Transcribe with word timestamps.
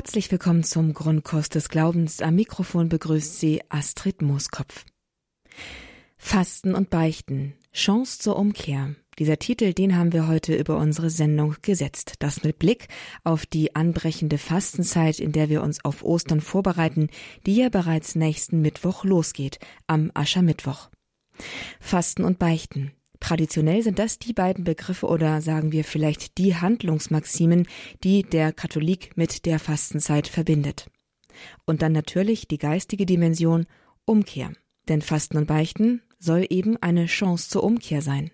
Herzlich 0.00 0.32
willkommen 0.32 0.64
zum 0.64 0.94
Grundkurs 0.94 1.50
des 1.50 1.68
Glaubens. 1.68 2.22
Am 2.22 2.34
Mikrofon 2.34 2.88
begrüßt 2.88 3.38
Sie 3.38 3.60
Astrid 3.68 4.22
Mooskopf. 4.22 4.86
Fasten 6.16 6.74
und 6.74 6.88
Beichten. 6.88 7.52
Chance 7.74 8.18
zur 8.18 8.36
Umkehr. 8.36 8.94
Dieser 9.18 9.38
Titel, 9.38 9.74
den 9.74 9.98
haben 9.98 10.14
wir 10.14 10.26
heute 10.26 10.56
über 10.56 10.78
unsere 10.78 11.10
Sendung 11.10 11.54
gesetzt. 11.60 12.14
Das 12.20 12.42
mit 12.42 12.58
Blick 12.58 12.88
auf 13.24 13.44
die 13.44 13.76
anbrechende 13.76 14.38
Fastenzeit, 14.38 15.20
in 15.20 15.32
der 15.32 15.50
wir 15.50 15.62
uns 15.62 15.84
auf 15.84 16.02
Ostern 16.02 16.40
vorbereiten, 16.40 17.10
die 17.44 17.56
ja 17.56 17.68
bereits 17.68 18.14
nächsten 18.14 18.62
Mittwoch 18.62 19.04
losgeht, 19.04 19.58
am 19.86 20.10
Aschermittwoch. 20.14 20.88
Fasten 21.78 22.24
und 22.24 22.38
Beichten. 22.38 22.92
Traditionell 23.20 23.82
sind 23.82 23.98
das 23.98 24.18
die 24.18 24.32
beiden 24.32 24.64
Begriffe 24.64 25.06
oder 25.06 25.40
sagen 25.42 25.72
wir 25.72 25.84
vielleicht 25.84 26.38
die 26.38 26.56
Handlungsmaximen, 26.56 27.68
die 28.02 28.22
der 28.22 28.52
Katholik 28.52 29.16
mit 29.16 29.44
der 29.46 29.58
Fastenzeit 29.58 30.26
verbindet. 30.26 30.90
Und 31.66 31.82
dann 31.82 31.92
natürlich 31.92 32.48
die 32.48 32.58
geistige 32.58 33.06
Dimension 33.06 33.66
Umkehr. 34.04 34.52
Denn 34.88 35.02
Fasten 35.02 35.36
und 35.36 35.46
Beichten 35.46 36.02
soll 36.18 36.46
eben 36.48 36.76
eine 36.78 37.06
Chance 37.06 37.48
zur 37.48 37.62
Umkehr 37.62 38.02
sein. 38.02 38.30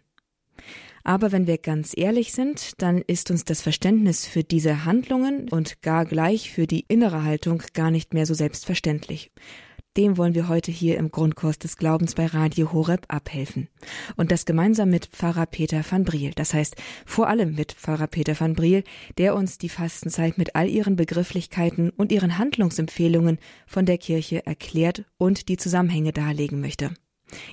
Aber 1.04 1.30
wenn 1.30 1.46
wir 1.46 1.58
ganz 1.58 1.92
ehrlich 1.96 2.32
sind, 2.32 2.82
dann 2.82 3.00
ist 3.00 3.30
uns 3.30 3.44
das 3.44 3.62
Verständnis 3.62 4.26
für 4.26 4.42
diese 4.42 4.84
Handlungen 4.84 5.48
und 5.48 5.82
gar 5.82 6.04
gleich 6.04 6.50
für 6.50 6.66
die 6.66 6.84
innere 6.88 7.22
Haltung 7.22 7.62
gar 7.74 7.90
nicht 7.90 8.14
mehr 8.14 8.26
so 8.26 8.34
selbstverständlich. 8.34 9.30
Dem 9.96 10.18
wollen 10.18 10.34
wir 10.34 10.48
heute 10.48 10.70
hier 10.70 10.98
im 10.98 11.10
Grundkurs 11.10 11.58
des 11.58 11.78
Glaubens 11.78 12.14
bei 12.14 12.26
Radio 12.26 12.72
Horeb 12.72 13.06
abhelfen. 13.08 13.68
Und 14.16 14.30
das 14.30 14.44
gemeinsam 14.44 14.90
mit 14.90 15.06
Pfarrer 15.06 15.46
Peter 15.46 15.82
van 15.88 16.04
Briel. 16.04 16.32
Das 16.36 16.52
heißt, 16.52 16.76
vor 17.06 17.28
allem 17.28 17.54
mit 17.54 17.72
Pfarrer 17.72 18.06
Peter 18.06 18.38
van 18.38 18.52
Briel, 18.52 18.84
der 19.16 19.34
uns 19.34 19.56
die 19.56 19.70
Fastenzeit 19.70 20.36
mit 20.36 20.54
all 20.54 20.68
ihren 20.68 20.96
Begrifflichkeiten 20.96 21.90
und 21.90 22.12
ihren 22.12 22.36
Handlungsempfehlungen 22.36 23.38
von 23.66 23.86
der 23.86 23.96
Kirche 23.96 24.44
erklärt 24.44 25.04
und 25.16 25.48
die 25.48 25.56
Zusammenhänge 25.56 26.12
darlegen 26.12 26.60
möchte. 26.60 26.90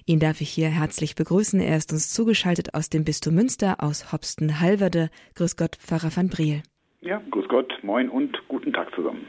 Ihn 0.06 0.20
darf 0.20 0.42
ich 0.42 0.50
hier 0.50 0.68
herzlich 0.68 1.16
begrüßen. 1.16 1.62
Er 1.62 1.78
ist 1.78 1.94
uns 1.94 2.14
zugeschaltet 2.14 2.74
aus 2.74 2.90
dem 2.90 3.06
Bistum 3.06 3.36
Münster, 3.36 3.78
aus 3.82 4.12
Hopsten-Halverde. 4.12 5.10
Grüß 5.36 5.56
Gott, 5.56 5.78
Pfarrer 5.78 6.16
van 6.16 6.28
Briel. 6.28 6.62
Ja, 7.00 7.22
grüß 7.32 7.48
Gott, 7.48 7.74
moin 7.84 8.10
und 8.10 8.38
guten 8.48 8.72
Tag 8.72 8.94
zusammen. 8.96 9.26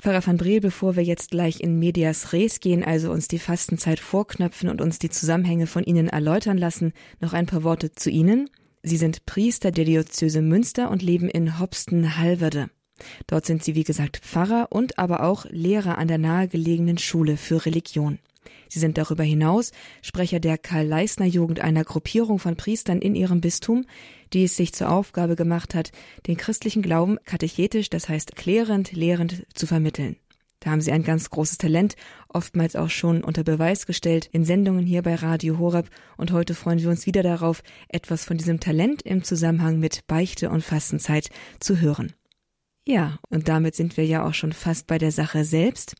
Pfarrer 0.00 0.26
van 0.26 0.36
Briel, 0.36 0.60
bevor 0.60 0.96
wir 0.96 1.02
jetzt 1.02 1.30
gleich 1.30 1.60
in 1.60 1.78
Medias 1.78 2.32
Res 2.32 2.60
gehen, 2.60 2.84
also 2.84 3.10
uns 3.10 3.28
die 3.28 3.38
Fastenzeit 3.38 3.98
vorknöpfen 3.98 4.68
und 4.68 4.80
uns 4.80 4.98
die 4.98 5.10
Zusammenhänge 5.10 5.66
von 5.66 5.84
Ihnen 5.84 6.08
erläutern 6.08 6.58
lassen, 6.58 6.92
noch 7.20 7.32
ein 7.32 7.46
paar 7.46 7.62
Worte 7.62 7.92
zu 7.92 8.10
Ihnen. 8.10 8.50
Sie 8.82 8.96
sind 8.96 9.26
Priester 9.26 9.70
der 9.72 9.84
Diözese 9.84 10.42
Münster 10.42 10.90
und 10.90 11.02
leben 11.02 11.28
in 11.28 11.58
Hopsten-Halverde. 11.58 12.70
Dort 13.26 13.46
sind 13.46 13.64
Sie, 13.64 13.74
wie 13.74 13.84
gesagt, 13.84 14.18
Pfarrer 14.18 14.68
und 14.70 14.98
aber 14.98 15.22
auch 15.22 15.44
Lehrer 15.50 15.98
an 15.98 16.08
der 16.08 16.18
nahegelegenen 16.18 16.98
Schule 16.98 17.36
für 17.36 17.66
Religion. 17.66 18.18
Sie 18.68 18.78
sind 18.78 18.98
darüber 18.98 19.22
hinaus 19.22 19.72
Sprecher 20.02 20.40
der 20.40 20.58
Karl-Leisner-Jugend, 20.58 21.60
einer 21.60 21.84
Gruppierung 21.84 22.38
von 22.38 22.56
Priestern 22.56 23.00
in 23.00 23.14
ihrem 23.14 23.40
Bistum, 23.40 23.84
die 24.32 24.44
es 24.44 24.56
sich 24.56 24.72
zur 24.72 24.90
Aufgabe 24.90 25.36
gemacht 25.36 25.74
hat, 25.74 25.92
den 26.26 26.36
christlichen 26.36 26.82
Glauben 26.82 27.18
katechetisch, 27.24 27.90
das 27.90 28.08
heißt 28.08 28.36
klärend, 28.36 28.92
lehrend 28.92 29.46
zu 29.54 29.66
vermitteln. 29.66 30.16
Da 30.60 30.70
haben 30.70 30.80
sie 30.80 30.92
ein 30.92 31.04
ganz 31.04 31.30
großes 31.30 31.58
Talent, 31.58 31.94
oftmals 32.28 32.76
auch 32.76 32.90
schon 32.90 33.22
unter 33.22 33.44
Beweis 33.44 33.86
gestellt 33.86 34.28
in 34.32 34.44
Sendungen 34.44 34.86
hier 34.86 35.02
bei 35.02 35.14
Radio 35.14 35.58
Horeb 35.58 35.90
und 36.16 36.32
heute 36.32 36.54
freuen 36.54 36.80
wir 36.80 36.88
uns 36.88 37.06
wieder 37.06 37.22
darauf, 37.22 37.62
etwas 37.88 38.24
von 38.24 38.36
diesem 38.36 38.58
Talent 38.58 39.02
im 39.02 39.22
Zusammenhang 39.22 39.78
mit 39.78 40.06
Beichte 40.06 40.50
und 40.50 40.64
Fastenzeit 40.64 41.28
zu 41.60 41.80
hören. 41.80 42.14
Ja, 42.84 43.18
und 43.28 43.48
damit 43.48 43.74
sind 43.74 43.96
wir 43.96 44.06
ja 44.06 44.26
auch 44.26 44.34
schon 44.34 44.52
fast 44.52 44.86
bei 44.86 44.98
der 44.98 45.12
Sache 45.12 45.44
selbst. 45.44 45.96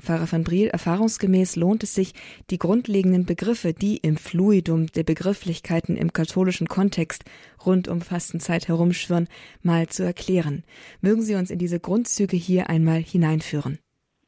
Pfarrer 0.00 0.30
van 0.30 0.44
Briel, 0.44 0.68
erfahrungsgemäß 0.68 1.56
lohnt 1.56 1.82
es 1.82 1.94
sich, 1.94 2.14
die 2.50 2.58
grundlegenden 2.58 3.26
Begriffe, 3.26 3.72
die 3.72 3.98
im 3.98 4.16
Fluidum 4.16 4.86
der 4.86 5.04
Begrifflichkeiten 5.04 5.96
im 5.96 6.12
katholischen 6.12 6.66
Kontext 6.66 7.24
rund 7.64 7.88
um 7.88 8.00
Fastenzeit 8.00 8.68
herumschwirren, 8.68 9.28
mal 9.62 9.88
zu 9.88 10.02
erklären. 10.02 10.64
Mögen 11.00 11.22
Sie 11.22 11.34
uns 11.34 11.50
in 11.50 11.58
diese 11.58 11.80
Grundzüge 11.80 12.36
hier 12.36 12.68
einmal 12.70 13.00
hineinführen? 13.00 13.78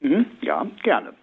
Mhm, 0.00 0.27
ja, 0.43 0.65
gerne. 0.83 1.15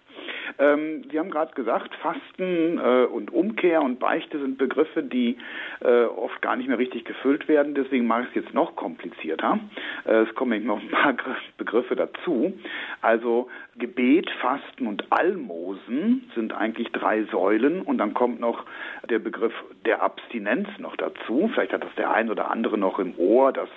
Ähm, 0.62 1.02
Sie 1.10 1.18
haben 1.18 1.30
gerade 1.30 1.52
gesagt, 1.54 1.94
Fasten 1.96 2.78
äh, 2.78 3.06
und 3.06 3.32
Umkehr 3.32 3.82
und 3.82 3.98
Beichte 3.98 4.38
sind 4.38 4.58
Begriffe, 4.58 5.02
die 5.02 5.36
äh, 5.80 6.04
oft 6.04 6.40
gar 6.40 6.54
nicht 6.54 6.68
mehr 6.68 6.78
richtig 6.78 7.04
gefüllt 7.04 7.48
werden. 7.48 7.74
Deswegen 7.74 8.06
mache 8.06 8.22
ich 8.22 8.28
es 8.28 8.44
jetzt 8.44 8.54
noch 8.54 8.76
komplizierter. 8.76 9.58
Äh, 10.04 10.22
es 10.22 10.34
kommen 10.36 10.64
noch 10.64 10.80
ein 10.80 10.88
paar 10.88 11.16
Begriffe 11.58 11.96
dazu. 11.96 12.52
Also 13.00 13.48
Gebet, 13.76 14.30
Fasten 14.40 14.86
und 14.86 15.10
Almosen 15.10 16.30
sind 16.36 16.52
eigentlich 16.52 16.92
drei 16.92 17.24
Säulen 17.24 17.82
und 17.82 17.98
dann 17.98 18.14
kommt 18.14 18.38
noch 18.38 18.64
der 19.10 19.18
Begriff 19.18 19.54
der 19.84 20.02
Abstinenz 20.02 20.68
noch 20.78 20.94
dazu. 20.94 21.50
Vielleicht 21.52 21.72
hat 21.72 21.82
das 21.82 21.94
der 21.96 22.12
ein 22.12 22.30
oder 22.30 22.50
andere 22.50 22.78
noch 22.78 23.00
im 23.00 23.18
Ohr, 23.18 23.52
dass 23.52 23.68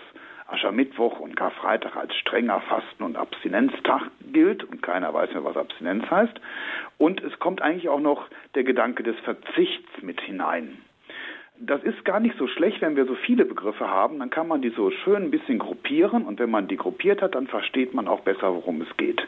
Aschermittwoch 0.48 1.20
und 1.20 1.36
Karfreitag 1.36 1.96
als 1.96 2.16
strenger 2.16 2.62
Fasten- 2.62 3.04
und 3.04 3.16
Abstinenztag 3.16 4.04
gilt 4.32 4.64
und 4.64 4.82
keiner 4.82 5.14
weiß 5.14 5.32
mehr, 5.32 5.44
was 5.44 5.58
Abstinenz 5.58 6.10
heißt. 6.10 6.40
Und 6.98 7.24
es 7.24 7.40
kommt 7.40 7.62
eigentlich 7.62 7.90
auch 7.90 8.00
noch 8.00 8.28
der 8.54 8.64
Gedanke 8.64 9.04
des 9.04 9.18
Verzichts 9.22 10.02
mit 10.02 10.22
hinein. 10.22 10.78
Das 11.58 11.82
ist 11.84 12.04
gar 12.04 12.20
nicht 12.20 12.38
so 12.38 12.48
schlecht, 12.48 12.82
wenn 12.82 12.98
wir 12.98 13.06
so 13.06 13.16
viele 13.16 13.46
Begriffe 13.46 13.90
haben, 13.90 14.20
dann 14.20 14.30
kann 14.30 14.48
man 14.48 14.62
die 14.62 14.70
so 14.70 14.92
schön 14.92 15.24
ein 15.24 15.32
bisschen 15.32 15.58
gruppieren 15.58 16.26
und 16.26 16.38
wenn 16.38 16.52
man 16.52 16.68
die 16.68 16.76
gruppiert 16.76 17.22
hat, 17.22 17.34
dann 17.34 17.48
versteht 17.48 17.94
man 17.94 18.10
auch 18.10 18.22
besser, 18.22 18.54
worum 18.54 18.82
es 18.82 18.98
geht. 18.98 19.26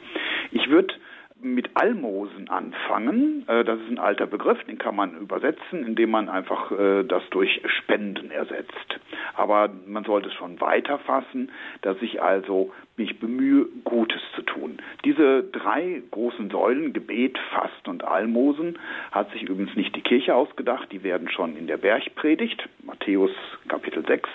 Ich 0.51 0.69
würde 0.69 0.93
mit 1.41 1.69
Almosen 1.75 2.49
anfangen. 2.49 3.47
Äh, 3.47 3.63
das 3.63 3.79
ist 3.79 3.89
ein 3.89 3.99
alter 3.99 4.27
Begriff, 4.27 4.63
den 4.63 4.77
kann 4.77 4.95
man 4.95 5.17
übersetzen, 5.17 5.85
indem 5.85 6.11
man 6.11 6.29
einfach 6.29 6.71
äh, 6.71 7.03
das 7.03 7.23
durch 7.29 7.61
Spenden 7.65 8.31
ersetzt. 8.31 8.99
Aber 9.35 9.69
man 9.85 10.03
sollte 10.03 10.29
es 10.29 10.33
schon 10.33 10.59
weiter 10.59 10.97
fassen, 10.99 11.51
dass 11.81 12.01
ich 12.01 12.21
also 12.21 12.73
mich 12.95 13.19
bemühe, 13.19 13.67
Gutes 13.83 14.21
zu 14.35 14.41
tun. 14.41 14.77
Diese 15.05 15.43
drei 15.43 16.01
großen 16.09 16.49
Säulen, 16.49 16.93
Gebet, 16.93 17.37
Fast 17.51 17.87
und 17.87 18.03
Almosen, 18.03 18.79
hat 19.11 19.31
sich 19.31 19.43
übrigens 19.43 19.75
nicht 19.75 19.95
die 19.95 20.01
Kirche 20.01 20.33
ausgedacht. 20.33 20.91
Die 20.91 21.03
werden 21.03 21.29
schon 21.29 21.55
in 21.55 21.67
der 21.67 21.77
Bergpredigt, 21.77 22.67
Matthäus 22.83 23.31
Kapitel 23.67 24.05
6, 24.05 24.27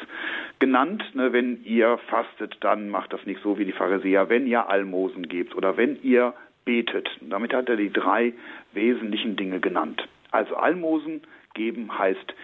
genannt. 0.61 1.03
Ne, 1.15 1.33
wenn 1.33 1.65
ihr 1.65 1.99
fastet, 2.09 2.57
dann 2.61 2.89
macht 2.89 3.13
das 3.13 3.27
nicht 3.27 3.43
so 3.43 3.59
wie 3.59 3.65
die 3.65 3.73
Pharisäer. 3.73 4.29
Wenn 4.29 4.47
ihr 4.47 4.69
Almosen 4.69 5.29
gebt 5.29 5.57
oder 5.57 5.77
wenn 5.77 6.01
ihr 6.03 6.34
betet. 6.65 7.09
damit 7.21 7.53
hat 7.53 7.69
er 7.69 7.77
die 7.77 7.93
drei 7.93 8.33
wesentlichen 8.73 9.37
Dinge 9.37 9.61
genannt. 9.61 10.06
Also 10.31 10.56
Almosen 10.56 11.23
geben 11.55 11.99
heißt, 11.99 12.34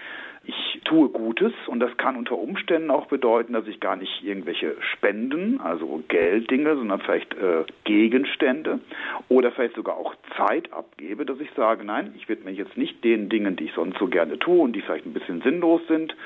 ich 0.49 0.81
tue 0.85 1.11
Gutes 1.11 1.53
und 1.67 1.79
das 1.81 1.95
kann 1.99 2.17
unter 2.17 2.39
Umständen 2.39 2.91
auch 2.91 3.07
bedeuten, 3.07 3.53
dass 3.53 3.67
ich 3.67 3.81
gar 3.81 3.97
nicht 3.97 4.25
irgendwelche 4.25 4.77
Spenden, 4.81 5.61
also 5.61 6.03
Gelddinge, 6.09 6.75
sondern 6.75 7.01
vielleicht 7.01 7.35
äh, 7.35 7.65
Gegenstände 7.85 8.81
oder 9.29 9.53
vielleicht 9.53 9.75
sogar 9.75 9.99
auch 9.99 10.15
Zeit 10.39 10.73
abgebe, 10.73 11.27
dass 11.27 11.39
ich 11.41 11.51
sage, 11.55 11.85
nein, 11.85 12.15
ich 12.17 12.31
widme 12.31 12.47
mich 12.51 12.59
jetzt 12.59 12.79
nicht 12.79 13.05
den 13.05 13.29
Dingen, 13.29 13.57
die 13.57 13.65
ich 13.65 13.75
sonst 13.75 13.99
so 13.99 14.07
gerne 14.07 14.39
tue 14.39 14.59
und 14.63 14.73
die 14.73 14.81
vielleicht 14.81 15.05
ein 15.05 15.13
bisschen 15.13 15.43
sinnlos 15.43 15.83
sind. 15.87 16.17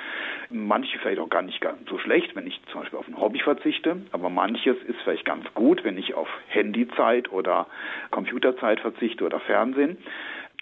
Manche 0.51 1.01
vielleicht 1.01 1.19
auch 1.19 1.31
gar 1.31 1.43
nicht 1.43 1.61
ganz 1.61 1.79
so 1.91 1.99
schlecht, 1.99 2.37
wenn 2.37 2.47
ich 2.47 2.61
zum 2.71 2.83
Beispiel 2.83 3.01
auf 3.01 3.09
ein 3.09 3.19
Hobby 3.19 3.41
verzichte, 3.41 4.03
aber 4.13 4.31
manches 4.31 4.77
ist 4.87 5.01
vielleicht 5.03 5.25
ganz 5.25 5.45
gut, 5.55 5.83
wenn 5.83 5.99
ich 5.99 6.15
auf 6.15 6.29
Handyzeit 6.47 7.33
oder 7.33 7.67
Computerzeit 8.13 8.79
verzichte 8.79 9.25
oder 9.25 9.41
Fernsehen. 9.41 9.97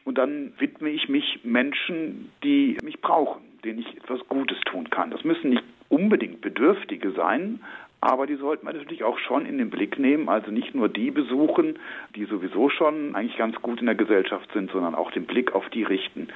Und 0.06 0.16
dann 0.16 0.54
widme 0.59 0.88
ich 0.88 1.10
mich 1.10 1.41
Menschen, 1.44 2.32
die 2.42 2.78
mich 2.82 3.03
brauchen 3.03 3.50
denen 3.62 3.81
ich 3.81 3.97
etwas 3.97 4.21
Gutes 4.28 4.59
tun 4.60 4.91
kann. 4.91 5.10
Das 5.10 5.25
müssen 5.25 5.50
nicht 5.50 5.65
unbedingt 5.88 6.41
Bedürftige 6.41 7.12
sein, 7.12 7.60
aber 8.00 8.26
die 8.26 8.37
sollten 8.37 8.66
wir 8.66 8.72
natürlich 8.72 9.04
auch 9.04 9.19
schon 9.19 9.44
in 9.44 9.59
den 9.59 9.71
Blick 9.71 9.98
nehmen, 9.98 10.28
also 10.28 10.51
nicht 10.51 10.74
nur 10.74 10.89
die 10.89 11.10
besuchen, 11.10 11.78
die 12.16 12.24
sowieso 12.24 12.71
schon 12.71 13.15
eigentlich 13.15 13.36
ganz 13.36 13.57
gut 13.60 13.80
in 13.80 13.86
der 13.86 13.95
Gesellschaft 13.95 14.51
sind, 14.53 14.71
sondern 14.71 14.95
auch 14.95 15.10
den 15.10 15.27
Blick 15.27 15.54
auf 15.54 15.68
die 15.68 15.83
richten, 15.83 16.28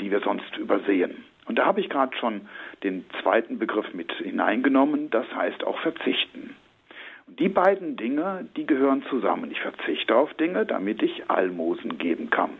die 0.00 0.10
wir 0.10 0.20
sonst 0.20 0.56
übersehen. 0.58 1.24
Und 1.46 1.58
da 1.58 1.66
habe 1.66 1.80
ich 1.80 1.88
gerade 1.88 2.16
schon 2.16 2.42
den 2.84 3.04
zweiten 3.20 3.58
Begriff 3.58 3.92
mit 3.94 4.12
hineingenommen, 4.12 5.10
das 5.10 5.26
heißt 5.34 5.64
auch 5.64 5.78
verzichten. 5.80 6.54
Und 7.26 7.40
die 7.40 7.48
beiden 7.48 7.96
Dinge, 7.96 8.48
die 8.56 8.66
gehören 8.66 9.02
zusammen. 9.10 9.50
Ich 9.50 9.60
verzichte 9.60 10.14
auf 10.14 10.32
Dinge, 10.34 10.66
damit 10.66 11.02
ich 11.02 11.28
Almosen 11.28 11.98
geben 11.98 12.30
kann. 12.30 12.50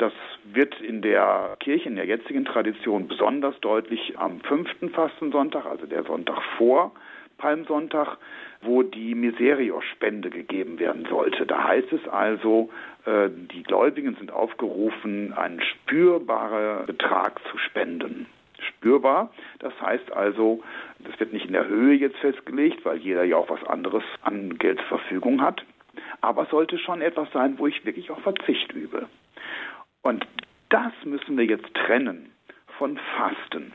Das 0.00 0.14
wird 0.44 0.80
in 0.80 1.02
der 1.02 1.58
Kirche, 1.60 1.86
in 1.90 1.96
der 1.96 2.06
jetzigen 2.06 2.46
Tradition 2.46 3.06
besonders 3.06 3.60
deutlich 3.60 4.18
am 4.18 4.40
fünften 4.40 4.88
Fastensonntag, 4.88 5.66
also 5.66 5.84
der 5.84 6.04
Sonntag 6.04 6.40
vor 6.56 6.92
Palmsonntag, 7.36 8.16
wo 8.62 8.82
die 8.82 9.14
Miserios-Spende 9.14 10.30
gegeben 10.30 10.78
werden 10.78 11.06
sollte. 11.10 11.44
Da 11.44 11.64
heißt 11.64 11.92
es 11.92 12.08
also, 12.08 12.70
äh, 13.04 13.28
die 13.28 13.62
Gläubigen 13.62 14.16
sind 14.16 14.32
aufgerufen, 14.32 15.34
einen 15.34 15.60
spürbaren 15.60 16.86
Betrag 16.86 17.38
zu 17.50 17.58
spenden. 17.58 18.24
spürbar. 18.58 19.30
Das 19.58 19.78
heißt 19.82 20.12
also, 20.12 20.62
das 21.00 21.20
wird 21.20 21.34
nicht 21.34 21.44
in 21.44 21.52
der 21.52 21.68
Höhe 21.68 21.94
jetzt 21.94 22.16
festgelegt, 22.18 22.86
weil 22.86 22.96
jeder 22.96 23.24
ja 23.24 23.36
auch 23.36 23.50
was 23.50 23.64
anderes 23.64 24.04
an 24.22 24.56
Geld 24.56 24.78
zur 24.78 24.98
Verfügung 24.98 25.42
hat. 25.42 25.62
Aber 26.22 26.44
es 26.44 26.50
sollte 26.50 26.78
schon 26.78 27.02
etwas 27.02 27.30
sein, 27.32 27.58
wo 27.58 27.66
ich 27.66 27.84
wirklich 27.84 28.10
auch 28.10 28.20
Verzicht 28.20 28.72
übe. 28.72 29.06
Und 30.02 30.26
das 30.68 30.92
müssen 31.04 31.36
wir 31.36 31.44
jetzt 31.44 31.72
trennen 31.74 32.32
von 32.78 32.98
Fasten. 33.16 33.72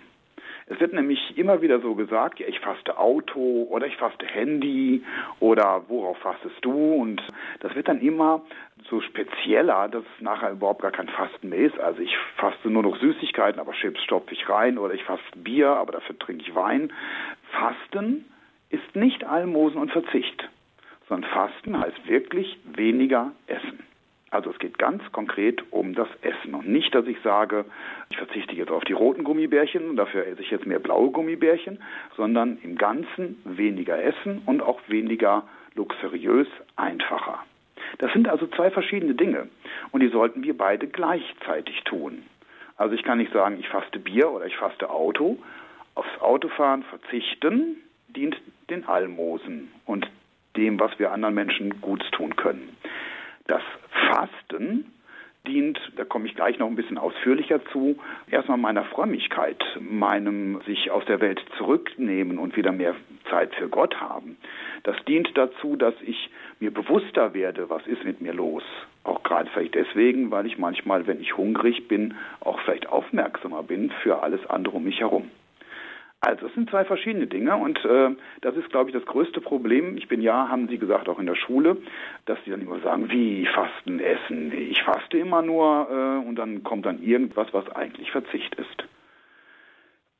Es 0.67 0.79
wird 0.79 0.93
nämlich 0.93 1.37
immer 1.37 1.61
wieder 1.61 1.79
so 1.79 1.93
gesagt, 1.93 2.39
ja, 2.39 2.47
ich 2.47 2.59
faste 2.59 2.97
Auto 2.97 3.67
oder 3.69 3.85
ich 3.85 3.95
faste 3.97 4.25
Handy 4.25 5.03
oder 5.39 5.83
worauf 5.89 6.17
fastest 6.17 6.55
du? 6.61 6.71
Und 6.71 7.21
das 7.59 7.75
wird 7.75 7.87
dann 7.87 8.01
immer 8.01 8.41
so 8.89 8.99
spezieller, 9.01 9.87
dass 9.89 10.03
es 10.03 10.21
nachher 10.23 10.51
überhaupt 10.51 10.81
gar 10.81 10.91
kein 10.91 11.07
Fasten 11.07 11.49
mehr 11.49 11.59
ist. 11.59 11.79
Also 11.79 12.01
ich 12.01 12.17
faste 12.37 12.71
nur 12.71 12.81
noch 12.81 12.97
Süßigkeiten, 12.97 13.59
aber 13.59 13.73
Chips 13.73 14.01
stopfe 14.03 14.33
ich 14.33 14.49
rein 14.49 14.79
oder 14.79 14.95
ich 14.95 15.03
faste 15.03 15.37
Bier, 15.37 15.69
aber 15.69 15.91
dafür 15.91 16.17
trinke 16.17 16.43
ich 16.43 16.55
Wein. 16.55 16.91
Fasten 17.51 18.25
ist 18.69 18.95
nicht 18.95 19.23
Almosen 19.23 19.79
und 19.79 19.91
Verzicht, 19.91 20.49
sondern 21.07 21.29
Fasten 21.29 21.79
heißt 21.79 22.07
wirklich 22.07 22.57
weniger 22.63 23.31
essen. 23.45 23.83
Also 24.35 24.51
es 24.51 24.59
geht 24.59 24.77
ganz 24.77 25.01
konkret 25.13 25.63
um 25.71 25.95
das 25.95 26.09
Essen 26.21 26.55
und 26.55 26.67
nicht, 26.67 26.93
dass 26.93 27.07
ich 27.07 27.17
sage, 27.21 27.63
ich 28.09 28.17
verzichte 28.17 28.53
jetzt 28.53 28.69
auf 28.69 28.83
die 28.83 28.91
roten 28.91 29.23
Gummibärchen 29.23 29.89
und 29.89 29.95
dafür 29.95 30.27
esse 30.27 30.41
ich 30.41 30.51
jetzt 30.51 30.65
mehr 30.65 30.79
blaue 30.79 31.09
Gummibärchen, 31.11 31.81
sondern 32.17 32.57
im 32.61 32.77
Ganzen 32.77 33.41
weniger 33.45 33.97
essen 34.03 34.41
und 34.45 34.61
auch 34.61 34.81
weniger 34.87 35.43
luxuriös 35.75 36.47
einfacher. 36.75 37.45
Das 37.99 38.11
sind 38.11 38.27
also 38.27 38.45
zwei 38.47 38.71
verschiedene 38.71 39.15
Dinge 39.15 39.47
und 39.91 40.01
die 40.01 40.09
sollten 40.09 40.43
wir 40.43 40.57
beide 40.57 40.87
gleichzeitig 40.87 41.85
tun. 41.85 42.23
Also 42.75 42.93
ich 42.93 43.03
kann 43.03 43.19
nicht 43.19 43.31
sagen, 43.31 43.55
ich 43.57 43.69
faste 43.69 43.99
Bier 43.99 44.29
oder 44.31 44.47
ich 44.47 44.57
faste 44.57 44.89
Auto. 44.89 45.39
Aufs 45.93 46.19
Autofahren 46.19 46.83
verzichten 46.83 47.77
dient 48.09 48.35
den 48.69 48.85
Almosen 48.85 49.71
und 49.85 50.05
dem, 50.57 50.77
was 50.77 50.99
wir 50.99 51.13
anderen 51.13 51.35
Menschen 51.35 51.79
Gutes 51.79 52.11
tun 52.11 52.35
können. 52.35 52.75
Das 53.47 53.61
Fasten 54.09 54.91
dient, 55.45 55.79
da 55.95 56.03
komme 56.03 56.25
ich 56.25 56.35
gleich 56.35 56.57
noch 56.57 56.67
ein 56.67 56.75
bisschen 56.75 56.97
ausführlicher 56.97 57.63
zu, 57.71 57.97
erstmal 58.29 58.57
meiner 58.57 58.83
Frömmigkeit, 58.85 59.63
meinem 59.79 60.61
sich 60.65 60.91
aus 60.91 61.05
der 61.05 61.21
Welt 61.21 61.41
zurücknehmen 61.57 62.39
und 62.39 62.55
wieder 62.57 62.71
mehr 62.71 62.95
Zeit 63.29 63.53
für 63.55 63.69
Gott 63.69 63.99
haben. 64.01 64.37
Das 64.83 64.95
dient 65.05 65.29
dazu, 65.35 65.75
dass 65.75 65.93
ich 66.01 66.29
mir 66.59 66.71
bewusster 66.71 67.33
werde, 67.33 67.69
was 67.69 67.85
ist 67.87 68.03
mit 68.03 68.21
mir 68.21 68.33
los. 68.33 68.63
Auch 69.03 69.23
gerade 69.23 69.49
vielleicht 69.51 69.75
deswegen, 69.75 70.31
weil 70.31 70.45
ich 70.45 70.57
manchmal, 70.57 71.07
wenn 71.07 71.21
ich 71.21 71.37
hungrig 71.37 71.87
bin, 71.87 72.15
auch 72.39 72.59
vielleicht 72.61 72.87
aufmerksamer 72.89 73.63
bin 73.63 73.91
für 74.01 74.23
alles 74.23 74.45
andere 74.47 74.77
um 74.77 74.83
mich 74.83 74.99
herum. 74.99 75.29
Also 76.25 76.47
es 76.47 76.53
sind 76.55 76.71
zwei 76.71 76.83
verschiedene 76.85 77.27
Dinge 77.27 77.55
und 77.55 77.85
äh, 77.85 78.09
das 78.41 78.55
ist, 78.55 78.71
glaube 78.71 78.89
ich, 78.89 78.95
das 78.95 79.05
größte 79.05 79.41
Problem. 79.41 79.95
Ich 79.95 80.07
bin 80.07 80.21
ja, 80.21 80.49
haben 80.49 80.67
Sie 80.67 80.79
gesagt, 80.79 81.07
auch 81.07 81.19
in 81.19 81.27
der 81.27 81.35
Schule, 81.35 81.77
dass 82.25 82.39
sie 82.43 82.49
dann 82.49 82.61
immer 82.61 82.79
sagen, 82.79 83.11
wie 83.11 83.45
Fasten, 83.45 83.99
Essen. 83.99 84.51
Ich 84.51 84.81
faste 84.81 85.19
immer 85.19 85.43
nur 85.43 85.87
äh, 85.87 86.27
und 86.27 86.35
dann 86.37 86.63
kommt 86.63 86.87
dann 86.87 87.03
irgendwas, 87.03 87.47
was 87.51 87.69
eigentlich 87.69 88.09
Verzicht 88.09 88.55
ist. 88.55 88.87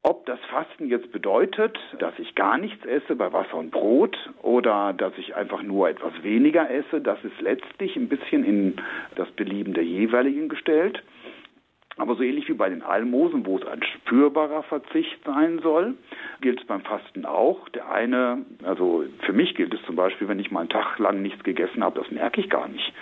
Ob 0.03 0.27
das 0.27 0.39
Fasten 0.51 0.87
jetzt 0.87 1.11
bedeutet, 1.11 1.79
dass 1.97 2.13
ich 2.19 2.35
gar 2.35 2.59
nichts 2.59 2.85
esse 2.85 3.15
bei 3.15 3.33
Wasser 3.33 3.55
und 3.55 3.71
Brot 3.71 4.15
oder 4.43 4.93
dass 4.93 5.17
ich 5.17 5.35
einfach 5.35 5.63
nur 5.63 5.89
etwas 5.89 6.13
weniger 6.21 6.69
esse, 6.69 7.01
das 7.01 7.17
ist 7.23 7.41
letztlich 7.41 7.95
ein 7.95 8.09
bisschen 8.09 8.43
in 8.43 8.75
das 9.15 9.31
Belieben 9.31 9.73
der 9.73 9.83
jeweiligen 9.83 10.49
gestellt. 10.49 11.01
Aber 11.97 12.15
so 12.15 12.24
ähnlich 12.24 12.50
wie 12.50 12.53
bei 12.53 12.68
den 12.68 12.81
Almosen, 12.81 13.45
wo 13.45 13.57
es 13.57 13.65
ein 13.65 13.81
spürbarer 13.81 14.63
Verzicht 14.63 15.18
sein 15.25 15.59
soll, 15.59 15.95
gilt 16.42 16.59
es 16.59 16.68
beim 16.68 16.81
Fasten 16.81 17.25
auch. 17.25 17.69
Der 17.69 17.89
eine, 17.89 18.45
also 18.63 19.06
für 19.21 19.31
mich 19.31 19.56
gilt 19.56 19.74
es 19.74 19.81
zum 19.83 19.95
Beispiel, 19.95 20.27
wenn 20.27 20.39
ich 20.39 20.51
mal 20.51 20.62
einen 20.62 20.69
Tag 20.69 21.00
lang 21.00 21.21
nichts 21.21 21.44
gegessen 21.44 21.83
habe, 21.83 22.01
das 22.01 22.12
merke 22.12 22.42
ich 22.42 22.50
gar 22.50 22.68
nicht. 22.68 22.94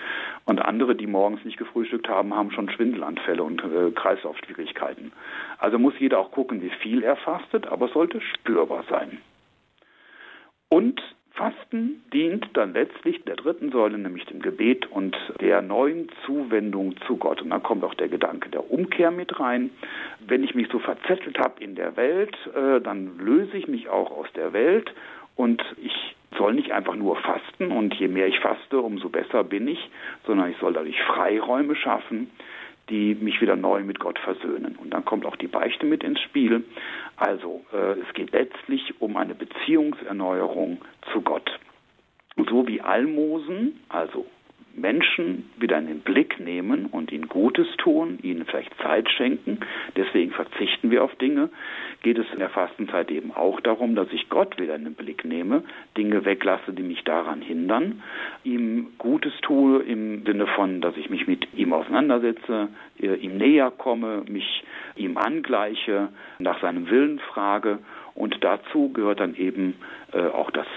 Und 0.45 0.61
andere, 0.61 0.95
die 0.95 1.07
morgens 1.07 1.43
nicht 1.43 1.57
gefrühstückt 1.57 2.07
haben, 2.07 2.35
haben 2.35 2.51
schon 2.51 2.69
Schwindelanfälle 2.69 3.43
und 3.43 3.63
äh, 3.63 3.91
Kreislaufschwierigkeiten. 3.91 5.11
Also 5.57 5.79
muss 5.79 5.93
jeder 5.97 6.19
auch 6.19 6.31
gucken, 6.31 6.61
wie 6.61 6.69
viel 6.81 7.01
er 7.01 7.15
fastet, 7.15 7.65
aber 7.65 7.87
es 7.87 7.93
sollte 7.93 8.21
spürbar 8.21 8.83
sein. 8.89 9.19
Und 10.69 11.01
Fasten 11.33 12.03
dient 12.13 12.47
dann 12.53 12.73
letztlich 12.73 13.23
der 13.23 13.35
dritten 13.35 13.71
Säule, 13.71 13.97
nämlich 13.97 14.25
dem 14.25 14.41
Gebet 14.41 14.85
und 14.91 15.17
der 15.41 15.63
neuen 15.63 16.07
Zuwendung 16.25 16.95
zu 17.07 17.17
Gott. 17.17 17.41
Und 17.41 17.49
dann 17.49 17.63
kommt 17.63 17.83
auch 17.83 17.95
der 17.95 18.07
Gedanke 18.07 18.49
der 18.49 18.69
Umkehr 18.69 19.09
mit 19.09 19.39
rein. 19.39 19.71
Wenn 20.27 20.43
ich 20.43 20.53
mich 20.53 20.67
so 20.71 20.77
verzettelt 20.77 21.39
habe 21.39 21.63
in 21.63 21.73
der 21.73 21.97
Welt, 21.97 22.35
äh, 22.55 22.79
dann 22.81 23.17
löse 23.17 23.57
ich 23.57 23.67
mich 23.67 23.89
auch 23.89 24.11
aus 24.11 24.27
der 24.35 24.53
Welt 24.53 24.93
und 25.35 25.63
ich 25.81 26.15
soll 26.37 26.53
nicht 26.53 26.71
einfach 26.71 26.95
nur 26.95 27.15
fasten 27.15 27.71
und 27.71 27.93
je 27.95 28.07
mehr 28.07 28.27
ich 28.27 28.39
faste, 28.39 28.79
umso 28.79 29.09
besser 29.09 29.43
bin 29.43 29.67
ich, 29.67 29.89
sondern 30.25 30.51
ich 30.51 30.57
soll 30.57 30.73
dadurch 30.73 31.01
Freiräume 31.03 31.75
schaffen, 31.75 32.29
die 32.89 33.15
mich 33.15 33.41
wieder 33.41 33.55
neu 33.55 33.83
mit 33.83 33.99
Gott 33.99 34.19
versöhnen. 34.19 34.75
Und 34.75 34.91
dann 34.91 35.05
kommt 35.05 35.25
auch 35.25 35.35
die 35.35 35.47
Beichte 35.47 35.85
mit 35.85 36.03
ins 36.03 36.19
Spiel. 36.21 36.63
Also 37.17 37.65
äh, 37.71 37.99
es 37.99 38.13
geht 38.13 38.31
letztlich 38.31 38.99
um 38.99 39.17
eine 39.17 39.35
Beziehungserneuerung 39.35 40.81
zu 41.11 41.21
Gott. 41.21 41.49
so 42.49 42.67
wie 42.67 42.81
Almosen, 42.81 43.79
also 43.89 44.25
Menschen 44.75 45.49
wieder 45.57 45.77
in 45.77 45.87
den 45.87 45.99
Blick 45.99 46.39
nehmen 46.39 46.87
und 46.87 47.11
ihnen 47.11 47.27
Gutes 47.27 47.67
tun, 47.77 48.19
ihnen 48.21 48.45
vielleicht 48.45 48.73
Zeit 48.81 49.09
schenken, 49.09 49.59
deswegen 49.95 50.31
verzichten 50.31 50.89
wir 50.89 51.03
auf 51.03 51.15
Dinge, 51.15 51.49
geht 52.01 52.17
es 52.17 52.25
in 52.33 52.39
der 52.39 52.49
Fastenzeit 52.49 53.11
eben 53.11 53.31
auch 53.31 53.59
darum, 53.61 53.95
dass 53.95 54.07
ich 54.11 54.29
Gott 54.29 54.59
wieder 54.59 54.75
in 54.75 54.83
den 54.83 54.95
Blick 54.95 55.25
nehme, 55.25 55.63
Dinge 55.95 56.25
weglasse, 56.25 56.73
die 56.73 56.83
mich 56.83 57.03
daran 57.03 57.41
hindern, 57.41 58.01
ihm 58.43 58.93
Gutes 58.97 59.33
tue 59.41 59.83
im 59.83 60.25
Sinne 60.25 60.47
von, 60.47 60.81
dass 60.81 60.97
ich 60.97 61.09
mich 61.09 61.27
mit 61.27 61.47
ihm 61.53 61.73
auseinandersetze, 61.73 62.69
ihm 62.97 63.37
näher 63.37 63.71
komme, 63.71 64.23
mich 64.27 64.63
ihm 64.95 65.17
angleiche, 65.17 66.09
nach 66.39 66.61
seinem 66.61 66.89
Willen 66.89 67.19
frage 67.19 67.79
und 68.15 68.43
dazu 68.43 68.89
gehört 68.93 69.19
dann 69.19 69.35
eben 69.35 69.75
äh, 70.11 70.27
auch 70.27 70.51
das 70.51 70.67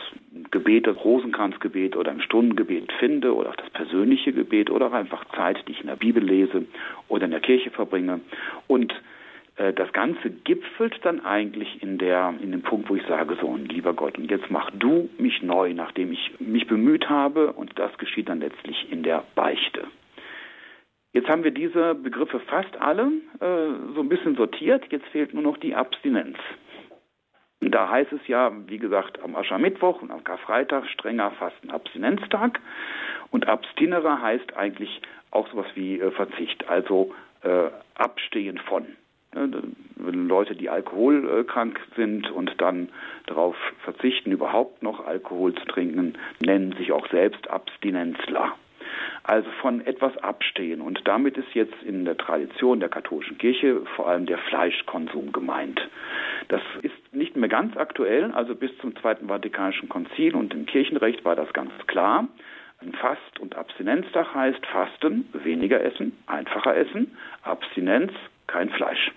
Gebet, 0.51 0.87
das 0.87 0.97
Rosenkranzgebet 1.05 1.97
oder 1.97 2.11
im 2.11 2.21
Stundengebet 2.21 2.93
finde 2.99 3.35
oder 3.35 3.51
auch 3.51 3.57
das 3.57 3.71
persönliche 3.71 4.33
Gebet 4.33 4.71
oder 4.71 4.87
auch 4.89 4.93
einfach 4.93 5.25
Zeit, 5.37 5.59
die 5.67 5.73
ich 5.73 5.81
in 5.81 5.89
der 5.89 5.97
Bibel 5.97 6.23
lese 6.23 6.65
oder 7.09 7.27
in 7.27 7.31
der 7.31 7.41
Kirche 7.41 7.71
verbringe. 7.71 8.21
Und 8.67 8.95
äh, 9.57 9.73
das 9.73 9.93
Ganze 9.93 10.31
gipfelt 10.31 10.99
dann 11.03 11.25
eigentlich 11.25 11.83
in 11.83 11.99
der, 11.99 12.35
in 12.43 12.53
dem 12.53 12.63
Punkt, 12.63 12.89
wo 12.89 12.97
ich 12.97 13.07
sage, 13.07 13.37
so, 13.41 13.57
lieber 13.57 13.93
Gott, 13.93 14.17
und 14.19 14.31
jetzt 14.31 14.51
mach 14.51 14.71
du 14.71 15.11
mich 15.19 15.43
neu, 15.43 15.75
nachdem 15.75 16.13
ich 16.13 16.33
mich 16.39 16.67
bemüht 16.67 17.09
habe, 17.11 17.53
und 17.53 17.79
das 17.79 17.97
geschieht 17.99 18.29
dann 18.29 18.41
letztlich 18.41 18.91
in 18.91 19.03
der 19.03 19.25
Beichte. 19.35 19.85
Jetzt 21.13 21.29
haben 21.29 21.45
wir 21.45 21.51
diese 21.51 21.95
Begriffe 21.95 22.41
fast 22.41 22.77
alle 22.79 23.11
äh, 23.41 23.95
so 23.95 24.01
ein 24.01 24.09
bisschen 24.09 24.37
sortiert, 24.37 24.85
jetzt 24.91 25.07
fehlt 25.07 25.33
nur 25.33 25.43
noch 25.43 25.57
die 25.57 25.75
Abstinenz. 25.75 26.37
Da 27.71 27.91
heißt 27.91 28.13
es 28.13 28.27
ja, 28.27 28.53
wie 28.67 28.79
gesagt, 28.79 29.23
am 29.23 29.35
Aschermittwoch 29.37 30.03
und 30.03 30.11
am 30.11 30.25
Karfreitag 30.25 30.87
strenger 30.89 31.31
Fasten-Abstinenztag. 31.33 32.61
Und 33.31 33.49
Abstinere 33.49 34.23
heißt 34.23 34.57
eigentlich 34.57 35.01
auch 35.31 35.49
sowas 35.51 35.67
wie 35.75 36.01
äh, 36.01 36.11
Verzicht, 36.13 36.69
also 36.69 37.15
äh, 37.43 37.69
abstehen 37.95 38.59
von. 38.59 38.87
Leute, 39.99 40.55
die 40.55 40.71
alkoholkrank 40.71 41.79
sind 41.95 42.31
und 42.31 42.59
dann 42.59 42.89
darauf 43.27 43.55
verzichten, 43.85 44.33
überhaupt 44.33 44.83
noch 44.83 45.07
Alkohol 45.07 45.55
zu 45.55 45.65
trinken, 45.67 46.15
nennen 46.41 46.73
sich 46.79 46.91
auch 46.91 47.07
selbst 47.11 47.51
Abstinenzler 47.51 48.55
also 49.27 49.51
von 49.61 49.85
etwas 49.85 50.17
abstehen. 50.19 50.81
Und 50.81 51.01
damit 51.05 51.37
ist 51.37 51.53
jetzt 51.55 51.83
in 51.83 52.05
der 52.05 52.17
Tradition 52.17 52.81
der 52.81 52.89
katholischen 52.89 53.39
Kirche 53.39 53.83
vor 53.97 54.09
allem 54.09 54.27
der 54.27 54.39
Fleischkonsum 54.39 55.33
gemeint. 55.33 55.81
Das 56.49 56.63
ist 56.83 56.95
nicht 57.17 57.37
mehr 57.37 57.49
ganz 57.49 57.77
aktuell, 57.77 58.31
also 58.33 58.55
bis 58.55 58.77
zum 58.79 58.95
Zweiten 58.97 59.29
Vatikanischen 59.29 59.89
Konzil 59.89 60.35
und 60.35 60.55
im 60.55 60.67
Kirchenrecht 60.67 61.25
war 61.25 61.37
das 61.37 61.53
ganz 61.53 61.73
klar. 61.87 62.29
Ein 62.81 62.93
Fast- 62.93 63.41
und 63.41 63.57
Abstinenztag 63.57 64.35
heißt 64.35 64.65
Fasten, 64.67 65.29
weniger 65.33 65.83
essen, 65.83 66.13
einfacher 66.27 66.77
essen, 66.77 67.17
Abstinenz, 67.43 68.13
kein 68.47 68.69
Fleisch. 68.71 69.13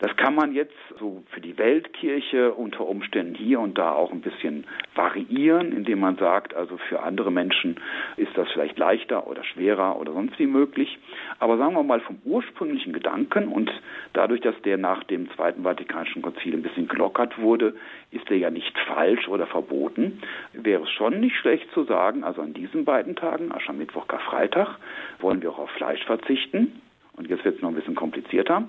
Das 0.00 0.16
kann 0.16 0.36
man 0.36 0.52
jetzt 0.52 0.76
so 1.00 1.24
für 1.30 1.40
die 1.40 1.58
Weltkirche 1.58 2.52
unter 2.54 2.86
Umständen 2.86 3.34
hier 3.34 3.58
und 3.58 3.78
da 3.78 3.92
auch 3.92 4.12
ein 4.12 4.20
bisschen 4.20 4.64
variieren, 4.94 5.72
indem 5.72 5.98
man 5.98 6.16
sagt, 6.16 6.54
also 6.54 6.76
für 6.76 7.02
andere 7.02 7.32
Menschen 7.32 7.80
ist 8.16 8.30
das 8.36 8.48
vielleicht 8.52 8.78
leichter 8.78 9.26
oder 9.26 9.42
schwerer 9.42 9.98
oder 9.98 10.12
sonst 10.12 10.38
wie 10.38 10.46
möglich. 10.46 10.98
Aber 11.40 11.58
sagen 11.58 11.74
wir 11.74 11.82
mal 11.82 11.98
vom 11.98 12.18
ursprünglichen 12.24 12.92
Gedanken 12.92 13.48
und 13.48 13.72
dadurch, 14.12 14.40
dass 14.40 14.54
der 14.62 14.78
nach 14.78 15.02
dem 15.02 15.28
Zweiten 15.32 15.64
Vatikanischen 15.64 16.22
Konzil 16.22 16.54
ein 16.54 16.62
bisschen 16.62 16.86
gelockert 16.86 17.36
wurde, 17.38 17.74
ist 18.12 18.28
der 18.30 18.38
ja 18.38 18.50
nicht 18.50 18.78
falsch 18.86 19.26
oder 19.26 19.48
verboten, 19.48 20.22
wäre 20.52 20.84
es 20.84 20.90
schon 20.90 21.18
nicht 21.18 21.34
schlecht 21.36 21.68
zu 21.72 21.82
sagen, 21.82 22.22
also 22.22 22.40
an 22.40 22.54
diesen 22.54 22.84
beiden 22.84 23.16
Tagen, 23.16 23.50
Aschermittwoch, 23.50 24.06
Karfreitag, 24.06 24.78
wollen 25.18 25.42
wir 25.42 25.50
auch 25.50 25.58
auf 25.58 25.70
Fleisch 25.70 26.04
verzichten. 26.04 26.80
Und 27.18 27.28
jetzt 27.28 27.44
wird 27.44 27.56
es 27.56 27.62
noch 27.62 27.70
ein 27.70 27.74
bisschen 27.74 27.96
komplizierter. 27.96 28.62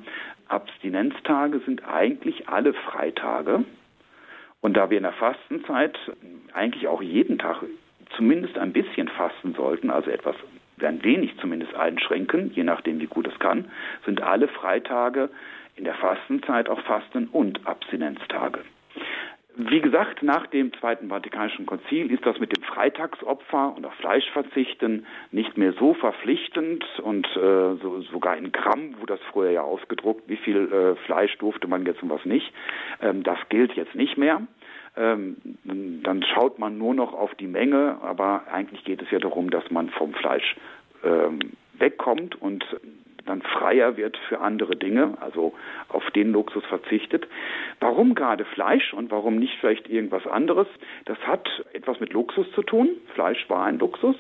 Abstinenztage 0.50 1.60
sind 1.60 1.88
eigentlich 1.88 2.50
alle 2.50 2.74
Freitage. 2.74 3.64
Und 4.62 4.76
da 4.76 4.90
wir 4.90 4.98
in 4.98 5.04
der 5.04 5.14
Fastenzeit 5.14 5.98
eigentlich 6.54 6.88
auch 6.88 7.02
jeden 7.02 7.38
Tag 7.38 7.64
zumindest 8.18 8.58
ein 8.58 8.74
bisschen 8.74 9.08
fasten 9.08 9.54
sollten, 9.54 9.90
also 9.90 10.10
etwas 10.10 10.36
ein 10.82 11.04
wenig 11.04 11.38
zumindest 11.40 11.74
einschränken, 11.76 12.52
je 12.54 12.64
nachdem 12.64 13.00
wie 13.00 13.08
gut 13.08 13.28
es 13.28 13.38
kann, 13.40 13.66
sind 14.06 14.22
alle 14.22 14.48
Freitage 14.48 15.30
in 15.76 15.84
der 15.84 15.96
Fastenzeit 15.96 16.70
auch 16.70 16.82
Fasten- 16.82 17.28
und 17.28 17.66
Abstinenztage. 17.68 18.62
Wie 19.62 19.82
gesagt, 19.82 20.24
nach 20.24 20.48
dem 20.48 20.72
Zweiten 20.80 21.10
Vatikanischen 21.10 21.66
Konzil 21.66 22.10
ist 22.14 22.26
das 22.26 22.40
mit 22.40 22.56
dem 22.56 22.64
Freitagsopfer 22.64 23.76
und 23.76 23.86
auf 23.86 23.94
Fleischverzichten 23.96 25.06
nicht 25.34 25.58
mehr 25.58 25.74
so 25.74 25.94
verpflichtend 25.94 26.86
und 27.04 27.28
äh, 27.36 27.76
so, 27.82 28.00
sogar 28.10 28.38
in 28.38 28.54
Gramm, 28.54 28.96
wo 29.02 29.06
das 29.06 29.20
früher 29.34 29.52
ja 29.52 29.62
ausgedruckt, 29.62 30.30
wie 30.30 30.38
viel 30.38 30.72
äh, 30.72 30.96
Fleisch 31.06 31.38
durfte 31.40 31.68
man 31.68 31.86
jetzt 31.86 32.02
und 32.02 32.10
was 32.10 32.24
nicht. 32.24 32.54
Ähm, 33.02 33.24
das 33.24 33.38
gilt 33.50 33.74
jetzt 33.74 33.96
nicht 33.96 34.18
mehr. 34.18 34.42
Ähm, 34.96 35.36
dann 35.66 36.24
schaut 36.24 36.58
man 36.58 36.78
nur 36.78 36.94
noch 36.94 37.12
auf 37.12 37.36
die 37.36 37.48
Menge, 37.48 37.98
aber 38.02 38.44
eigentlich 38.50 38.86
geht 38.86 39.02
es 39.02 39.12
ja 39.12 39.20
darum, 39.20 39.50
dass 39.50 39.70
man 39.72 39.90
vom 39.90 40.14
Fleisch 40.14 40.56
ähm, 41.04 41.40
wegkommt 41.74 42.42
und 42.42 42.64
dann 43.26 43.42
freier 43.42 43.98
wird 43.98 44.18
für 44.28 44.40
andere 44.40 44.76
Dinge, 44.76 45.18
also 45.22 45.54
auf 45.90 46.10
den 46.12 46.32
Luxus 46.32 46.66
verzichtet. 46.66 47.28
Warum 47.80 48.16
gerade 48.16 48.46
Fleisch 48.46 48.94
und 48.94 49.12
warum 49.12 49.38
nicht 49.38 49.58
vielleicht 49.60 49.90
irgendwas 49.90 50.26
anderes? 50.28 50.68
Das 51.06 51.18
hat 51.20 51.48
etwas 51.74 52.00
mit 52.00 52.14
Luxus 52.14 52.52
zu 52.54 52.64
tun. 52.64 52.90
Fleisch 53.14 53.50
war 53.50 53.66
ein 53.66 53.80
Luxus. 53.80 54.16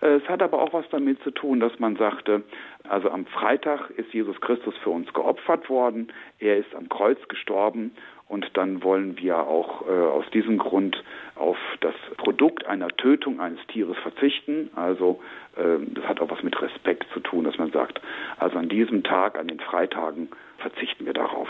Äh, 0.00 0.16
es 0.16 0.28
hat 0.28 0.42
aber 0.42 0.60
auch 0.60 0.72
was 0.72 0.88
damit 0.90 1.22
zu 1.22 1.30
tun, 1.30 1.60
dass 1.60 1.78
man 1.78 1.96
sagte, 1.96 2.42
also 2.88 3.10
am 3.10 3.26
Freitag 3.26 3.90
ist 3.90 4.12
Jesus 4.12 4.40
Christus 4.40 4.74
für 4.82 4.90
uns 4.90 5.12
geopfert 5.12 5.70
worden, 5.70 6.12
er 6.38 6.58
ist 6.58 6.74
am 6.74 6.88
Kreuz 6.88 7.18
gestorben 7.28 7.92
und 8.32 8.48
dann 8.54 8.82
wollen 8.82 9.18
wir 9.18 9.46
auch 9.46 9.86
äh, 9.86 9.90
aus 9.92 10.24
diesem 10.32 10.56
Grund 10.56 11.04
auf 11.36 11.58
das 11.80 11.94
Produkt 12.16 12.64
einer 12.64 12.88
Tötung 12.88 13.40
eines 13.40 13.60
Tieres 13.66 13.98
verzichten. 13.98 14.70
Also 14.74 15.20
äh, 15.54 15.84
das 15.92 16.04
hat 16.06 16.18
auch 16.18 16.30
was 16.30 16.42
mit 16.42 16.60
Respekt 16.62 17.04
zu 17.12 17.20
tun, 17.20 17.44
dass 17.44 17.58
man 17.58 17.70
sagt, 17.72 18.00
also 18.38 18.56
an 18.56 18.70
diesem 18.70 19.02
Tag, 19.02 19.38
an 19.38 19.48
den 19.48 19.60
Freitagen 19.60 20.30
verzichten 20.56 21.04
wir 21.04 21.12
darauf. 21.12 21.48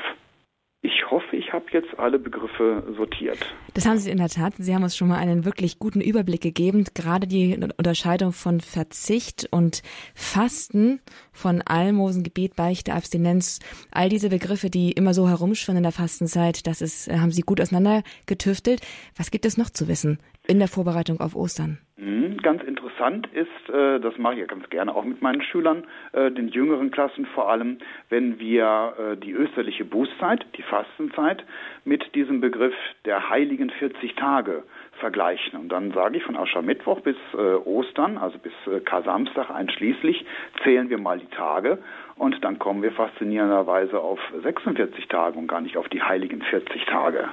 Ich 0.85 1.09
hoffe, 1.09 1.37
ich 1.37 1.53
habe 1.53 1.67
jetzt 1.71 1.97
alle 1.97 2.19
Begriffe 2.19 2.83
sortiert. 2.97 3.39
Das 3.73 3.87
haben 3.87 3.99
Sie 3.99 4.11
in 4.11 4.19
der 4.19 4.29
Tat. 4.29 4.55
Sie 4.59 4.75
haben 4.75 4.83
uns 4.83 4.97
schon 4.97 5.07
mal 5.07 5.17
einen 5.19 5.45
wirklich 5.45 5.79
guten 5.79 6.01
Überblick 6.01 6.41
gegeben. 6.41 6.87
Gerade 6.93 7.29
die 7.29 7.57
Unterscheidung 7.77 8.33
von 8.33 8.61
Verzicht 8.61 9.47
und 9.53 9.83
Fasten, 10.13 11.01
von 11.31 11.63
Almosen, 11.63 12.25
Gebet, 12.25 12.57
Beichte, 12.57 12.95
Abstinenz, 12.95 13.61
all 13.93 14.09
diese 14.09 14.31
Begriffe, 14.31 14.71
die 14.71 14.91
immer 14.91 15.15
so 15.15 15.29
herumschwirren 15.29 15.77
in 15.77 15.83
der 15.85 15.93
Fastenzeit, 15.93 16.67
das 16.67 16.83
ist, 16.83 17.09
haben 17.09 17.31
Sie 17.31 17.43
gut 17.43 17.61
auseinandergetüftelt. 17.61 18.81
Was 19.17 19.31
gibt 19.31 19.47
es 19.47 19.57
noch 19.57 19.71
zu 19.71 19.87
wissen 19.87 20.19
in 20.47 20.59
der 20.59 20.69
Vorbereitung 20.69 21.21
auf 21.21 21.35
Ostern? 21.35 21.79
Mhm, 21.97 22.39
ganz 22.39 22.65
interessant 22.65 23.29
ist, 23.33 23.73
äh, 23.73 24.01
das 24.01 24.19
mache 24.19 24.35
ich 24.35 24.41
ja 24.41 24.47
ganz 24.47 24.69
gerne 24.71 24.95
auch 24.95 25.05
mit 25.05 25.23
meinen 25.23 25.41
Schülern, 25.43 25.85
äh, 26.13 26.33
den 26.33 26.49
jüngeren 26.49 26.91
Klassen 26.91 27.27
vor 27.27 27.49
allem, 27.49 27.79
wenn 28.09 28.41
wir 28.41 28.95
äh, 28.99 29.17
die 29.17 29.31
österliche 29.31 29.85
Bußzeit, 29.85 30.45
die 30.57 30.63
Fastenzeit, 30.63 31.45
mit 31.85 32.15
diesem 32.17 32.41
Begriff 32.41 32.75
der 33.05 33.31
heiligen 33.31 33.71
40 33.71 34.17
Tage 34.17 34.65
vergleichen. 34.99 35.61
Und 35.61 35.69
dann 35.69 35.93
sage 35.93 36.17
ich 36.17 36.25
von 36.25 36.37
Aschermittwoch 36.37 37.01
bis 37.01 37.17
Ostern, 37.65 38.19
also 38.19 38.39
bis 38.39 38.53
Kar-Samstag 38.85 39.51
einschließlich, 39.51 40.25
zählen 40.63 40.91
wir 40.91 40.99
mal 40.99 41.19
die 41.19 41.27
Tage 41.27 41.79
und 42.17 42.45
dann 42.45 42.59
kommen 42.59 42.83
wir 42.83 42.93
faszinierenderweise 42.93 43.99
auf 43.99 44.21
46 44.43 45.09
Tage 45.09 45.39
und 45.39 45.49
gar 45.49 45.61
nicht 45.61 45.77
auf 45.77 45.89
die 45.89 46.03
heiligen 46.03 46.43
40 46.43 46.85
Tage. 46.87 47.29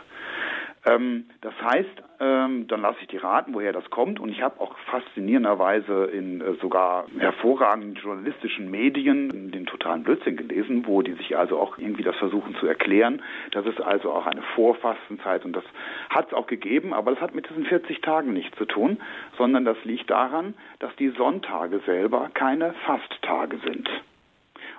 Ähm, 0.86 1.26
das 1.42 1.54
heißt, 1.62 2.04
ähm, 2.22 2.68
dann 2.68 2.82
lasse 2.82 3.00
ich 3.02 3.08
die 3.08 3.18
raten, 3.18 3.54
woher 3.54 3.74
das 3.74 3.90
kommt. 3.90 4.20
Und 4.20 4.30
ich 4.30 4.42
habe 4.42 4.60
auch 4.62 4.78
faszinierenderweise 4.90 6.06
in 6.06 6.42
äh, 6.42 6.54
sogar 6.62 7.06
hervorragenden 7.18 7.96
journalistischen 7.96 8.72
Medien 8.72 9.52
den 9.52 9.66
totalen 9.66 10.04
Blödsinn 10.04 10.38
gelesen, 10.38 10.86
wo 10.86 11.02
die 11.02 11.14
sich 11.14 11.38
also 11.38 11.60
auch 11.60 11.78
irgendwie 11.78 12.04
das 12.04 12.16
versuchen 12.16 12.56
zu 12.56 12.66
erklären. 12.66 13.22
Das 13.52 13.66
ist 13.66 13.82
also 13.82 14.12
auch 14.12 14.26
eine 14.26 14.42
Vorfastenzeit 14.56 15.46
und 15.46 15.54
das 15.54 15.64
hat 16.10 16.28
es 16.28 16.34
auch 16.34 16.48
gegeben, 16.48 16.94
aber 16.94 17.12
das 17.12 17.22
hat 17.22 17.36
mit 17.36 17.50
diesen 17.50 17.66
40 17.66 18.02
Tagen 18.02 18.34
nichts 18.34 18.58
zu 18.58 18.66
tun, 18.66 19.00
sondern 19.38 19.66
das 19.66 19.78
liegt 19.84 20.10
daran, 20.10 20.54
dass 20.80 20.96
die 20.96 21.10
Sonntage 21.10 21.80
selber 21.86 22.30
keine 22.34 22.74
Fasttage 22.86 23.58
sind. 23.66 23.90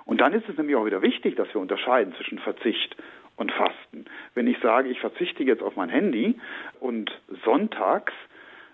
Und 0.05 0.19
dann 0.19 0.33
ist 0.33 0.49
es 0.49 0.57
nämlich 0.57 0.75
auch 0.75 0.85
wieder 0.85 1.01
wichtig, 1.01 1.35
dass 1.35 1.53
wir 1.53 1.61
unterscheiden 1.61 2.13
zwischen 2.15 2.39
Verzicht 2.39 2.95
und 3.41 3.51
Fasten. 3.51 4.05
Wenn 4.35 4.47
ich 4.47 4.57
sage, 4.59 4.89
ich 4.89 4.99
verzichte 4.99 5.43
jetzt 5.43 5.61
auf 5.61 5.75
mein 5.75 5.89
Handy 5.89 6.39
und 6.79 7.11
sonntags 7.43 8.13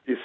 ist 0.05 0.21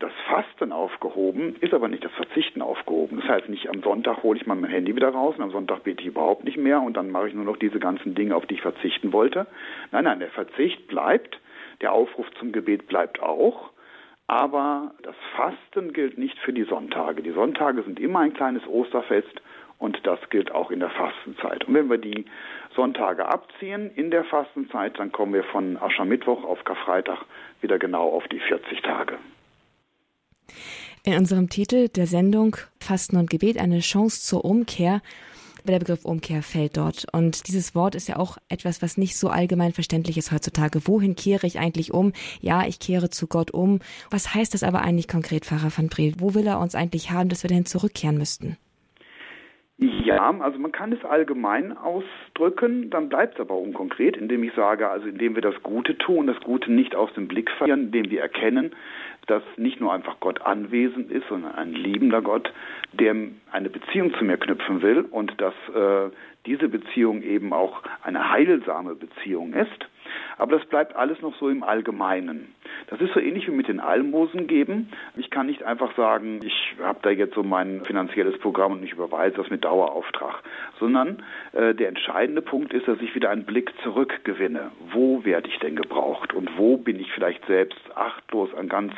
das 0.00 0.10
Fasten 0.28 0.72
aufgehoben, 0.72 1.54
ist 1.60 1.72
aber 1.72 1.86
nicht 1.86 2.04
das 2.04 2.12
Verzichten 2.12 2.62
aufgehoben. 2.62 3.20
Das 3.20 3.28
heißt 3.28 3.48
nicht, 3.48 3.68
am 3.68 3.80
Sonntag 3.80 4.24
hole 4.24 4.38
ich 4.40 4.46
mal 4.46 4.56
mein 4.56 4.70
Handy 4.70 4.96
wieder 4.96 5.10
raus 5.10 5.36
und 5.36 5.44
am 5.44 5.52
Sonntag 5.52 5.84
bete 5.84 6.00
ich 6.00 6.08
überhaupt 6.08 6.42
nicht 6.44 6.56
mehr 6.56 6.80
und 6.80 6.96
dann 6.96 7.10
mache 7.10 7.28
ich 7.28 7.34
nur 7.34 7.44
noch 7.44 7.56
diese 7.56 7.78
ganzen 7.78 8.16
Dinge, 8.16 8.34
auf 8.34 8.46
die 8.46 8.54
ich 8.54 8.62
verzichten 8.62 9.12
wollte. 9.12 9.46
Nein, 9.92 10.04
nein, 10.04 10.18
der 10.18 10.30
Verzicht 10.30 10.88
bleibt, 10.88 11.38
der 11.80 11.92
Aufruf 11.92 12.26
zum 12.40 12.50
Gebet 12.50 12.88
bleibt 12.88 13.22
auch, 13.22 13.70
aber 14.26 14.94
das 15.02 15.14
Fasten 15.36 15.92
gilt 15.92 16.18
nicht 16.18 16.38
für 16.40 16.52
die 16.52 16.64
Sonntage. 16.64 17.22
Die 17.22 17.30
Sonntage 17.30 17.82
sind 17.82 18.00
immer 18.00 18.20
ein 18.20 18.34
kleines 18.34 18.66
Osterfest 18.66 19.40
und 19.80 19.98
das 20.06 20.20
gilt 20.28 20.52
auch 20.52 20.70
in 20.70 20.78
der 20.78 20.90
Fastenzeit. 20.90 21.64
Und 21.64 21.74
wenn 21.74 21.90
wir 21.90 21.98
die 21.98 22.26
Sonntage 22.76 23.26
abziehen 23.26 23.90
in 23.96 24.10
der 24.10 24.24
Fastenzeit, 24.24 24.98
dann 24.98 25.10
kommen 25.10 25.34
wir 25.34 25.42
von 25.44 25.76
Aschermittwoch 25.78 26.44
auf 26.44 26.62
Karfreitag 26.64 27.24
wieder 27.62 27.78
genau 27.78 28.10
auf 28.10 28.28
die 28.28 28.40
40 28.40 28.82
Tage. 28.82 29.18
In 31.02 31.16
unserem 31.16 31.48
Titel 31.48 31.88
der 31.88 32.06
Sendung 32.06 32.56
Fasten 32.78 33.16
und 33.16 33.30
Gebet 33.30 33.58
eine 33.58 33.80
Chance 33.80 34.20
zur 34.20 34.44
Umkehr. 34.44 35.00
Der 35.66 35.78
Begriff 35.78 36.04
Umkehr 36.04 36.42
fällt 36.42 36.76
dort. 36.76 37.06
Und 37.12 37.48
dieses 37.48 37.74
Wort 37.74 37.94
ist 37.94 38.08
ja 38.08 38.16
auch 38.16 38.36
etwas, 38.48 38.82
was 38.82 38.98
nicht 38.98 39.16
so 39.16 39.28
allgemein 39.28 39.72
verständlich 39.72 40.18
ist 40.18 40.30
heutzutage. 40.30 40.86
Wohin 40.86 41.16
kehre 41.16 41.46
ich 41.46 41.58
eigentlich 41.58 41.92
um? 41.92 42.12
Ja, 42.40 42.66
ich 42.66 42.80
kehre 42.80 43.08
zu 43.08 43.26
Gott 43.26 43.50
um. 43.50 43.80
Was 44.10 44.34
heißt 44.34 44.52
das 44.52 44.62
aber 44.62 44.82
eigentlich 44.82 45.08
konkret, 45.08 45.46
Pfarrer 45.46 45.72
van 45.74 45.88
Breel? 45.88 46.14
Wo 46.18 46.34
will 46.34 46.46
er 46.46 46.60
uns 46.60 46.74
eigentlich 46.74 47.10
haben, 47.10 47.30
dass 47.30 47.44
wir 47.44 47.48
dahin 47.48 47.66
zurückkehren 47.66 48.18
müssten? 48.18 48.58
Ja, 49.82 50.30
also 50.40 50.58
man 50.58 50.72
kann 50.72 50.92
es 50.92 51.02
allgemein 51.06 51.74
ausdrücken, 51.74 52.90
dann 52.90 53.08
bleibt 53.08 53.34
es 53.34 53.40
aber 53.40 53.56
unkonkret, 53.56 54.14
indem 54.14 54.44
ich 54.44 54.52
sage, 54.52 54.90
also 54.90 55.08
indem 55.08 55.34
wir 55.36 55.42
das 55.42 55.62
Gute 55.62 55.96
tun, 55.96 56.26
das 56.26 56.38
Gute 56.40 56.70
nicht 56.70 56.94
aus 56.94 57.10
dem 57.14 57.28
Blick 57.28 57.50
verlieren, 57.52 57.84
indem 57.84 58.10
wir 58.10 58.20
erkennen, 58.20 58.72
dass 59.26 59.42
nicht 59.56 59.80
nur 59.80 59.90
einfach 59.94 60.20
Gott 60.20 60.42
anwesend 60.42 61.10
ist, 61.10 61.26
sondern 61.28 61.54
ein 61.54 61.72
liebender 61.72 62.20
Gott, 62.20 62.52
der 62.92 63.14
eine 63.52 63.70
Beziehung 63.70 64.12
zu 64.14 64.24
mir 64.24 64.36
knüpfen 64.36 64.82
will 64.82 65.06
und 65.10 65.40
dass 65.40 65.54
äh, 65.74 66.10
diese 66.44 66.68
Beziehung 66.68 67.22
eben 67.22 67.54
auch 67.54 67.82
eine 68.02 68.30
heilsame 68.30 68.94
Beziehung 68.94 69.54
ist. 69.54 69.88
Aber 70.38 70.58
das 70.58 70.66
bleibt 70.66 70.96
alles 70.96 71.20
noch 71.20 71.34
so 71.36 71.48
im 71.48 71.62
Allgemeinen. 71.62 72.54
Das 72.88 73.00
ist 73.00 73.12
so 73.12 73.20
ähnlich 73.20 73.46
wie 73.46 73.52
mit 73.52 73.68
den 73.68 73.80
Almosen 73.80 74.46
geben. 74.46 74.90
Ich 75.16 75.30
kann 75.30 75.46
nicht 75.46 75.62
einfach 75.62 75.94
sagen, 75.96 76.40
ich 76.42 76.74
habe 76.82 76.98
da 77.02 77.10
jetzt 77.10 77.34
so 77.34 77.42
mein 77.42 77.84
finanzielles 77.84 78.38
Programm 78.38 78.72
und 78.72 78.82
ich 78.82 78.92
überweise 78.92 79.36
das 79.36 79.50
mit 79.50 79.64
Dauerauftrag, 79.64 80.42
sondern 80.78 81.22
äh, 81.52 81.74
der 81.74 81.88
entscheidende 81.88 82.42
Punkt 82.42 82.72
ist, 82.72 82.88
dass 82.88 83.00
ich 83.00 83.14
wieder 83.14 83.30
einen 83.30 83.44
Blick 83.44 83.72
zurückgewinne. 83.82 84.70
Wo 84.92 85.24
werde 85.24 85.48
ich 85.48 85.58
denn 85.58 85.76
gebraucht 85.76 86.32
und 86.34 86.56
wo 86.56 86.76
bin 86.76 86.98
ich 86.98 87.12
vielleicht 87.12 87.44
selbst 87.46 87.80
achtlos 87.94 88.52
an 88.54 88.68
ganz 88.68 88.94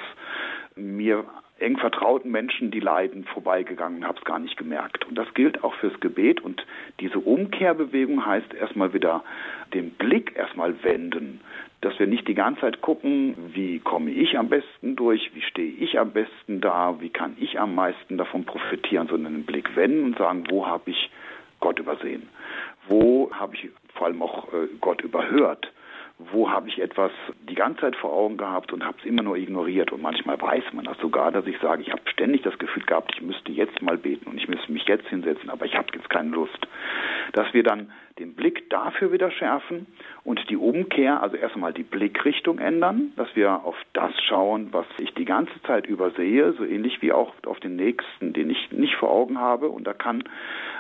mir 0.75 1.25
eng 1.63 1.79
vertrauten 1.79 2.31
Menschen, 2.31 2.71
die 2.71 2.81
leiden, 2.81 3.25
vorbeigegangen, 3.25 4.07
habe 4.07 4.19
es 4.19 4.25
gar 4.25 4.39
nicht 4.39 4.57
gemerkt. 4.57 5.07
Und 5.07 5.17
das 5.17 5.33
gilt 5.35 5.65
auch 5.65 5.75
fürs 5.75 5.99
Gebet. 6.01 6.41
Und 6.41 6.65
diese 7.01 7.19
Umkehrbewegung 7.19 8.25
heißt 8.27 8.53
erstmal 8.55 8.93
wieder 8.93 9.25
den 9.73 9.91
Blick 9.91 10.37
erstmal 10.37 10.83
wenden, 10.83 11.41
dass 11.81 11.99
wir 11.99 12.07
nicht 12.07 12.29
die 12.29 12.35
ganze 12.35 12.61
Zeit 12.61 12.81
gucken, 12.81 13.35
wie 13.55 13.81
komme 13.81 14.11
ich 14.11 14.39
am 14.39 14.49
besten 14.49 14.95
durch, 14.95 15.35
wie 15.35 15.43
stehe 15.43 15.73
ich 15.73 15.99
am 15.99 16.13
besten 16.13 16.61
da, 16.61 17.01
wie 17.01 17.11
kann 17.11 17.37
ich 17.41 17.59
am 17.59 17.75
meisten 17.75 18.19
davon 18.19 18.45
profitieren, 18.45 19.09
sondern 19.09 19.35
den 19.35 19.45
Blick 19.45 19.75
wenden 19.75 20.05
und 20.05 20.19
sagen, 20.19 20.45
wo 20.49 20.67
habe 20.67 20.91
ich 20.91 21.11
Gott 21.61 21.79
übersehen? 21.79 22.29
Wo 22.89 23.31
habe 23.33 23.55
ich 23.57 23.69
vor 23.95 24.07
allem 24.07 24.23
auch 24.23 24.53
äh, 24.53 24.69
Gott 24.81 25.03
überhört? 25.03 25.73
Wo 26.19 26.51
habe 26.51 26.69
ich 26.69 26.81
etwas 26.81 27.11
die 27.49 27.55
ganze 27.55 27.81
Zeit 27.81 27.97
vor 27.97 28.13
Augen 28.13 28.37
gehabt 28.37 28.73
und 28.73 28.85
habe 28.85 28.97
es 29.01 29.05
immer 29.05 29.23
nur 29.23 29.37
ignoriert. 29.37 29.93
Und 29.93 30.03
manchmal 30.03 30.41
weiß 30.41 30.65
man 30.73 30.85
das 30.85 30.99
sogar, 30.99 31.33
dass 31.33 31.47
ich 31.47 31.59
sage, 31.59 31.83
ich 31.83 31.91
habe 31.91 32.03
ständig 32.07 32.43
das 32.43 32.59
Gefühl 32.59 32.85
gehabt, 32.85 33.13
ich 33.15 33.23
müsste 33.23 33.53
jetzt 33.53 33.83
mal 33.83 33.99
beten 33.99 34.29
und 34.29 34.37
ich 34.37 34.49
müsste 34.49 34.71
mich 34.71 34.85
jetzt 34.87 35.09
hinsetzen, 35.09 35.51
aber 35.51 35.67
ich 35.67 35.77
habe 35.77 35.89
jetzt 35.95 36.11
keine 36.11 36.31
Lust. 36.31 36.67
dass 37.33 37.53
wir 37.55 37.63
dann 37.63 37.93
den 38.19 38.35
Blick 38.35 38.69
dafür 38.69 39.13
wieder 39.13 39.31
schärfen 39.31 39.87
und 40.25 40.51
die 40.51 40.57
Umkehr, 40.57 41.23
also 41.23 41.37
erst 41.37 41.55
einmal 41.55 41.73
die 41.73 41.83
Blickrichtung 41.83 42.59
ändern, 42.59 43.13
dass 43.17 43.35
wir 43.35 43.65
auf 43.65 43.77
das 43.95 44.13
schauen, 44.23 44.69
was 44.73 44.87
ich 44.99 45.15
die 45.15 45.25
ganze 45.25 45.61
Zeit 45.63 45.87
übersehe, 45.87 46.53
so 46.53 46.65
ähnlich 46.65 47.01
wie 47.01 47.13
auch 47.13 47.33
auf 47.47 47.59
den 47.61 47.77
nächsten, 47.77 48.33
den 48.33 48.51
ich 48.51 48.71
nicht 48.71 48.97
vor 48.97 49.11
Augen 49.11 49.39
habe. 49.39 49.69
Und 49.69 49.85
da 49.87 49.95
kann 49.95 50.25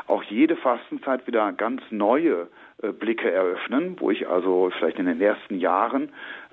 auch 0.06 0.22
jede 0.24 0.56
Fastenzeit 0.56 1.26
wieder 1.26 1.52
ganz 1.52 1.82
neue 1.90 2.48
Blicke 2.90 3.30
eröffnen, 3.30 3.96
wo 4.00 4.10
ich 4.10 4.28
also 4.28 4.70
vielleicht 4.76 4.98
in 4.98 5.06
den 5.06 5.20
ersten 5.20 5.58
Jahren 5.58 6.10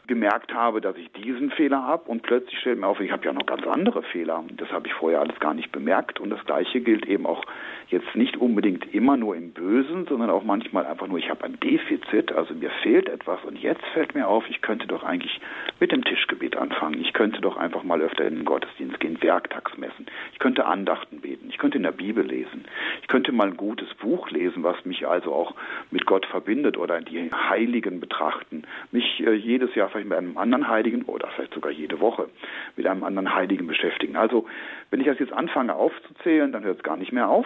gemerkt 0.10 0.54
habe, 0.54 0.82
dass 0.82 0.98
ich 0.98 1.10
diesen 1.12 1.51
Fehler 1.51 1.84
habe 1.84 2.10
und 2.10 2.24
plötzlich 2.24 2.60
stellt 2.60 2.80
mir 2.80 2.88
auf, 2.88 3.00
ich 3.00 3.12
habe 3.12 3.24
ja 3.25 3.32
noch 3.32 3.46
ganz 3.46 3.66
andere 3.66 4.01
Fehler. 4.01 4.44
Das 4.58 4.70
habe 4.72 4.88
ich 4.88 4.94
vorher 4.94 5.22
alles 5.22 5.39
gar 5.39 5.54
nicht 5.54 5.72
bemerkt 5.72 6.20
und 6.20 6.32
das 6.32 6.44
gleiche 6.46 6.82
gilt 6.82 7.06
eben 7.06 7.28
auch 7.28 7.46
jetzt 7.89 8.16
nicht 8.16 8.38
unbedingt 8.38 8.94
immer 8.94 9.18
nur 9.18 9.36
im 9.36 9.51
Bösen, 9.51 10.06
sondern 10.08 10.30
auch 10.30 10.44
manchmal 10.44 10.86
einfach 10.86 11.08
nur, 11.08 11.20
ich 11.20 11.30
habe 11.30 11.44
ein 11.46 11.60
Defizit, 11.60 12.32
also 12.32 12.54
mir 12.54 12.72
fehlt 12.84 13.08
etwas 13.08 13.44
und 13.46 13.58
jetzt 13.58 13.84
fällt 13.94 14.16
mir 14.16 14.28
auf, 14.28 14.44
ich 14.50 14.62
könnte 14.62 14.88
doch 14.88 15.04
eigentlich 15.04 15.39
mit 15.80 15.92
dem 15.92 16.04
Tischgebet 16.04 16.58
anfangen. 16.58 17.00
Ich 17.01 17.13
könnte 17.13 17.42
doch 17.42 17.58
einfach 17.58 17.84
mal 17.84 18.01
öfter 18.01 18.25
in 18.25 18.36
den 18.36 18.46
Gottesdienst 18.46 19.00
gehen, 19.00 19.22
werktags 19.22 19.78
messen. 19.78 20.08
Ich 20.34 20.39
könnte 20.39 20.66
Andachten 20.66 21.22
beten. 21.22 21.48
Ich 21.50 21.58
könnte 21.58 21.78
in 21.78 21.84
der 21.84 21.92
Bibel 21.92 22.25
lesen. 22.25 22.66
Ich 23.01 23.08
könnte 23.08 23.32
mal 23.32 23.48
ein 23.48 23.58
gutes 23.58 23.94
Buch 23.96 24.30
lesen, 24.32 24.63
was 24.63 24.84
mich 24.86 25.08
also 25.08 25.34
auch 25.34 25.56
mit 25.92 26.06
Gott 26.06 26.25
verbindet 26.25 26.78
oder 26.78 27.01
die 27.01 27.32
Heiligen 27.32 28.00
betrachten. 28.00 28.63
Mich 28.92 29.20
äh, 29.25 29.34
jedes 29.34 29.74
Jahr 29.75 29.89
vielleicht 30.00 30.10
mit 30.10 30.18
einem 30.18 30.38
anderen 30.38 30.68
Heiligen 30.68 31.03
oder 31.03 31.27
vielleicht 31.36 31.53
sogar 31.53 31.72
jede 31.72 32.00
Woche 32.00 32.29
mit 32.75 32.88
einem 32.88 33.03
anderen 33.03 33.34
Heiligen 33.34 33.68
beschäftigen. 33.68 34.15
Also 34.15 34.46
wenn 34.91 35.00
ich 35.01 35.08
das 35.08 35.20
jetzt 35.20 35.34
anfange 35.34 35.75
aufzuzählen, 35.75 36.51
dann 36.51 36.63
hört 36.63 36.77
es 36.77 36.84
gar 36.84 36.98
nicht 36.98 37.12
mehr 37.12 37.27
auf. 37.27 37.46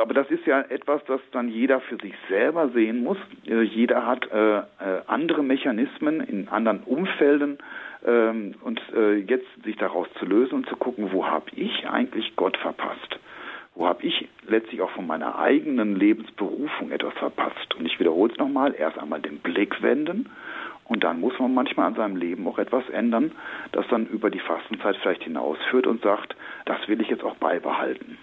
Aber 0.00 0.14
das 0.14 0.30
ist 0.30 0.46
ja 0.46 0.60
etwas, 0.62 1.04
das 1.06 1.20
dann 1.32 1.48
jeder 1.48 1.80
für 1.80 1.96
sich 1.96 2.14
selber 2.28 2.68
sehen 2.70 3.02
muss. 3.02 3.18
Äh, 3.46 3.62
jeder 3.62 4.06
hat 4.06 4.30
äh, 4.30 4.58
äh, 4.58 4.62
andere 5.06 5.42
Mechanismen 5.42 6.20
in 6.20 6.48
anderen 6.48 6.80
Umfelden 6.84 7.58
ähm, 8.06 8.54
und 8.62 8.80
äh, 8.94 9.16
jetzt 9.16 9.46
sich 9.64 9.76
daraus 9.76 10.08
zu 10.18 10.24
lösen 10.24 10.54
und 10.54 10.68
zu 10.68 10.76
gucken, 10.76 11.12
wo 11.12 11.26
habe 11.26 11.46
ich 11.54 11.86
eigentlich 11.88 12.34
Gott 12.36 12.56
verpasst? 12.56 13.18
Wo 13.74 13.86
habe 13.86 14.02
ich 14.04 14.28
letztlich 14.46 14.80
auch 14.82 14.90
von 14.90 15.06
meiner 15.06 15.38
eigenen 15.38 15.96
Lebensberufung 15.96 16.90
etwas 16.90 17.14
verpasst? 17.14 17.74
Und 17.76 17.84
ich 17.86 17.98
wiederhole 17.98 18.32
es 18.32 18.38
nochmal, 18.38 18.74
erst 18.78 18.98
einmal 18.98 19.20
den 19.20 19.38
Blick 19.38 19.82
wenden 19.82 20.30
und 20.84 21.04
dann 21.04 21.20
muss 21.20 21.38
man 21.38 21.54
manchmal 21.54 21.86
an 21.86 21.94
seinem 21.94 22.16
Leben 22.16 22.46
auch 22.46 22.58
etwas 22.58 22.88
ändern, 22.90 23.32
das 23.72 23.86
dann 23.88 24.06
über 24.06 24.30
die 24.30 24.40
Fastenzeit 24.40 24.96
vielleicht 24.96 25.24
hinausführt 25.24 25.86
und 25.86 26.02
sagt, 26.02 26.36
das 26.66 26.86
will 26.88 27.00
ich 27.00 27.08
jetzt 27.08 27.24
auch 27.24 27.36
beibehalten. 27.36 28.18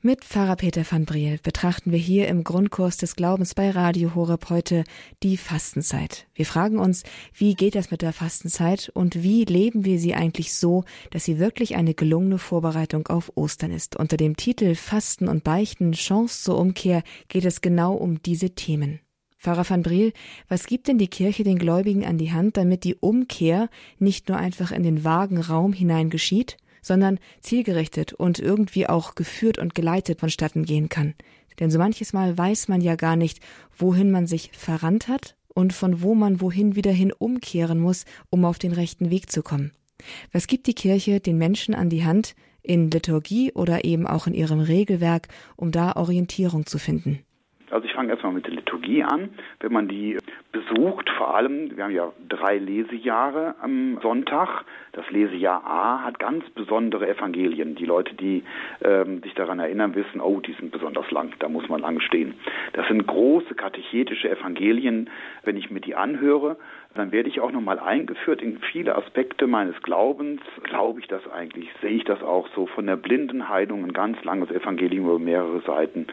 Mit 0.00 0.24
Pfarrer 0.24 0.54
Peter 0.54 0.84
van 0.88 1.06
Briel 1.06 1.40
betrachten 1.42 1.90
wir 1.90 1.98
hier 1.98 2.28
im 2.28 2.44
Grundkurs 2.44 2.98
des 2.98 3.16
Glaubens 3.16 3.56
bei 3.56 3.72
Radio 3.72 4.14
Horeb 4.14 4.48
heute 4.48 4.84
die 5.24 5.36
Fastenzeit. 5.36 6.28
Wir 6.34 6.46
fragen 6.46 6.78
uns, 6.78 7.02
wie 7.34 7.54
geht 7.54 7.74
das 7.74 7.90
mit 7.90 8.02
der 8.02 8.12
Fastenzeit 8.12 8.92
und 8.94 9.24
wie 9.24 9.44
leben 9.44 9.84
wir 9.84 9.98
sie 9.98 10.14
eigentlich 10.14 10.54
so, 10.54 10.84
dass 11.10 11.24
sie 11.24 11.40
wirklich 11.40 11.74
eine 11.74 11.94
gelungene 11.94 12.38
Vorbereitung 12.38 13.08
auf 13.08 13.32
Ostern 13.34 13.72
ist. 13.72 13.96
Unter 13.96 14.16
dem 14.16 14.36
Titel 14.36 14.76
Fasten 14.76 15.26
und 15.26 15.42
Beichten 15.42 15.90
Chance 15.90 16.44
zur 16.44 16.60
Umkehr 16.60 17.02
geht 17.26 17.44
es 17.44 17.60
genau 17.60 17.94
um 17.94 18.22
diese 18.22 18.54
Themen. 18.54 19.00
Pfarrer 19.38 19.68
van 19.68 19.82
Briel, 19.82 20.12
was 20.48 20.66
gibt 20.66 20.88
denn 20.88 20.98
die 20.98 21.08
Kirche 21.08 21.44
den 21.44 21.58
Gläubigen 21.58 22.04
an 22.04 22.18
die 22.18 22.32
Hand, 22.32 22.56
damit 22.56 22.82
die 22.82 22.96
Umkehr 22.96 23.70
nicht 23.98 24.28
nur 24.28 24.36
einfach 24.36 24.72
in 24.72 24.82
den 24.82 25.04
vagen 25.04 25.40
Raum 25.40 25.72
hinein 25.72 26.10
geschieht, 26.10 26.56
sondern 26.82 27.18
zielgerichtet 27.40 28.12
und 28.12 28.40
irgendwie 28.40 28.88
auch 28.88 29.14
geführt 29.14 29.58
und 29.58 29.74
geleitet 29.74 30.20
vonstatten 30.20 30.64
gehen 30.64 30.88
kann. 30.88 31.14
Denn 31.60 31.70
so 31.70 31.78
manches 31.78 32.12
Mal 32.12 32.36
weiß 32.36 32.68
man 32.68 32.80
ja 32.80 32.96
gar 32.96 33.16
nicht, 33.16 33.40
wohin 33.76 34.10
man 34.10 34.26
sich 34.26 34.50
verrannt 34.52 35.06
hat 35.06 35.36
und 35.48 35.72
von 35.72 36.02
wo 36.02 36.14
man 36.14 36.40
wohin 36.40 36.76
wieder 36.76 36.92
hin 36.92 37.12
umkehren 37.12 37.78
muss, 37.78 38.04
um 38.30 38.44
auf 38.44 38.58
den 38.58 38.72
rechten 38.72 39.10
Weg 39.10 39.30
zu 39.30 39.42
kommen. 39.42 39.72
Was 40.32 40.46
gibt 40.46 40.66
die 40.66 40.74
Kirche 40.74 41.20
den 41.20 41.38
Menschen 41.38 41.74
an 41.74 41.90
die 41.90 42.04
Hand 42.04 42.34
in 42.62 42.90
Liturgie 42.90 43.52
oder 43.52 43.84
eben 43.84 44.06
auch 44.06 44.26
in 44.26 44.34
ihrem 44.34 44.60
Regelwerk, 44.60 45.28
um 45.56 45.72
da 45.72 45.96
Orientierung 45.96 46.66
zu 46.66 46.78
finden? 46.78 47.20
Also 47.70 47.86
ich 47.86 47.92
fange 47.92 48.10
erstmal 48.10 48.32
mit 48.32 48.46
der 48.46 48.54
Liturgie 48.54 49.02
an. 49.04 49.30
Wenn 49.60 49.72
man 49.72 49.88
die 49.88 50.18
besucht, 50.52 51.10
vor 51.10 51.34
allem, 51.34 51.76
wir 51.76 51.84
haben 51.84 51.94
ja 51.94 52.12
drei 52.28 52.58
Lesejahre 52.58 53.54
am 53.60 53.98
Sonntag. 54.02 54.64
Das 54.98 55.08
Lesejahr 55.12 55.64
A 55.64 56.02
hat 56.02 56.18
ganz 56.18 56.50
besondere 56.50 57.08
Evangelien. 57.08 57.76
Die 57.76 57.84
Leute, 57.84 58.16
die 58.16 58.42
ähm, 58.82 59.22
sich 59.22 59.32
daran 59.34 59.60
erinnern, 59.60 59.94
wissen, 59.94 60.20
oh, 60.20 60.40
die 60.40 60.54
sind 60.54 60.72
besonders 60.72 61.08
lang, 61.12 61.32
da 61.38 61.48
muss 61.48 61.68
man 61.68 61.80
lang 61.80 62.00
stehen. 62.00 62.34
Das 62.72 62.88
sind 62.88 63.06
große 63.06 63.54
katechetische 63.54 64.28
Evangelien. 64.28 65.08
Wenn 65.44 65.56
ich 65.56 65.70
mir 65.70 65.78
die 65.78 65.94
anhöre, 65.94 66.56
dann 66.96 67.12
werde 67.12 67.28
ich 67.28 67.40
auch 67.40 67.52
nochmal 67.52 67.78
eingeführt 67.78 68.42
in 68.42 68.58
viele 68.58 68.96
Aspekte 68.96 69.46
meines 69.46 69.80
Glaubens. 69.82 70.40
Glaube 70.64 70.98
ich 70.98 71.06
das 71.06 71.22
eigentlich? 71.30 71.68
Sehe 71.80 71.90
ich 71.90 72.04
das 72.04 72.20
auch 72.24 72.48
so? 72.56 72.66
Von 72.66 72.86
der 72.86 72.96
blinden 72.96 73.48
Heilung, 73.48 73.84
ein 73.84 73.92
ganz 73.92 74.24
langes 74.24 74.50
Evangelium 74.50 75.04
über 75.04 75.20
mehrere 75.20 75.60
Seiten, 75.60 76.08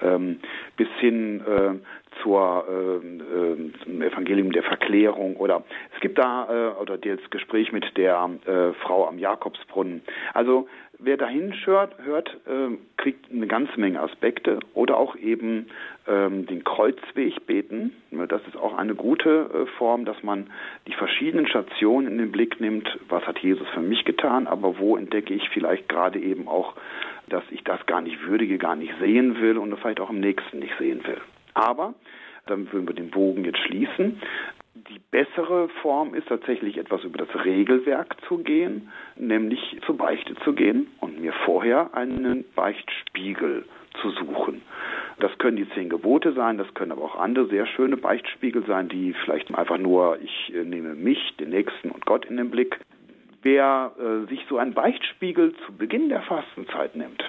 ähm, 0.00 0.40
bis 0.78 0.88
hin 0.98 1.42
äh, 1.46 1.74
zur 2.22 2.64
äh, 2.68 4.02
äh, 4.02 4.06
Evangelium 4.06 4.52
der 4.52 4.62
Verklärung 4.62 5.36
oder 5.36 5.62
es 5.94 6.00
gibt 6.00 6.18
da 6.18 6.46
äh, 6.48 6.80
oder 6.80 6.98
das 6.98 7.18
Gespräch 7.30 7.72
mit 7.72 7.96
der 7.96 8.30
äh, 8.46 8.72
Frau 8.82 9.08
am 9.08 9.18
Jakobsbrunnen. 9.18 10.02
Also 10.34 10.68
wer 10.98 11.16
dahin 11.16 11.52
hört, 11.64 11.96
hört 12.04 12.36
äh, 12.46 12.76
kriegt 12.96 13.30
eine 13.30 13.46
ganze 13.46 13.78
Menge 13.78 14.00
Aspekte 14.00 14.60
oder 14.74 14.96
auch 14.96 15.16
eben 15.16 15.66
ähm, 16.06 16.46
den 16.46 16.64
Kreuzweg 16.64 17.46
beten. 17.46 17.92
Das 18.10 18.42
ist 18.46 18.56
auch 18.56 18.76
eine 18.76 18.94
gute 18.94 19.50
äh, 19.52 19.66
Form, 19.78 20.04
dass 20.04 20.22
man 20.22 20.50
die 20.86 20.94
verschiedenen 20.94 21.46
Stationen 21.46 22.06
in 22.06 22.18
den 22.18 22.32
Blick 22.32 22.60
nimmt. 22.60 22.98
Was 23.08 23.26
hat 23.26 23.38
Jesus 23.38 23.66
für 23.68 23.80
mich 23.80 24.04
getan? 24.04 24.46
Aber 24.46 24.78
wo 24.78 24.96
entdecke 24.96 25.34
ich 25.34 25.48
vielleicht 25.50 25.88
gerade 25.88 26.18
eben 26.18 26.48
auch, 26.48 26.74
dass 27.28 27.44
ich 27.50 27.64
das 27.64 27.84
gar 27.86 28.00
nicht 28.00 28.26
würdige, 28.26 28.58
gar 28.58 28.76
nicht 28.76 28.92
sehen 29.00 29.40
will 29.40 29.58
und 29.58 29.74
vielleicht 29.78 30.00
auch 30.00 30.10
im 30.10 30.20
nächsten 30.20 30.58
nicht 30.58 30.74
sehen 30.78 31.02
will. 31.06 31.20
Aber, 31.54 31.94
dann 32.46 32.72
würden 32.72 32.88
wir 32.88 32.94
den 32.94 33.10
Bogen 33.10 33.44
jetzt 33.44 33.58
schließen, 33.58 34.20
die 34.74 35.00
bessere 35.10 35.68
Form 35.82 36.14
ist 36.14 36.28
tatsächlich 36.28 36.78
etwas 36.78 37.04
über 37.04 37.18
das 37.24 37.44
Regelwerk 37.44 38.16
zu 38.28 38.38
gehen, 38.38 38.90
nämlich 39.16 39.78
zur 39.84 39.96
Beichte 39.96 40.34
zu 40.36 40.52
gehen 40.52 40.88
und 41.00 41.20
mir 41.20 41.32
vorher 41.44 41.94
einen 41.94 42.44
Beichtspiegel 42.54 43.64
zu 44.00 44.10
suchen. 44.10 44.62
Das 45.18 45.36
können 45.38 45.56
die 45.56 45.68
zehn 45.70 45.88
Gebote 45.88 46.32
sein, 46.32 46.56
das 46.56 46.72
können 46.74 46.92
aber 46.92 47.02
auch 47.02 47.16
andere 47.16 47.46
sehr 47.46 47.66
schöne 47.66 47.96
Beichtspiegel 47.96 48.64
sein, 48.66 48.88
die 48.88 49.12
vielleicht 49.24 49.54
einfach 49.54 49.78
nur, 49.78 50.18
ich 50.22 50.54
äh, 50.54 50.64
nehme 50.64 50.94
mich, 50.94 51.36
den 51.38 51.50
Nächsten 51.50 51.90
und 51.90 52.06
Gott 52.06 52.24
in 52.26 52.36
den 52.36 52.50
Blick. 52.50 52.78
Wer 53.42 53.92
äh, 53.98 54.28
sich 54.28 54.44
so 54.48 54.58
einen 54.58 54.72
Beichtspiegel 54.74 55.54
zu 55.66 55.72
Beginn 55.76 56.08
der 56.08 56.22
Fastenzeit 56.22 56.94
nimmt, 56.94 57.22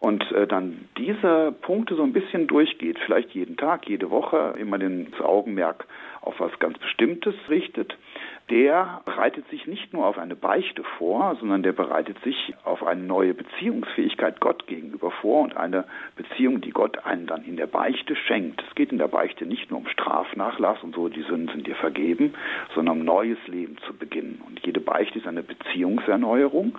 und 0.00 0.32
äh, 0.32 0.46
dann 0.46 0.88
diese 0.96 1.52
Punkte 1.60 1.94
so 1.94 2.02
ein 2.02 2.14
bisschen 2.14 2.46
durchgeht, 2.46 2.98
vielleicht 3.04 3.32
jeden 3.32 3.58
Tag, 3.58 3.86
jede 3.86 4.10
Woche, 4.10 4.54
immer 4.58 4.78
den 4.78 5.12
Augenmerk 5.20 5.86
auf 6.22 6.40
was 6.40 6.58
ganz 6.58 6.78
Bestimmtes 6.78 7.34
richtet, 7.48 7.96
der 8.48 9.02
bereitet 9.04 9.48
sich 9.48 9.66
nicht 9.66 9.92
nur 9.92 10.06
auf 10.06 10.18
eine 10.18 10.34
Beichte 10.34 10.82
vor, 10.98 11.36
sondern 11.38 11.62
der 11.62 11.72
bereitet 11.72 12.18
sich 12.24 12.54
auf 12.64 12.82
eine 12.82 13.02
neue 13.02 13.34
Beziehungsfähigkeit 13.34 14.40
Gott 14.40 14.66
gegenüber 14.66 15.10
vor 15.10 15.42
und 15.42 15.56
eine 15.56 15.84
Beziehung, 16.16 16.60
die 16.60 16.70
Gott 16.70 17.04
einen 17.04 17.26
dann 17.26 17.44
in 17.44 17.56
der 17.56 17.68
Beichte 17.68 18.16
schenkt. 18.16 18.62
Es 18.68 18.74
geht 18.74 18.92
in 18.92 18.98
der 18.98 19.08
Beichte 19.08 19.46
nicht 19.46 19.70
nur 19.70 19.80
um 19.80 19.86
Strafnachlass 19.86 20.82
und 20.82 20.94
so, 20.94 21.08
die 21.08 21.22
Sünden 21.22 21.48
sind 21.48 21.66
dir 21.66 21.76
vergeben, 21.76 22.34
sondern 22.74 22.98
um 22.98 23.04
neues 23.04 23.38
Leben 23.46 23.76
zu 23.86 23.94
beginnen. 23.96 24.42
Und 24.46 24.64
jede 24.66 24.80
Beichte 24.80 25.18
ist 25.18 25.28
eine 25.28 25.42
Beziehungserneuerung. 25.42 26.76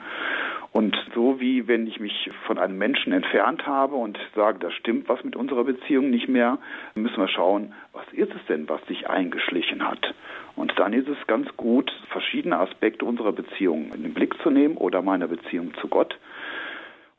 Und 0.71 0.95
so 1.13 1.41
wie 1.41 1.67
wenn 1.67 1.85
ich 1.85 1.99
mich 1.99 2.29
von 2.45 2.57
einem 2.57 2.77
Menschen 2.77 3.11
entfernt 3.11 3.67
habe 3.67 3.95
und 3.95 4.17
sage, 4.35 4.59
da 4.59 4.71
stimmt 4.71 5.09
was 5.09 5.21
mit 5.23 5.35
unserer 5.35 5.65
Beziehung 5.65 6.09
nicht 6.09 6.29
mehr, 6.29 6.59
müssen 6.95 7.17
wir 7.17 7.27
schauen, 7.27 7.73
was 7.91 8.05
ist 8.13 8.33
es 8.33 8.45
denn, 8.47 8.69
was 8.69 8.85
sich 8.87 9.09
eingeschlichen 9.09 9.85
hat. 9.85 10.13
Und 10.55 10.71
dann 10.79 10.93
ist 10.93 11.09
es 11.09 11.17
ganz 11.27 11.49
gut, 11.57 11.91
verschiedene 12.09 12.57
Aspekte 12.57 13.03
unserer 13.03 13.33
Beziehung 13.33 13.91
in 13.93 14.03
den 14.03 14.13
Blick 14.13 14.33
zu 14.43 14.49
nehmen 14.49 14.77
oder 14.77 15.01
meiner 15.01 15.27
Beziehung 15.27 15.73
zu 15.81 15.89
Gott. 15.89 16.17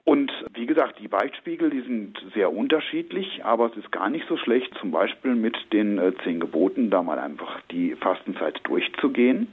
Und 0.04 0.32
wie 0.54 0.66
gesagt, 0.66 0.98
die 0.98 1.08
Beichtspiegel, 1.08 1.70
die 1.70 1.82
sind 1.82 2.18
sehr 2.34 2.52
unterschiedlich, 2.52 3.44
aber 3.44 3.66
es 3.66 3.76
ist 3.76 3.92
gar 3.92 4.08
nicht 4.08 4.26
so 4.28 4.36
schlecht, 4.36 4.74
zum 4.80 4.90
Beispiel 4.90 5.34
mit 5.34 5.56
den 5.72 5.98
äh, 5.98 6.12
zehn 6.24 6.40
Geboten 6.40 6.90
da 6.90 7.02
mal 7.02 7.18
einfach 7.18 7.60
die 7.70 7.94
Fastenzeit 7.96 8.60
durchzugehen 8.64 9.46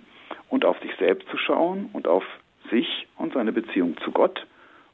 und 0.49 0.65
auf 0.65 0.79
sich 0.79 0.91
selbst 0.97 1.27
zu 1.29 1.37
schauen 1.37 1.89
und 1.93 2.07
auf 2.07 2.23
sich 2.69 3.07
und 3.17 3.33
seine 3.33 3.51
Beziehung 3.51 3.95
zu 4.03 4.11
Gott 4.11 4.45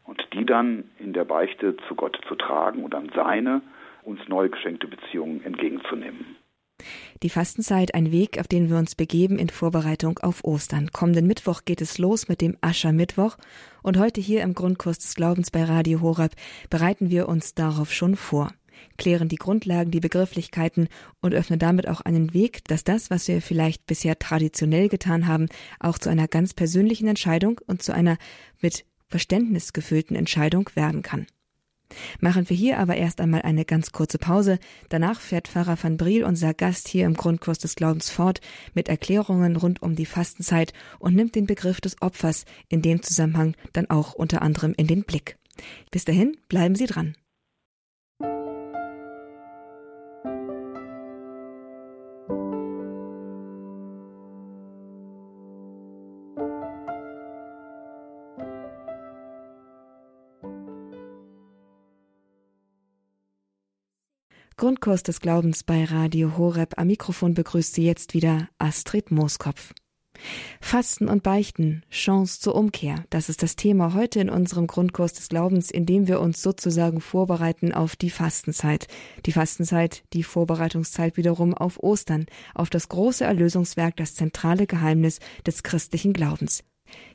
und 0.06 0.22
die 0.34 0.46
dann 0.46 0.86
in 1.00 1.14
der 1.14 1.26
Beichte 1.26 1.76
zu 1.88 1.96
Gott 1.96 2.20
zu 2.28 2.36
tragen 2.36 2.84
und 2.84 2.94
dann 2.94 3.12
seine 3.16 3.62
uns 4.04 4.20
neu 4.28 4.50
geschenkte 4.50 4.88
Beziehung 4.88 5.42
entgegenzunehmen. 5.44 6.38
Die 7.24 7.30
Fastenzeit 7.30 7.96
ein 7.96 8.12
Weg, 8.12 8.40
auf 8.40 8.48
den 8.48 8.70
wir 8.70 8.78
uns 8.78 8.96
begeben 8.96 9.40
in 9.40 9.50
Vorbereitung 9.50 10.20
auf 10.20 10.44
Ostern. 10.44 10.92
Kommenden 10.92 11.26
Mittwoch 11.26 11.62
geht 11.64 11.82
es 11.82 11.98
los 11.98 12.28
mit 12.28 12.42
dem 12.42 12.58
Aschermittwoch 12.62 13.38
und 13.82 13.98
heute 13.98 14.20
hier 14.20 14.44
im 14.44 14.54
Grundkurs 14.54 15.00
des 15.00 15.16
Glaubens 15.16 15.52
bei 15.52 15.64
Radio 15.64 16.02
Horeb 16.02 16.34
bereiten 16.70 17.10
wir 17.10 17.30
uns 17.30 17.56
darauf 17.56 17.94
schon 17.94 18.16
vor. 18.16 18.52
Klären 18.98 19.30
die 19.30 19.36
Grundlagen, 19.36 19.92
die 19.92 20.00
Begrifflichkeiten 20.00 20.88
und 21.22 21.34
öffnen 21.34 21.60
damit 21.60 21.88
auch 21.88 22.02
einen 22.02 22.34
Weg, 22.34 22.64
dass 22.66 22.84
das, 22.84 23.10
was 23.10 23.28
wir 23.28 23.42
vielleicht 23.42 23.86
bisher 23.86 24.18
traditionell 24.20 24.90
getan 24.90 25.28
haben, 25.28 25.48
auch 25.80 25.98
zu 25.98 26.10
einer 26.10 26.28
ganz 26.28 26.54
persönlichen 26.54 27.08
Entscheidung 27.08 27.60
und 27.68 27.84
zu 27.84 27.94
einer 27.94 28.18
mit 28.62 28.86
Verständnis 29.08 29.74
gefüllten 29.74 30.16
Entscheidung 30.16 30.70
werden 30.76 31.02
kann. 31.02 31.28
Machen 32.20 32.50
wir 32.50 32.58
hier 32.58 32.80
aber 32.80 32.96
erst 32.96 33.22
einmal 33.22 33.44
eine 33.44 33.66
ganz 33.66 33.92
kurze 33.92 34.18
Pause. 34.18 34.60
Danach 34.90 35.20
fährt 35.20 35.48
Pfarrer 35.48 35.78
van 35.82 35.98
Briel, 35.98 36.24
unser 36.24 36.54
Gast 36.54 36.88
hier 36.88 37.06
im 37.06 37.14
Grundkurs 37.14 37.60
des 37.60 37.76
Glaubens 37.76 38.10
fort, 38.10 38.42
mit 38.74 38.90
Erklärungen 38.90 39.56
rund 39.56 39.82
um 39.82 39.96
die 39.96 40.06
Fastenzeit 40.06 40.74
und 41.00 41.16
nimmt 41.16 41.36
den 41.36 41.46
Begriff 41.46 41.82
des 41.82 42.02
Opfers 42.02 42.46
in 42.70 42.82
dem 42.82 43.02
Zusammenhang 43.02 43.56
dann 43.74 43.90
auch 43.90 44.14
unter 44.14 44.42
anderem 44.42 44.74
in 44.76 44.88
den 44.88 45.04
Blick. 45.04 45.38
Bis 45.92 46.06
dahin 46.06 46.38
bleiben 46.50 46.76
Sie 46.76 46.88
dran. 46.88 47.16
Grundkurs 64.66 65.04
des 65.04 65.20
Glaubens 65.20 65.64
bei 65.64 65.84
Radio 65.84 66.40
Horeb. 66.40 66.74
Am 66.78 66.88
Mikrofon 66.88 67.36
begrüßt 67.36 67.76
Sie 67.76 67.86
jetzt 67.86 68.16
wieder 68.16 68.50
Astrid 68.58 69.12
Mooskopf. 69.12 69.76
Fasten 70.60 71.08
und 71.08 71.22
Beichten, 71.22 71.84
Chance 71.92 72.40
zur 72.40 72.56
Umkehr. 72.56 73.06
Das 73.12 73.30
ist 73.30 73.44
das 73.44 73.56
Thema 73.56 73.94
heute 73.94 74.20
in 74.20 74.28
unserem 74.28 74.66
Grundkurs 74.66 75.14
des 75.14 75.30
Glaubens, 75.30 75.70
in 75.70 75.86
dem 75.86 76.08
wir 76.08 76.20
uns 76.20 76.42
sozusagen 76.42 77.00
vorbereiten 77.00 77.74
auf 77.74 77.96
die 77.96 78.10
Fastenzeit. 78.10 78.88
Die 79.28 79.34
Fastenzeit, 79.34 80.04
die 80.14 80.24
Vorbereitungszeit 80.24 81.16
wiederum 81.16 81.54
auf 81.54 81.78
Ostern, 81.84 82.26
auf 82.56 82.72
das 82.72 82.90
große 82.90 83.24
Erlösungswerk, 83.24 83.96
das 83.98 84.16
zentrale 84.16 84.66
Geheimnis 84.66 85.20
des 85.46 85.62
christlichen 85.62 86.12
Glaubens. 86.12 86.64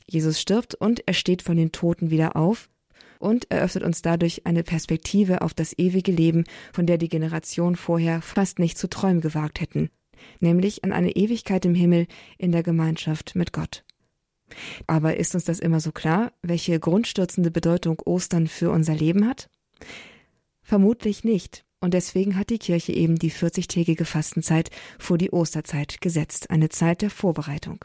Jesus 0.09 0.41
stirbt 0.41 0.77
und 0.77 1.03
er 1.09 1.15
steht 1.15 1.43
von 1.43 1.57
den 1.57 1.73
Toten 1.73 2.11
wieder 2.11 2.37
auf, 2.37 2.69
und 3.21 3.49
eröffnet 3.51 3.85
uns 3.85 4.03
dadurch 4.03 4.47
eine 4.47 4.65
Perspektive 4.65 5.43
auf 5.43 5.55
das 5.55 5.79
ewige 5.79 6.11
Leben, 6.11 6.45
von 6.73 6.87
der 6.87 6.99
die 6.99 7.09
Generation 7.09 7.77
vorher 7.77 8.23
fast 8.23 8.59
nicht 8.59 8.77
zu 8.77 8.89
träumen 8.89 9.21
gewagt 9.21 9.61
hätten, 9.61 9.91
nämlich 10.41 10.83
an 10.83 10.93
eine 10.93 11.13
Ewigkeit 11.13 11.65
im 11.65 11.75
Himmel 11.75 12.07
in 12.39 12.51
der 12.51 12.65
Gemeinschaft 12.65 13.37
mit 13.37 13.53
Gott. 13.53 13.85
Aber 14.87 15.17
ist 15.17 15.35
uns 15.35 15.45
das 15.45 15.61
immer 15.61 15.79
so 15.79 15.93
klar, 15.93 16.33
welche 16.43 16.81
grundstürzende 16.81 17.51
Bedeutung 17.53 18.01
Ostern 18.01 18.49
für 18.49 18.71
unser 18.71 18.95
Leben 18.95 19.29
hat? 19.29 19.49
Vermutlich 20.63 21.23
nicht. 21.23 21.65
Und 21.81 21.95
deswegen 21.95 22.37
hat 22.37 22.51
die 22.51 22.59
Kirche 22.59 22.93
eben 22.93 23.17
die 23.17 23.33
40-tägige 23.33 24.05
Fastenzeit 24.05 24.71
vor 24.99 25.17
die 25.17 25.33
Osterzeit 25.33 26.01
gesetzt, 26.01 26.51
eine 26.51 26.69
Zeit 26.69 27.01
der 27.01 27.11
Vorbereitung. 27.11 27.85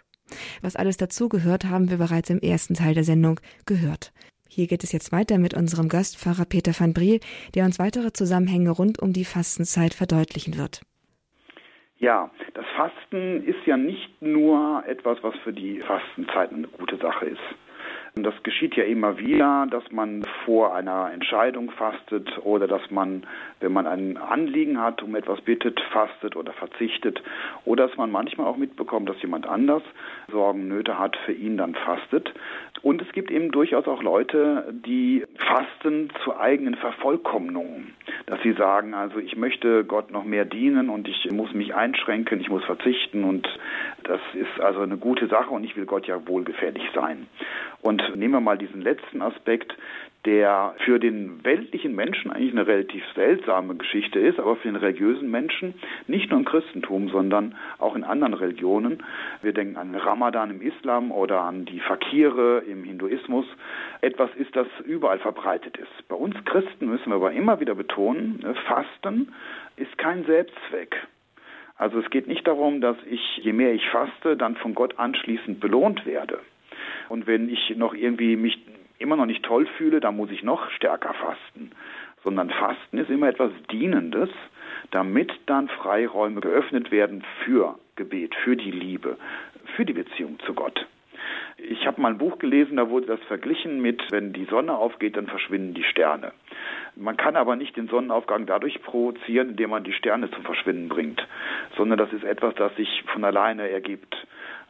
Was 0.62 0.76
alles 0.76 0.98
dazugehört, 0.98 1.65
haben 1.65 1.89
wir 1.89 1.98
bereits 1.98 2.30
im 2.30 2.39
ersten 2.39 2.74
Teil 2.74 2.93
der 2.93 3.04
Sendung 3.04 3.39
gehört. 3.65 4.12
Hier 4.56 4.68
geht 4.68 4.86
es 4.86 4.94
jetzt 4.94 5.12
weiter 5.12 5.38
mit 5.38 5.54
unserem 5.54 5.89
Gastpfarrer 5.89 6.46
Peter 6.46 6.72
van 6.72 6.94
Briel, 6.94 7.20
der 7.56 7.65
uns 7.65 7.78
weitere 7.78 8.13
Zusammenhänge 8.13 8.72
rund 8.72 9.02
um 9.02 9.12
die 9.12 9.26
Fastenzeit 9.26 9.94
verdeutlichen 9.94 10.58
wird. 10.58 10.80
Ja, 11.98 12.32
das 12.54 12.65
Fasten 12.78 13.44
ist 13.44 13.60
ja 13.65 13.76
nicht 13.76 14.22
nur 14.22 14.82
etwas, 14.88 15.18
was 15.24 15.36
für 15.44 15.52
die 15.52 15.82
Fastenzeit 15.82 16.54
eine 16.54 16.70
gute 16.70 16.96
Sache 16.96 17.26
ist. 17.26 17.41
Das 18.17 18.34
geschieht 18.43 18.75
ja 18.78 18.86
immer 18.86 19.17
wieder, 19.17 19.67
dass 19.69 19.91
man 19.91 20.23
vor 20.45 20.73
einer 20.73 21.12
Entscheidung 21.13 21.69
fastet 21.71 22.30
oder 22.45 22.65
dass 22.65 22.89
man, 22.89 23.23
wenn 23.60 23.73
man 23.73 23.86
ein 23.86 24.15
Anliegen 24.15 24.82
hat, 24.82 25.04
um 25.04 25.15
etwas 25.15 25.41
bittet, 25.41 25.82
fastet 25.91 26.38
oder 26.38 26.54
verzichtet 26.54 27.21
oder 27.65 27.88
dass 27.88 27.97
man 27.97 28.12
manchmal 28.12 28.47
auch 28.47 28.56
mitbekommt, 28.56 29.10
dass 29.10 29.21
jemand 29.21 29.45
anders 29.45 29.84
Sorgen, 30.32 30.69
Nöte 30.69 30.97
hat, 30.97 31.17
für 31.25 31.34
ihn 31.34 31.58
dann 31.58 31.75
fastet. 31.75 32.34
Und 32.82 33.01
es 33.01 33.12
gibt 33.12 33.32
eben 33.32 33.51
durchaus 33.51 33.86
auch 33.86 34.01
Leute, 34.01 34.73
die 34.86 35.25
fasten 35.36 36.10
zur 36.23 36.39
eigenen 36.39 36.75
Vervollkommnung. 36.75 37.88
Dass 38.28 38.41
sie 38.43 38.54
sagen, 38.54 38.93
also 38.93 39.19
ich 39.19 39.36
möchte 39.36 39.84
Gott 39.84 40.12
noch 40.12 40.23
mehr 40.23 40.45
dienen 40.45 40.89
und 40.89 41.10
ich 41.10 41.30
muss 41.32 41.54
mich 41.54 41.75
einschränken, 41.75 42.39
ich 42.39 42.49
muss 42.49 42.63
verzichten 42.63 43.25
und 43.25 43.45
das 44.08 44.22
ist 44.34 44.60
also 44.60 44.82
eine 44.82 44.98
gute 44.98 45.28
Sache 45.28 45.50
und 45.50 45.63
ich 45.63 45.76
will 45.76 45.86
Gott 45.86 46.08
ja 46.08 46.28
wohlgefällig 46.28 46.84
sein. 46.94 47.28
Und 47.82 48.02
nehmen 48.15 48.34
wir 48.34 48.39
mal 48.39 48.58
diesen 48.58 48.82
letzten 48.82 49.22
Aspekt, 49.22 49.76
der 50.26 50.76
für 50.84 51.00
den 51.00 51.44
weltlichen 51.44 51.96
Menschen 51.96 52.32
eigentlich 52.32 52.52
eine 52.52 52.68
relativ 52.68 53.04
seltsame 53.13 53.76
Geschichte 53.76 54.20
ist, 54.20 54.39
aber 54.39 54.56
für 54.56 54.68
den 54.68 54.76
religiösen 54.76 55.30
Menschen, 55.30 55.76
nicht 56.08 56.30
nur 56.30 56.39
im 56.39 56.46
Christentum, 56.46 57.10
sondern 57.10 57.56
auch 57.78 57.96
in 57.96 58.04
anderen 58.04 58.34
Religionen. 58.34 59.04
Wir 59.41 59.54
denken 59.54 59.78
an 59.78 59.94
Ramadan 59.94 60.50
im 60.50 60.62
Islam 60.62 61.12
oder 61.12 61.41
an 61.41 61.65
die 61.65 61.80
Fakire 61.80 62.63
im 62.68 62.84
Hinduismus. 62.84 63.46
Etwas 64.02 64.30
ist, 64.36 64.56
das 64.56 64.68
überall 64.86 65.20
verbreitet 65.20 65.78
ist. 65.78 66.08
Bei 66.08 66.15
uns 66.15 66.36
Christen 66.46 66.88
müssen 66.88 67.10
wir 67.10 67.15
aber 67.15 67.32
immer 67.32 67.60
wieder 67.60 67.76
betonen, 67.76 68.44
Fasten 68.68 69.34
ist 69.78 69.98
kein 69.98 70.26
Selbstzweck. 70.26 70.96
Also 71.77 71.99
es 71.99 72.09
geht 72.09 72.27
nicht 72.27 72.47
darum, 72.47 72.79
dass 72.81 72.97
ich, 73.09 73.38
je 73.38 73.53
mehr 73.53 73.73
ich 73.73 73.88
faste, 73.89 74.38
dann 74.38 74.55
von 74.55 74.75
Gott 74.75 74.97
anschließend 74.97 75.59
belohnt 75.59 76.05
werde. 76.05 76.39
Und 77.09 77.27
wenn 77.27 77.49
ich 77.49 77.75
noch 77.75 77.93
irgendwie 77.93 78.35
mich 78.35 78.57
immer 78.97 79.17
noch 79.17 79.25
nicht 79.25 79.43
toll 79.43 79.67
fühle, 79.77 79.99
dann 79.99 80.15
muss 80.15 80.31
ich 80.31 80.43
noch 80.43 80.69
stärker 80.71 81.13
fasten. 81.13 81.71
Sondern 82.23 82.49
Fasten 82.49 82.97
ist 82.97 83.09
immer 83.09 83.27
etwas 83.27 83.51
Dienendes, 83.71 84.29
damit 84.91 85.31
dann 85.45 85.67
Freiräume 85.67 86.41
geöffnet 86.41 86.91
werden 86.91 87.23
für 87.43 87.77
Gebet, 87.95 88.33
für 88.35 88.55
die 88.55 88.71
Liebe, 88.71 89.17
für 89.75 89.85
die 89.85 89.93
Beziehung 89.93 90.39
zu 90.45 90.53
Gott. 90.53 90.88
Ich 91.67 91.88
habe 91.88 91.99
mal 91.99 92.10
ein 92.10 92.19
Buch 92.19 92.38
gelesen, 92.38 92.78
da 92.78 92.89
wurde 92.89 93.08
das 93.08 93.19
verglichen 93.23 93.82
mit, 93.82 94.12
wenn 94.12 94.34
die 94.34 94.45
Sonne 94.45 94.78
aufgeht, 94.78 95.17
dann 95.17 95.25
verschwinden 95.25 95.73
die 95.73 95.84
Sterne. 95.84 96.32
Man 96.95 97.17
kann 97.17 97.36
aber 97.36 97.56
nicht 97.56 97.75
den 97.75 97.88
Sonnenaufgang 97.88 98.45
dadurch 98.45 98.82
provozieren, 98.84 99.51
indem 99.51 99.71
man 99.71 99.84
die 99.84 99.93
Sterne 99.93 100.30
zum 100.30 100.43
Verschwinden 100.43 100.89
bringt, 100.89 101.28
sondern 101.75 101.97
das 101.97 102.13
ist 102.13 102.23
etwas, 102.23 102.54
das 102.56 102.75
sich 102.75 103.04
von 103.08 103.23
alleine 103.23 103.69
ergibt. 103.69 104.15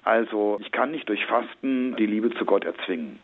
Also 0.03 0.57
ich 0.61 0.71
kann 0.71 0.91
nicht 0.91 1.09
durch 1.09 1.25
Fasten 1.25 1.95
die 1.97 2.05
Liebe 2.05 2.31
zu 2.35 2.45
Gott 2.45 2.63
erzwingen. 2.63 3.19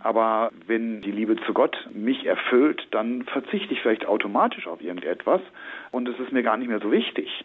Aber 0.00 0.52
wenn 0.66 1.00
die 1.00 1.10
Liebe 1.10 1.36
zu 1.46 1.54
Gott 1.54 1.88
mich 1.92 2.26
erfüllt, 2.26 2.86
dann 2.90 3.22
verzichte 3.24 3.72
ich 3.72 3.80
vielleicht 3.80 4.06
automatisch 4.06 4.66
auf 4.66 4.82
irgendetwas 4.82 5.40
und 5.90 6.08
es 6.08 6.18
ist 6.20 6.30
mir 6.30 6.42
gar 6.42 6.58
nicht 6.58 6.68
mehr 6.68 6.80
so 6.80 6.92
wichtig. 6.92 7.44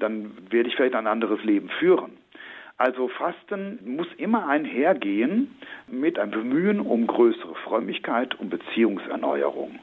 Dann 0.00 0.32
werde 0.50 0.68
ich 0.68 0.76
vielleicht 0.76 0.96
ein 0.96 1.06
anderes 1.06 1.42
Leben 1.44 1.68
führen. 1.68 2.18
Also 2.82 3.06
Fasten 3.06 3.78
muss 3.84 4.08
immer 4.16 4.48
einhergehen 4.48 5.56
mit 5.86 6.18
einem 6.18 6.32
Bemühen 6.32 6.80
um 6.80 7.06
größere 7.06 7.54
Frömmigkeit, 7.54 8.40
um 8.40 8.50
Beziehungserneuerung. 8.50 9.78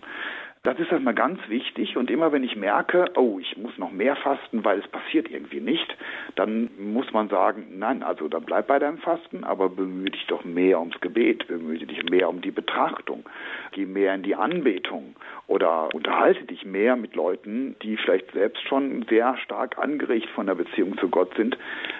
Das 0.63 0.77
ist 0.79 0.91
erstmal 0.91 1.13
ganz 1.13 1.39
wichtig 1.47 1.95
und 1.95 2.11
immer 2.11 2.33
wenn 2.33 2.43
ich 2.43 2.57
merke, 2.57 3.05
oh, 3.15 3.39
ich 3.39 3.55
muss 3.55 3.77
noch 3.77 3.93
mehr 3.93 4.17
fasten, 4.17 4.65
weil 4.65 4.79
es 4.79 4.87
passiert 4.89 5.31
irgendwie 5.31 5.61
nicht, 5.61 5.95
dann 6.35 6.69
muss 6.77 7.13
man 7.13 7.29
sagen, 7.29 7.67
nein, 7.77 8.03
also 8.03 8.27
dann 8.27 8.43
bleib 8.43 8.67
bei 8.67 8.77
deinem 8.77 8.97
Fasten, 8.97 9.45
aber 9.45 9.69
bemühe 9.69 10.11
dich 10.11 10.27
doch 10.27 10.43
mehr 10.43 10.81
ums 10.81 10.99
Gebet, 10.99 11.47
bemühe 11.47 11.77
dich 11.77 12.03
mehr 12.09 12.27
um 12.27 12.41
die 12.41 12.51
Betrachtung, 12.51 13.23
geh 13.71 13.85
mehr 13.85 14.13
in 14.13 14.23
die 14.23 14.35
Anbetung 14.35 15.15
oder 15.47 15.87
unterhalte 15.95 16.43
dich 16.43 16.65
mehr 16.65 16.97
mit 16.97 17.15
Leuten, 17.15 17.77
die 17.81 17.95
vielleicht 17.95 18.29
selbst 18.33 18.61
schon 18.67 19.05
sehr 19.09 19.37
stark 19.37 19.77
angeregt 19.77 20.27
von 20.35 20.47
der 20.47 20.55
Beziehung 20.55 20.97
zu 20.97 21.07
Gott 21.07 21.33
sind, 21.37 21.57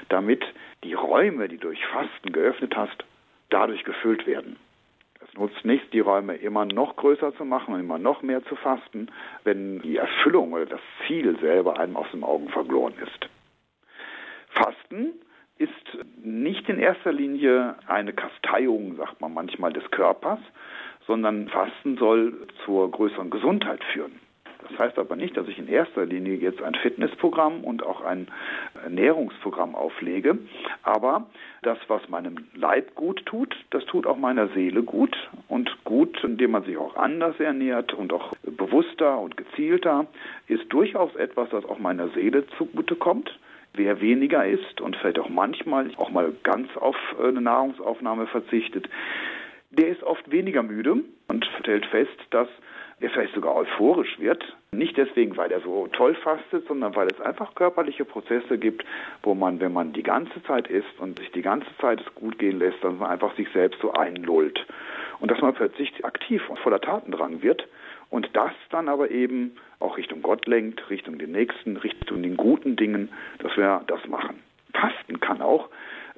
damit 0.10 0.44
die 0.84 0.94
Räume, 0.94 1.48
die 1.48 1.58
du 1.58 1.68
durch 1.68 1.86
Fasten 1.88 2.32
geöffnet 2.32 2.76
hast, 2.76 3.04
dadurch 3.50 3.84
gefüllt 3.84 4.26
werden. 4.28 4.58
Es 5.22 5.34
nutzt 5.34 5.66
nichts, 5.66 5.90
die 5.92 6.00
Räume 6.00 6.36
immer 6.36 6.66
noch 6.66 6.96
größer 6.96 7.36
zu 7.36 7.46
machen 7.46 7.74
und 7.74 7.80
immer 7.82 8.00
noch 8.00 8.22
mehr 8.22 8.44
zu 8.46 8.56
fasten, 8.56 9.10
wenn 9.44 9.82
die 9.82 9.98
Erfüllung 9.98 10.54
oder 10.54 10.66
das 10.66 10.82
Ziel 11.06 11.38
selber 11.40 11.80
einem 11.80 11.98
aus 11.98 12.08
den 12.12 12.24
Augen 12.24 12.50
verloren 12.50 12.94
ist. 13.04 13.30
Fasten 14.50 15.14
ist 15.58 15.74
nicht 16.24 16.70
in 16.70 16.80
erster 16.80 17.12
Linie 17.12 17.76
eine 17.86 18.14
Kasteiung, 18.14 18.96
sagt 18.96 19.20
man 19.20 19.34
manchmal, 19.34 19.74
des 19.74 19.90
Körpers, 19.92 20.40
sondern 21.06 21.50
Fasten 21.50 21.98
soll 21.98 22.48
zur 22.66 22.90
größeren 22.90 23.30
Gesundheit 23.30 23.84
führen. 23.84 24.20
Das 24.62 24.78
heißt 24.78 25.00
aber 25.00 25.16
nicht, 25.16 25.38
dass 25.38 25.48
ich 25.48 25.58
in 25.58 25.68
erster 25.68 26.06
Linie 26.06 26.36
jetzt 26.36 26.62
ein 26.62 26.76
Fitnessprogramm 26.76 27.64
und 27.64 27.84
auch 27.84 28.02
ein 28.02 28.28
Ernährungsprogramm 28.84 29.74
auflege, 29.74 30.38
aber 30.84 31.28
das, 31.62 31.78
was 31.88 32.08
meinem 32.10 32.36
Leib 32.54 32.94
gut 32.96 33.26
tut, 33.26 33.56
das 33.70 33.86
tut 33.86 34.06
auch 34.06 34.18
meiner 34.18 34.50
Seele 34.50 34.84
gut 34.84 35.16
und 35.48 35.72
gut, 35.86 36.22
indem 36.24 36.52
man 36.52 36.64
sich 36.64 36.78
auch 36.78 36.98
anders 36.98 37.40
ernährt 37.40 37.94
und 37.94 38.12
auch 38.12 38.34
bewusster 38.44 39.18
und 39.20 39.38
gezielter, 39.38 40.08
ist 40.48 40.66
durchaus 40.70 41.16
etwas, 41.16 41.50
das 41.50 41.64
auch 41.66 41.80
meiner 41.80 42.10
Seele 42.10 42.46
zugutekommt. 42.58 43.38
Wer 43.74 44.02
weniger 44.02 44.46
isst 44.46 44.82
und 44.82 44.96
vielleicht 44.98 45.20
auch 45.20 45.30
manchmal 45.30 45.90
auch 45.98 46.10
mal 46.10 46.34
ganz 46.44 46.76
auf 46.76 46.98
eine 47.24 47.40
Nahrungsaufnahme 47.40 48.28
verzichtet, 48.28 48.90
der 49.72 49.90
ist 49.90 50.04
oft 50.04 50.32
weniger 50.32 50.64
müde 50.64 51.04
und 51.28 51.46
stellt 51.60 51.86
fest, 51.86 52.18
dass 52.32 52.48
der 53.02 53.10
vielleicht 53.10 53.34
sogar 53.34 53.56
euphorisch 53.56 54.20
wird. 54.20 54.44
Nicht 54.72 54.98
deswegen, 54.98 55.38
weil 55.38 55.52
er 55.52 55.62
so 55.62 55.88
toll 55.88 56.16
fastet, 56.16 56.68
sondern 56.68 56.96
weil 56.96 57.08
es 57.08 57.20
einfach 57.22 57.56
körperliche 57.56 58.06
Prozesse 58.06 58.58
gibt, 58.58 58.86
wo 59.24 59.34
man, 59.34 59.60
wenn 59.60 59.74
man 59.74 59.94
die 59.94 60.04
ganze 60.04 60.44
Zeit 60.44 60.68
isst 60.68 61.00
und 61.00 61.18
sich 61.20 61.32
die 61.32 61.42
ganze 61.42 61.68
Zeit 61.80 62.02
es 62.02 62.16
gut 62.16 62.38
gehen 62.40 62.60
lässt, 62.60 62.84
dass 62.84 62.94
man 62.94 63.10
einfach 63.10 63.36
sich 63.36 63.48
selbst 63.54 63.82
so 63.82 63.94
einlullt. 63.94 64.66
Und 65.20 65.32
dass 65.32 65.42
man 65.42 65.54
plötzlich 65.54 66.06
aktiv 66.06 66.48
und 66.50 66.60
voller 66.60 66.80
Tatendrang 66.80 67.42
wird 67.42 67.68
und 68.10 68.30
das 68.34 68.52
dann 68.70 68.88
aber 68.90 69.12
eben 69.12 69.56
auch 69.80 69.98
Richtung 69.98 70.22
Gott 70.22 70.48
lenkt, 70.48 70.90
Richtung 70.90 71.18
den 71.20 71.32
Nächsten, 71.32 71.78
Richtung 71.78 72.24
den 72.24 72.38
guten 72.38 72.76
Dingen, 72.76 73.10
dass 73.40 73.56
wir 73.58 73.84
das 73.88 74.06
machen. 74.08 74.42
Fasten 74.74 75.20
kann 75.20 75.42
auch 75.42 75.70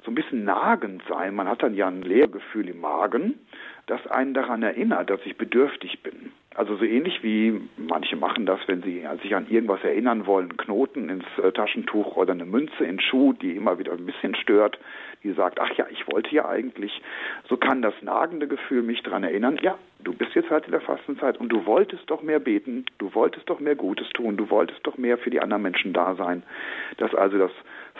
so 0.04 0.10
ein 0.10 0.14
bisschen 0.14 0.44
nagend 0.44 1.02
sein. 1.08 1.34
Man 1.34 1.48
hat 1.48 1.62
dann 1.62 1.74
ja 1.74 1.88
ein 1.88 2.02
Leergefühl 2.02 2.68
im 2.68 2.80
Magen, 2.80 3.38
das 3.86 4.04
einen 4.08 4.34
daran 4.34 4.62
erinnert, 4.62 5.10
dass 5.10 5.20
ich 5.24 5.36
bedürftig 5.36 6.02
bin. 6.02 6.32
Also 6.54 6.76
so 6.76 6.84
ähnlich 6.84 7.22
wie 7.22 7.60
manche 7.76 8.16
machen 8.16 8.44
das, 8.44 8.60
wenn 8.66 8.82
sie 8.82 9.06
sich 9.22 9.34
an 9.34 9.48
irgendwas 9.48 9.82
erinnern 9.82 10.26
wollen, 10.26 10.56
Knoten 10.56 11.08
ins 11.08 11.24
äh, 11.42 11.50
Taschentuch 11.50 12.16
oder 12.16 12.32
eine 12.32 12.44
Münze 12.44 12.84
in 12.84 13.00
Schuh, 13.00 13.32
die 13.32 13.56
immer 13.56 13.78
wieder 13.78 13.92
ein 13.92 14.04
bisschen 14.04 14.34
stört, 14.34 14.78
die 15.22 15.32
sagt, 15.32 15.60
ach 15.60 15.70
ja, 15.76 15.86
ich 15.90 16.06
wollte 16.08 16.34
ja 16.34 16.46
eigentlich. 16.46 17.00
So 17.48 17.56
kann 17.56 17.80
das 17.80 17.94
nagende 18.02 18.48
Gefühl 18.48 18.82
mich 18.82 19.02
daran 19.02 19.24
erinnern, 19.24 19.58
ja, 19.62 19.78
du 20.00 20.12
bist 20.12 20.34
jetzt 20.34 20.50
halt 20.50 20.66
in 20.66 20.72
der 20.72 20.82
Fastenzeit 20.82 21.38
und 21.38 21.48
du 21.48 21.64
wolltest 21.64 22.10
doch 22.10 22.22
mehr 22.22 22.40
beten, 22.40 22.84
du 22.98 23.14
wolltest 23.14 23.48
doch 23.48 23.60
mehr 23.60 23.76
Gutes 23.76 24.08
tun, 24.10 24.36
du 24.36 24.50
wolltest 24.50 24.80
doch 24.86 24.98
mehr 24.98 25.16
für 25.16 25.30
die 25.30 25.40
anderen 25.40 25.62
Menschen 25.62 25.94
da 25.94 26.14
sein. 26.16 26.42
Dass 26.98 27.14
also 27.14 27.38
das 27.38 27.52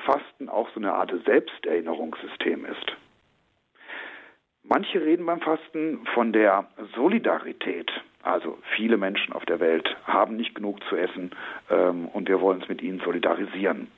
Fasten 0.04 0.48
auch 0.48 0.68
so 0.74 0.80
eine 0.80 0.92
Art 0.92 1.12
Selbsterinnerungssystem 1.24 2.66
ist. 2.66 2.96
Manche 4.64 5.00
reden 5.00 5.26
beim 5.26 5.40
Fasten 5.40 6.06
von 6.14 6.32
der 6.32 6.66
Solidarität. 6.94 7.90
Also 8.22 8.58
viele 8.76 8.96
Menschen 8.96 9.32
auf 9.32 9.44
der 9.44 9.61
Welt 9.61 9.96
haben 10.04 10.37
nicht 10.37 10.54
genug 10.54 10.82
zu 10.85 10.96
essen 10.96 11.32
ähm, 11.70 12.06
und 12.06 12.28
wir 12.28 12.40
wollen 12.40 12.61
uns 12.61 12.68
mit 12.68 12.80
ihnen 12.80 13.00
solidarisieren. 13.00 13.88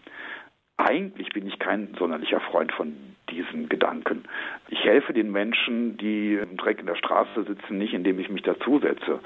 Eigentlich 0.77 1.29
bin 1.29 1.47
ich 1.47 1.59
kein 1.59 1.95
sonderlicher 1.99 2.41
Freund 2.41 2.73
von 2.73 2.97
diesen 3.31 3.69
Gedanken. 3.69 4.25
Ich 4.69 4.83
helfe 4.83 5.13
den 5.13 5.31
Menschen, 5.31 5.97
die 5.99 6.35
im 6.35 6.57
Dreck 6.57 6.81
in 6.81 6.87
der 6.87 6.97
Straße 6.97 7.45
sitzen, 7.45 7.79
nicht 7.79 7.95
indem 7.95 8.19
ich 8.19 8.29
mich 8.29 8.43
dazusetze, 8.43 9.21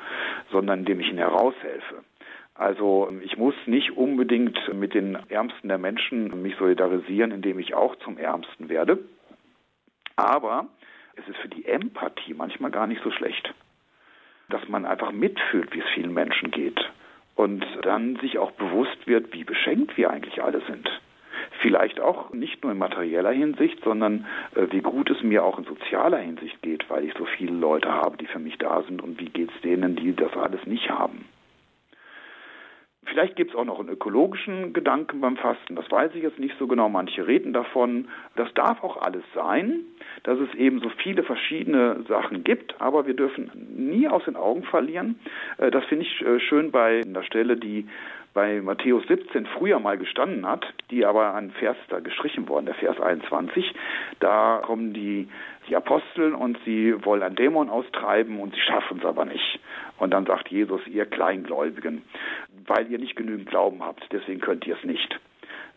sondern 0.51 0.81
indem 0.81 1.01
ich 1.01 1.09
ihnen 1.09 1.19
heraushelfe. 1.19 2.05
Also 2.55 3.11
ich 3.23 3.39
muss 3.39 3.55
nicht 3.67 3.97
unbedingt 3.97 4.59
mit 4.75 4.93
den 4.93 5.17
Ärmsten 5.29 5.69
der 5.69 5.79
Menschen 5.79 6.43
mich 6.43 6.57
solidarisieren, 6.57 7.31
indem 7.31 7.61
ich 7.61 7.75
auch 7.75 7.95
zum 7.97 8.19
Ärmsten 8.19 8.69
werde. 8.69 8.99
Aber 10.17 10.67
es 11.15 11.27
ist 11.29 11.39
für 11.39 11.49
die 11.49 11.67
Empathie 11.67 12.35
manchmal 12.35 12.73
gar 12.73 12.89
nicht 12.89 13.03
so 13.03 13.13
schlecht, 13.13 13.55
dass 14.49 14.69
man 14.69 14.87
einfach 14.87 15.13
mitfühlt, 15.13 15.73
wie 15.75 15.81
es 15.81 15.89
vielen 15.95 16.15
Menschen 16.15 16.51
geht 16.51 16.81
und 17.35 17.65
dann 17.83 18.17
sich 18.17 18.39
auch 18.39 18.51
bewusst 18.53 19.07
wird, 19.07 19.33
wie 19.33 19.45
beschenkt 19.45 19.97
wir 19.97 20.11
eigentlich 20.11 20.43
alle 20.43 20.61
sind. 20.67 20.89
Vielleicht 21.61 22.01
auch 22.01 22.33
nicht 22.33 22.63
nur 22.63 22.73
in 22.73 22.79
materieller 22.79 23.33
Hinsicht, 23.33 23.83
sondern 23.83 24.27
äh, 24.55 24.67
wie 24.71 24.81
gut 24.81 25.11
es 25.11 25.23
mir 25.23 25.45
auch 25.45 25.59
in 25.59 25.65
sozialer 25.65 26.19
Hinsicht 26.19 26.61
geht, 26.63 26.89
weil 26.91 27.05
ich 27.05 27.15
so 27.15 27.25
viele 27.25 27.55
Leute 27.55 27.93
habe, 27.93 28.17
die 28.17 28.27
für 28.27 28.39
mich 28.39 28.59
da 28.59 28.83
sind 28.83 29.03
und 29.03 29.21
wie 29.21 29.29
geht 29.29 29.51
es 29.55 29.61
denen, 29.63 29.97
die 29.97 30.15
das 30.15 30.37
alles 30.37 30.65
nicht 30.67 30.91
haben. 30.91 31.25
Vielleicht 33.09 33.37
gibt 33.37 33.53
es 33.53 33.57
auch 33.57 33.65
noch 33.65 33.81
einen 33.81 33.89
ökologischen 33.89 34.73
Gedanken 34.73 35.21
beim 35.21 35.37
Fasten, 35.37 35.77
das 35.77 35.91
weiß 35.91 36.15
ich 36.15 36.23
jetzt 36.23 36.39
nicht 36.39 36.57
so 36.59 36.67
genau. 36.67 36.89
Manche 36.89 37.27
reden 37.27 37.53
davon. 37.53 38.09
Das 38.37 38.53
darf 38.55 38.83
auch 38.83 39.01
alles 39.01 39.25
sein, 39.35 39.81
dass 40.25 40.39
es 40.39 40.55
eben 40.55 40.81
so 40.81 40.91
viele 40.91 41.23
verschiedene 41.23 42.05
Sachen 42.09 42.45
gibt, 42.45 42.81
aber 42.81 43.07
wir 43.07 43.15
dürfen 43.15 43.51
nie 43.77 44.09
aus 44.09 44.25
den 44.25 44.37
Augen 44.37 44.63
verlieren. 44.65 45.19
Äh, 45.59 45.71
das 45.71 45.85
finde 45.87 46.05
ich 46.05 46.21
äh, 46.21 46.39
schön 46.41 46.71
bei 46.71 47.03
einer 47.05 47.23
Stelle, 47.23 47.57
die 47.57 47.87
bei 48.35 48.61
Matthäus 48.61 49.05
17 49.09 49.47
früher 49.47 49.81
mal 49.81 49.99
gestanden 49.99 50.47
hat, 50.47 50.65
die 50.91 51.05
aber 51.05 51.35
ein 51.35 51.51
Vers 51.51 51.77
da 51.89 52.01
gestrichen 52.01 52.49
worden, 52.49 52.67
der 52.67 52.75
Vers 52.77 53.01
21. 53.01 53.75
Da 54.21 54.63
kommen 54.65 54.93
die, 54.93 55.29
die 55.69 55.77
Apostel 55.77 56.35
und 56.35 56.59
sie 56.65 56.95
wollen 57.05 57.23
einen 57.23 57.37
Dämon 57.37 57.69
austreiben 57.69 58.41
und 58.41 58.55
sie 58.55 58.61
schaffen 58.61 58.99
es 58.99 59.05
aber 59.05 59.25
nicht. 59.25 59.61
Und 59.99 60.11
dann 60.13 60.27
sagt 60.27 60.49
Jesus, 60.49 60.81
ihr 60.87 61.07
Kleingläubigen, 61.07 62.03
weil 62.67 62.91
ihr 62.91 62.99
nicht 62.99 63.17
genügend 63.17 63.49
Glauben 63.49 63.83
habt, 63.83 64.07
deswegen 64.13 64.41
könnt 64.41 64.67
ihr 64.67 64.77
es 64.77 64.85
nicht. 64.85 65.19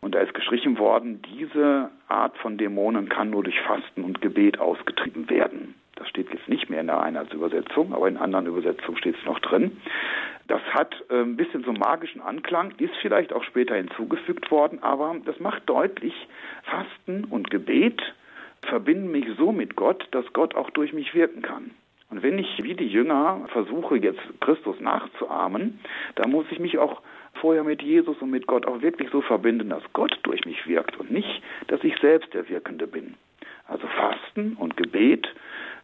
Und 0.01 0.15
da 0.15 0.19
ist 0.19 0.34
gestrichen 0.34 0.80
worden, 0.80 1.21
diese 1.21 1.91
Art 2.08 2.36
von 2.38 2.58
Dämonen 2.58 3.08
kann 3.08 3.30
nur 3.30 3.43
durch 3.43 3.60
Fasten 3.62 4.04
und 4.04 4.21
Gebet 4.21 4.60
ausgetrieben 4.60 5.30
werden. 5.30 5.75
Das 5.95 6.10
steht 6.10 6.34
jetzt 6.34 6.49
nicht 6.49 6.69
mehr 6.69 6.82
in 6.82 6.88
der 6.88 6.99
Einheitsübersetzung, 6.99 7.93
aber 7.93 8.08
in 8.08 8.17
anderen 8.17 8.47
Übersetzungen 8.47 8.97
steht 8.97 9.15
es 9.15 9.25
noch 9.25 9.39
drin. 9.39 9.77
Das 10.47 10.62
hat 10.73 10.95
äh, 11.10 11.21
ein 11.21 11.38
bisschen 11.38 11.63
so 11.63 11.71
magischen 11.71 12.21
Anklang, 12.21 12.73
ist 12.80 12.95
vielleicht 13.01 13.32
auch 13.32 13.43
später 13.43 13.75
hinzugefügt 13.75 14.49
worden, 14.49 14.82
aber 14.82 15.15
das 15.25 15.39
macht 15.39 15.69
deutlich, 15.69 16.15
Fasten 16.63 17.25
und 17.25 17.51
Gebet 17.51 18.01
verbinden 18.63 19.12
mich 19.12 19.26
so 19.38 19.52
mit 19.52 19.76
Gott, 19.76 20.08
dass 20.12 20.26
Gott 20.34 20.56
auch 20.56 20.69
durch 20.69 20.93
mich 20.93 21.13
wirken 21.13 21.41
kann. 21.41 21.71
Und 22.10 22.24
wenn 22.24 22.38
ich 22.38 22.62
wie 22.62 22.74
die 22.74 22.88
Jünger 22.88 23.47
versuche, 23.54 23.97
jetzt 23.97 24.19
Christus 24.41 24.80
nachzuahmen, 24.82 25.80
dann 26.15 26.30
muss 26.30 26.45
ich 26.52 26.60
mich 26.60 26.78
auch 26.78 27.02
vorher 27.36 27.63
mit 27.63 27.82
Jesus 27.82 28.17
und 28.21 28.30
mit 28.30 28.47
Gott 28.47 28.65
auch 28.65 28.82
wirklich 28.82 29.10
so 29.12 29.21
verbinden, 29.21 29.69
dass 29.69 29.84
Gott 29.93 30.19
durch 30.24 30.43
mich 30.45 30.67
wirkt 30.67 31.00
und 31.00 31.10
nicht, 31.10 31.41
dass 31.67 31.84
ich 31.84 31.95
selbst 32.02 32.34
der 32.34 32.50
Wirkende 32.50 32.86
bin. 32.86 33.15
Also 33.67 33.88
Fasten 33.88 34.58
und 34.60 34.76
Gebet 34.76 35.28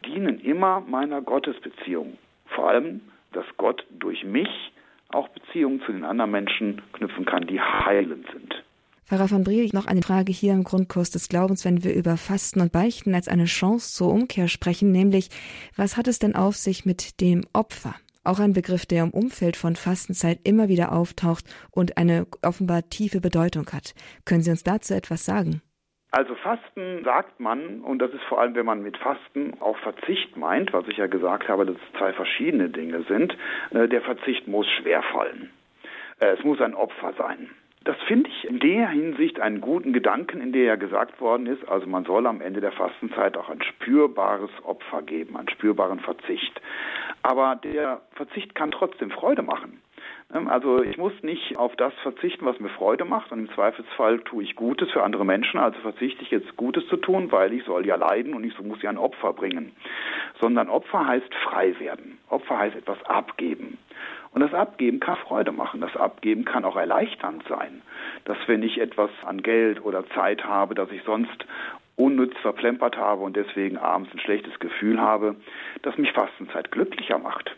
dienen 0.04 0.38
immer 0.40 0.80
meiner 0.86 1.22
Gottesbeziehung. 1.22 2.18
Vor 2.46 2.68
allem, 2.68 3.00
dass 3.32 3.46
Gott 3.56 3.86
durch 3.90 4.24
mich 4.24 4.72
auch 5.10 5.28
Beziehungen 5.28 5.80
zu 5.82 5.92
den 5.92 6.04
anderen 6.04 6.30
Menschen 6.30 6.82
knüpfen 6.92 7.24
kann, 7.24 7.46
die 7.46 7.60
heilend 7.60 8.26
sind. 8.32 8.62
Pfarrer 9.08 9.28
von 9.28 9.42
Briel, 9.42 9.70
noch 9.72 9.86
eine 9.86 10.02
Frage 10.02 10.32
hier 10.32 10.52
im 10.52 10.64
Grundkurs 10.64 11.10
des 11.10 11.30
Glaubens, 11.30 11.64
wenn 11.64 11.82
wir 11.82 11.94
über 11.94 12.18
Fasten 12.18 12.60
und 12.60 12.72
Beichten 12.72 13.14
als 13.14 13.26
eine 13.26 13.46
Chance 13.46 13.96
zur 13.96 14.12
Umkehr 14.12 14.48
sprechen, 14.48 14.92
nämlich 14.92 15.30
was 15.78 15.96
hat 15.96 16.08
es 16.08 16.18
denn 16.18 16.36
auf 16.36 16.56
sich 16.56 16.84
mit 16.84 17.22
dem 17.22 17.46
Opfer? 17.54 17.94
Auch 18.22 18.38
ein 18.38 18.52
Begriff, 18.52 18.84
der 18.84 19.04
im 19.04 19.10
Umfeld 19.10 19.56
von 19.56 19.76
Fastenzeit 19.76 20.40
immer 20.44 20.68
wieder 20.68 20.92
auftaucht 20.92 21.46
und 21.70 21.96
eine 21.96 22.26
offenbar 22.44 22.82
tiefe 22.90 23.22
Bedeutung 23.22 23.64
hat. 23.72 23.94
Können 24.26 24.42
Sie 24.42 24.50
uns 24.50 24.62
dazu 24.62 24.92
etwas 24.92 25.24
sagen? 25.24 25.62
Also 26.10 26.34
Fasten 26.34 27.02
sagt 27.02 27.40
man, 27.40 27.80
und 27.80 28.00
das 28.00 28.12
ist 28.12 28.24
vor 28.28 28.42
allem, 28.42 28.54
wenn 28.56 28.66
man 28.66 28.82
mit 28.82 28.98
Fasten 28.98 29.54
auch 29.62 29.78
Verzicht 29.78 30.36
meint, 30.36 30.74
was 30.74 30.86
ich 30.86 30.98
ja 30.98 31.06
gesagt 31.06 31.48
habe, 31.48 31.64
dass 31.64 31.76
es 31.76 31.98
zwei 31.98 32.12
verschiedene 32.12 32.68
Dinge 32.68 33.04
sind, 33.08 33.34
äh, 33.70 33.88
der 33.88 34.02
Verzicht 34.02 34.46
muss 34.48 34.66
schwerfallen. 34.82 35.48
Äh, 36.20 36.36
es 36.36 36.44
muss 36.44 36.60
ein 36.60 36.74
Opfer 36.74 37.14
sein. 37.16 37.48
Das 37.88 37.96
finde 38.06 38.28
ich 38.28 38.44
in 38.46 38.58
der 38.58 38.90
Hinsicht 38.90 39.40
einen 39.40 39.62
guten 39.62 39.94
Gedanken, 39.94 40.42
in 40.42 40.52
der 40.52 40.64
ja 40.64 40.76
gesagt 40.76 41.22
worden 41.22 41.46
ist, 41.46 41.66
also 41.66 41.86
man 41.86 42.04
soll 42.04 42.26
am 42.26 42.42
Ende 42.42 42.60
der 42.60 42.72
Fastenzeit 42.72 43.34
auch 43.38 43.48
ein 43.48 43.62
spürbares 43.62 44.50
Opfer 44.62 45.00
geben, 45.00 45.38
einen 45.38 45.48
spürbaren 45.48 45.98
Verzicht. 45.98 46.60
Aber 47.22 47.56
der 47.56 48.02
Verzicht 48.12 48.54
kann 48.54 48.72
trotzdem 48.72 49.10
Freude 49.10 49.40
machen. 49.40 49.80
Ähm, 50.34 50.48
also 50.48 50.82
ich 50.82 50.98
muss 50.98 51.14
nicht 51.22 51.56
auf 51.56 51.76
das 51.76 51.94
verzichten, 52.02 52.44
was 52.44 52.60
mir 52.60 52.68
Freude 52.68 53.06
macht 53.06 53.32
und 53.32 53.38
im 53.38 53.50
Zweifelsfall 53.54 54.18
tue 54.20 54.42
ich 54.42 54.54
Gutes 54.54 54.90
für 54.90 55.02
andere 55.02 55.24
Menschen, 55.24 55.58
also 55.58 55.80
verzichte 55.80 56.22
ich 56.22 56.30
jetzt 56.30 56.58
Gutes 56.58 56.86
zu 56.88 56.98
tun, 56.98 57.32
weil 57.32 57.54
ich 57.54 57.64
soll 57.64 57.86
ja 57.86 57.96
leiden 57.96 58.34
und 58.34 58.44
ich 58.44 58.58
muss 58.60 58.82
ja 58.82 58.90
ein 58.90 58.98
Opfer 58.98 59.32
bringen. 59.32 59.72
Sondern 60.42 60.68
Opfer 60.68 61.06
heißt 61.06 61.34
frei 61.36 61.74
werden. 61.78 62.18
Opfer 62.28 62.58
heißt 62.58 62.76
etwas 62.76 63.02
abgeben. 63.06 63.78
Und 64.30 64.40
das 64.40 64.54
Abgeben 64.54 65.00
kann 65.00 65.16
Freude 65.16 65.52
machen. 65.52 65.80
Das 65.80 65.96
Abgeben 65.96 66.44
kann 66.44 66.64
auch 66.64 66.76
erleichternd 66.76 67.44
sein. 67.48 67.82
Dass 68.24 68.36
wenn 68.46 68.62
ich 68.62 68.80
etwas 68.80 69.10
an 69.24 69.42
Geld 69.42 69.84
oder 69.84 70.06
Zeit 70.10 70.44
habe, 70.44 70.74
das 70.74 70.90
ich 70.90 71.02
sonst 71.04 71.46
unnütz 71.96 72.36
verplempert 72.38 72.96
habe 72.96 73.22
und 73.22 73.36
deswegen 73.36 73.76
abends 73.76 74.12
ein 74.12 74.20
schlechtes 74.20 74.58
Gefühl 74.60 75.00
habe, 75.00 75.36
dass 75.82 75.98
mich 75.98 76.12
Fastenzeit 76.12 76.70
glücklicher 76.70 77.18
macht. 77.18 77.56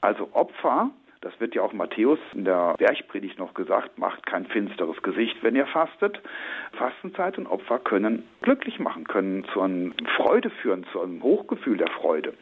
Also 0.00 0.28
Opfer 0.32 0.90
das 1.22 1.32
wird 1.38 1.54
ja 1.54 1.62
auch 1.62 1.72
Matthäus 1.72 2.18
in 2.34 2.44
der 2.44 2.74
Bergpredigt 2.78 3.38
noch 3.38 3.54
gesagt, 3.54 3.96
macht 3.96 4.26
kein 4.26 4.44
finsteres 4.46 5.00
Gesicht, 5.02 5.36
wenn 5.42 5.54
ihr 5.54 5.66
fastet. 5.66 6.20
Fastenzeit 6.72 7.38
und 7.38 7.46
Opfer 7.46 7.78
können 7.78 8.24
glücklich 8.42 8.80
machen, 8.80 9.06
können 9.06 9.44
zu 9.52 9.60
einer 9.60 9.92
Freude 10.16 10.50
führen, 10.50 10.84
zu 10.90 11.00
einem 11.00 11.22
Hochgefühl 11.22 11.76
der 11.76 11.90
Freude. 11.90 12.34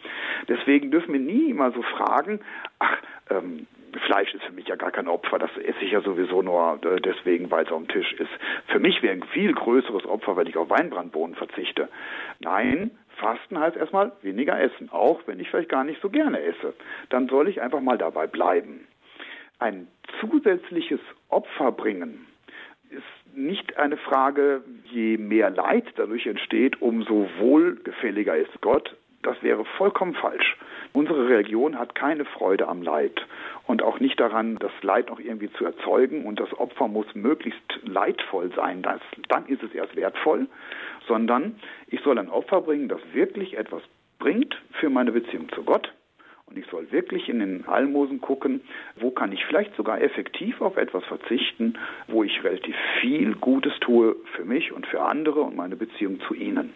Deswegen 0.49 0.91
dürfen 0.91 1.13
wir 1.13 1.21
nie 1.21 1.51
immer 1.51 1.73
so 1.73 1.83
fragen, 1.83 2.41
ach, 2.79 2.97
ähm, 3.31 3.67
Fleisch 4.07 4.33
ist 4.35 4.45
für 4.45 4.53
mich 4.53 4.69
ja 4.69 4.77
gar 4.77 4.93
kein 4.93 5.09
Opfer, 5.09 5.39
das 5.39 5.51
esse 5.57 5.85
ich 5.85 5.93
ja 5.93 6.01
sowieso 6.01 6.43
nur 6.43 6.79
äh, 6.85 7.01
deswegen, 7.01 7.51
weil 7.51 7.65
es 7.65 7.73
auf 7.73 7.79
dem 7.79 7.89
Tisch 7.89 8.13
ist. 8.15 8.31
Für 8.69 8.79
mich 8.79 9.03
wäre 9.03 9.15
ein 9.15 9.25
viel 9.25 9.53
größeres 9.53 10.07
Opfer, 10.07 10.37
wenn 10.37 10.47
ich 10.47 10.57
auf 10.57 10.71
Weinbrandbohnen 10.71 11.35
verzichte. 11.35 11.89
Nein, 12.39 12.93
Fasten 13.17 13.59
heißt 13.59 13.77
erstmal 13.77 14.13
weniger 14.23 14.59
essen, 14.61 14.91
auch 14.91 15.21
wenn 15.27 15.41
ich 15.41 15.51
vielleicht 15.51 15.69
gar 15.69 15.85
nicht 15.85 16.01
so 16.01 16.09
gerne 16.09 16.41
esse. 16.41 16.75
Dann 17.09 17.29
soll 17.29 17.49
ich 17.49 17.61
einfach 17.61 17.81
mal 17.81 17.99
dabei 17.99 18.27
bleiben. 18.27 18.87
Ein 19.59 19.89
zusätzliches 20.21 21.01
Opfer 21.29 21.73
bringen 21.73 22.27
ist 22.91 23.37
nicht 23.37 23.77
eine 23.77 23.97
Frage, 23.97 24.63
je 24.85 25.17
mehr 25.17 25.51
Leid 25.51 25.85
dadurch 25.97 26.27
entsteht, 26.27 26.81
umso 26.81 27.29
wohlgefälliger 27.39 28.37
ist 28.37 28.61
Gott. 28.61 28.97
Das 29.23 29.43
wäre 29.43 29.65
vollkommen 29.65 30.15
falsch. 30.15 30.57
Unsere 30.93 31.29
Religion 31.29 31.79
hat 31.79 31.95
keine 31.95 32.25
Freude 32.25 32.69
am 32.69 32.83
Leid 32.83 33.21
und 33.67 33.83
auch 33.83 34.01
nicht 34.01 34.19
daran, 34.19 34.57
das 34.57 34.73
Leid 34.83 35.11
noch 35.11 35.21
irgendwie 35.21 35.53
zu 35.53 35.65
erzeugen 35.65 36.25
und 36.25 36.41
das 36.41 36.53
Opfer 36.59 36.89
muss 36.89 37.07
möglichst 37.15 37.61
leidvoll 37.85 38.51
sein, 38.57 38.83
das, 38.83 39.01
dann 39.29 39.47
ist 39.47 39.63
es 39.63 39.75
erst 39.75 39.95
wertvoll, 39.95 40.47
sondern 41.07 41.57
ich 41.87 42.01
soll 42.01 42.19
ein 42.19 42.31
Opfer 42.31 42.63
bringen, 42.63 42.89
das 42.89 43.01
wirklich 43.13 43.59
etwas 43.59 43.83
bringt 44.19 44.57
für 44.73 44.89
meine 44.89 45.13
Beziehung 45.13 45.49
zu 45.51 45.65
Gott 45.65 45.93
und 46.51 46.59
ich 46.59 46.67
soll 46.67 46.91
wirklich 46.91 47.29
in 47.29 47.39
den 47.39 47.67
Almosen 47.67 48.21
gucken, 48.21 48.63
wo 48.97 49.11
kann 49.11 49.33
ich 49.33 49.45
vielleicht 49.47 49.77
sogar 49.77 50.01
effektiv 50.01 50.61
auf 50.61 50.77
etwas 50.77 51.05
verzichten, 51.05 51.75
wo 52.09 52.25
ich 52.25 52.43
relativ 52.43 52.75
viel 53.01 53.35
Gutes 53.35 53.73
tue 53.81 54.17
für 54.35 54.45
mich 54.45 54.73
und 54.73 54.87
für 54.87 55.03
andere 55.03 55.43
und 55.43 55.57
meine 55.57 55.77
Beziehung 55.77 56.21
zu 56.27 56.35
ihnen. 56.35 56.73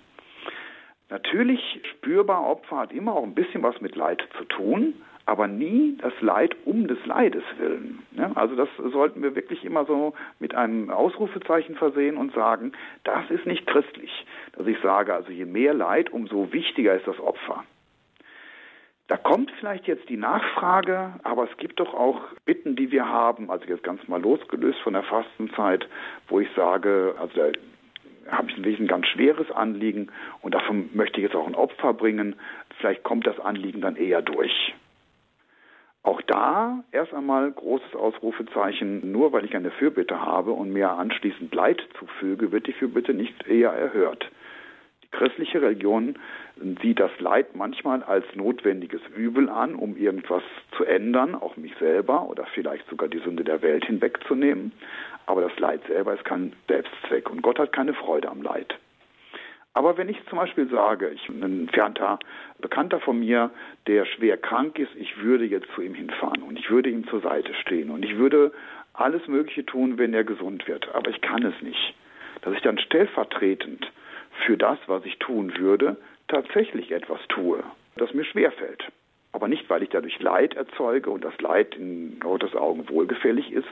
Natürlich 1.14 1.80
spürbar 1.92 2.44
Opfer 2.44 2.76
hat 2.78 2.92
immer 2.92 3.14
auch 3.14 3.22
ein 3.22 3.36
bisschen 3.36 3.62
was 3.62 3.80
mit 3.80 3.94
Leid 3.94 4.26
zu 4.36 4.42
tun, 4.46 4.94
aber 5.26 5.46
nie 5.46 5.96
das 6.02 6.12
Leid 6.20 6.56
um 6.64 6.88
des 6.88 6.98
Leides 7.06 7.44
willen. 7.56 8.02
Also 8.34 8.56
das 8.56 8.68
sollten 8.92 9.22
wir 9.22 9.36
wirklich 9.36 9.64
immer 9.64 9.84
so 9.84 10.14
mit 10.40 10.56
einem 10.56 10.90
Ausrufezeichen 10.90 11.76
versehen 11.76 12.16
und 12.16 12.34
sagen, 12.34 12.72
das 13.04 13.30
ist 13.30 13.46
nicht 13.46 13.64
christlich. 13.68 14.26
Dass 14.56 14.66
ich 14.66 14.76
sage, 14.80 15.14
also 15.14 15.30
je 15.30 15.44
mehr 15.44 15.72
Leid, 15.72 16.12
umso 16.12 16.52
wichtiger 16.52 16.96
ist 16.96 17.06
das 17.06 17.20
Opfer. 17.20 17.62
Da 19.06 19.16
kommt 19.16 19.52
vielleicht 19.60 19.86
jetzt 19.86 20.08
die 20.08 20.16
Nachfrage, 20.16 21.12
aber 21.22 21.48
es 21.48 21.56
gibt 21.58 21.78
doch 21.78 21.94
auch 21.94 22.22
Bitten, 22.44 22.74
die 22.74 22.90
wir 22.90 23.08
haben, 23.08 23.52
also 23.52 23.64
jetzt 23.66 23.84
ganz 23.84 24.08
mal 24.08 24.20
losgelöst 24.20 24.80
von 24.80 24.94
der 24.94 25.04
Fastenzeit, 25.04 25.86
wo 26.26 26.40
ich 26.40 26.48
sage, 26.56 27.14
also 27.20 27.40
habe 28.28 28.50
ich 28.50 28.78
ein 28.78 28.86
ganz 28.86 29.06
schweres 29.06 29.50
Anliegen 29.50 30.08
und 30.42 30.54
davon 30.54 30.90
möchte 30.94 31.18
ich 31.18 31.24
jetzt 31.24 31.36
auch 31.36 31.46
ein 31.46 31.54
Opfer 31.54 31.94
bringen. 31.94 32.36
Vielleicht 32.78 33.02
kommt 33.02 33.26
das 33.26 33.38
Anliegen 33.40 33.80
dann 33.80 33.96
eher 33.96 34.22
durch. 34.22 34.74
Auch 36.02 36.20
da 36.22 36.84
erst 36.92 37.14
einmal 37.14 37.50
großes 37.50 37.94
Ausrufezeichen, 37.94 39.10
nur 39.10 39.32
weil 39.32 39.44
ich 39.46 39.56
eine 39.56 39.70
Fürbitte 39.70 40.20
habe 40.20 40.52
und 40.52 40.70
mir 40.70 40.90
anschließend 40.90 41.54
Leid 41.54 41.82
zufüge, 41.98 42.52
wird 42.52 42.66
die 42.66 42.74
Fürbitte 42.74 43.14
nicht 43.14 43.46
eher 43.46 43.70
erhört 43.70 44.30
christliche 45.14 45.62
Religion 45.62 46.16
sieht 46.82 47.00
das 47.00 47.10
Leid 47.18 47.56
manchmal 47.56 48.02
als 48.02 48.24
notwendiges 48.34 49.00
Übel 49.16 49.48
an, 49.48 49.74
um 49.74 49.96
irgendwas 49.96 50.42
zu 50.76 50.84
ändern, 50.84 51.34
auch 51.34 51.56
mich 51.56 51.74
selber 51.78 52.28
oder 52.28 52.46
vielleicht 52.54 52.88
sogar 52.88 53.08
die 53.08 53.18
Sünde 53.18 53.44
der 53.44 53.62
Welt 53.62 53.84
hinwegzunehmen. 53.86 54.72
Aber 55.26 55.40
das 55.40 55.58
Leid 55.58 55.80
selber 55.86 56.14
ist 56.14 56.24
kein 56.24 56.52
Selbstzweck 56.68 57.30
und 57.30 57.42
Gott 57.42 57.58
hat 57.58 57.72
keine 57.72 57.94
Freude 57.94 58.28
am 58.28 58.42
Leid. 58.42 58.74
Aber 59.72 59.96
wenn 59.96 60.08
ich 60.08 60.24
zum 60.28 60.38
Beispiel 60.38 60.68
sage, 60.68 61.08
ich 61.08 61.28
ein 61.28 61.42
entfernter 61.42 62.20
Bekannter 62.60 63.00
von 63.00 63.18
mir, 63.18 63.50
der 63.88 64.04
schwer 64.04 64.36
krank 64.36 64.78
ist, 64.78 64.94
ich 64.94 65.18
würde 65.18 65.44
jetzt 65.44 65.68
zu 65.74 65.82
ihm 65.82 65.94
hinfahren 65.94 66.42
und 66.42 66.58
ich 66.58 66.70
würde 66.70 66.90
ihm 66.90 67.06
zur 67.08 67.20
Seite 67.20 67.52
stehen 67.54 67.90
und 67.90 68.04
ich 68.04 68.16
würde 68.16 68.52
alles 68.92 69.26
Mögliche 69.26 69.66
tun, 69.66 69.98
wenn 69.98 70.14
er 70.14 70.22
gesund 70.22 70.68
wird, 70.68 70.94
aber 70.94 71.10
ich 71.10 71.20
kann 71.20 71.42
es 71.42 71.60
nicht. 71.60 71.94
Dass 72.42 72.54
ich 72.54 72.62
dann 72.62 72.78
stellvertretend 72.78 73.90
für 74.46 74.56
das, 74.56 74.78
was 74.86 75.04
ich 75.04 75.18
tun 75.18 75.56
würde, 75.58 75.96
tatsächlich 76.28 76.92
etwas 76.92 77.20
tue, 77.28 77.62
das 77.96 78.14
mir 78.14 78.24
schwerfällt. 78.24 78.84
Aber 79.32 79.48
nicht, 79.48 79.68
weil 79.68 79.82
ich 79.82 79.88
dadurch 79.88 80.20
Leid 80.20 80.54
erzeuge 80.54 81.10
und 81.10 81.24
das 81.24 81.38
Leid 81.40 81.74
in 81.74 82.20
Gottes 82.20 82.54
Augen 82.54 82.88
wohlgefällig 82.88 83.50
ist, 83.50 83.66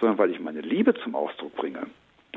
sondern 0.00 0.18
weil 0.18 0.30
ich 0.30 0.40
meine 0.40 0.60
Liebe 0.60 0.92
zum 0.94 1.14
Ausdruck 1.14 1.54
bringe. 1.54 1.86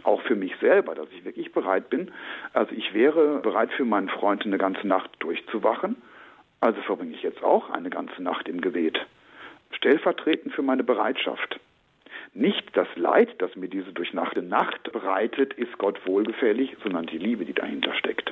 Auch 0.04 0.22
für 0.22 0.36
mich 0.36 0.56
selber, 0.62 0.94
dass 0.94 1.08
ich 1.12 1.26
wirklich 1.26 1.52
bereit 1.52 1.90
bin. 1.90 2.12
Also 2.54 2.76
ich 2.76 2.94
wäre 2.94 3.40
bereit 3.40 3.72
für 3.74 3.84
meinen 3.84 4.10
Freund 4.10 4.46
eine 4.46 4.60
ganze 4.60 4.88
Nacht 4.88 5.10
durchzuwachen. 5.20 5.96
Also 6.60 6.80
verbringe 6.82 7.16
ich 7.16 7.24
jetzt 7.24 7.44
auch 7.44 7.72
eine 7.72 7.90
ganze 7.90 8.22
Nacht 8.22 8.48
im 8.48 8.62
Gebet. 8.62 9.00
Stellvertretend 9.72 10.54
für 10.54 10.62
meine 10.62 10.84
Bereitschaft. 10.84 11.60
Nicht 12.38 12.78
das 12.78 12.88
Leid, 12.96 13.30
das 13.40 13.56
mir 13.56 13.68
diese 13.68 13.92
durchnachte 13.94 14.44
Nacht 14.44 14.92
bereitet, 14.92 15.56
ist 15.56 15.76
Gott 15.80 16.00
wohlgefällig, 16.06 16.78
sondern 16.84 17.08
die 17.08 17.18
Liebe, 17.18 17.46
die 17.46 17.54
dahinter 17.54 17.96
steckt. 17.96 18.32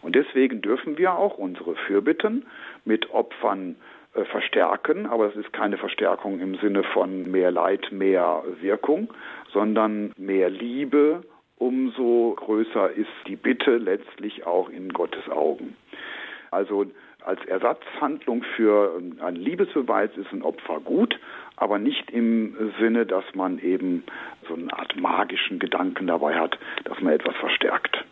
Und 0.00 0.14
deswegen 0.14 0.62
dürfen 0.62 0.96
wir 0.96 1.14
auch 1.14 1.38
unsere 1.38 1.74
Fürbitten 1.74 2.46
mit 2.84 3.10
Opfern 3.10 3.74
äh, 4.14 4.24
verstärken, 4.26 5.06
aber 5.06 5.26
es 5.26 5.34
ist 5.34 5.52
keine 5.52 5.76
Verstärkung 5.76 6.38
im 6.38 6.54
Sinne 6.58 6.84
von 6.84 7.28
mehr 7.32 7.50
Leid, 7.50 7.90
mehr 7.90 8.44
Wirkung, 8.60 9.12
sondern 9.52 10.12
mehr 10.16 10.48
Liebe, 10.48 11.22
umso 11.58 12.36
größer 12.36 12.92
ist 12.92 13.10
die 13.26 13.34
Bitte 13.34 13.76
letztlich 13.76 14.46
auch 14.46 14.68
in 14.68 14.90
Gottes 14.92 15.28
Augen. 15.28 15.76
Also 16.52 16.86
als 17.24 17.44
Ersatzhandlung 17.46 18.44
für 18.56 19.00
einen 19.20 19.36
Liebesbeweis 19.36 20.10
ist 20.16 20.32
ein 20.32 20.42
Opfer 20.42 20.78
gut, 20.80 21.18
aber 21.56 21.78
nicht 21.78 22.10
im 22.10 22.72
Sinne, 22.80 23.06
dass 23.06 23.24
man 23.34 23.58
eben 23.58 24.04
so 24.48 24.54
eine 24.54 24.72
Art 24.72 24.96
magischen 25.00 25.58
Gedanken 25.58 26.06
dabei 26.06 26.34
hat, 26.34 26.58
dass 26.84 27.00
man 27.00 27.12
etwas 27.12 27.36
verstärkt. 27.36 28.04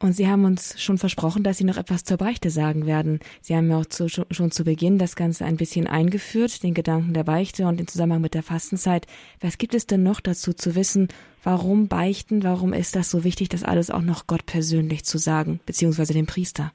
Und 0.00 0.12
Sie 0.12 0.28
haben 0.28 0.44
uns 0.44 0.80
schon 0.80 0.96
versprochen, 0.96 1.42
dass 1.42 1.58
Sie 1.58 1.64
noch 1.64 1.76
etwas 1.76 2.04
zur 2.04 2.18
Beichte 2.18 2.50
sagen 2.50 2.86
werden. 2.86 3.18
Sie 3.40 3.56
haben 3.56 3.68
ja 3.68 3.78
auch 3.78 3.86
zu, 3.86 4.08
schon 4.08 4.52
zu 4.52 4.64
Beginn 4.64 4.96
das 4.96 5.16
Ganze 5.16 5.44
ein 5.44 5.56
bisschen 5.56 5.88
eingeführt, 5.88 6.62
den 6.62 6.72
Gedanken 6.72 7.14
der 7.14 7.24
Beichte 7.24 7.66
und 7.66 7.80
den 7.80 7.88
Zusammenhang 7.88 8.20
mit 8.20 8.34
der 8.34 8.44
Fastenzeit. 8.44 9.08
Was 9.40 9.58
gibt 9.58 9.74
es 9.74 9.88
denn 9.88 10.04
noch 10.04 10.20
dazu 10.20 10.52
zu 10.52 10.76
wissen? 10.76 11.08
Warum 11.42 11.88
beichten? 11.88 12.44
Warum 12.44 12.72
ist 12.72 12.94
das 12.94 13.10
so 13.10 13.24
wichtig, 13.24 13.48
das 13.48 13.64
alles 13.64 13.90
auch 13.90 14.02
noch 14.02 14.28
Gott 14.28 14.46
persönlich 14.46 15.04
zu 15.04 15.18
sagen, 15.18 15.58
beziehungsweise 15.66 16.12
dem 16.12 16.26
Priester? 16.26 16.70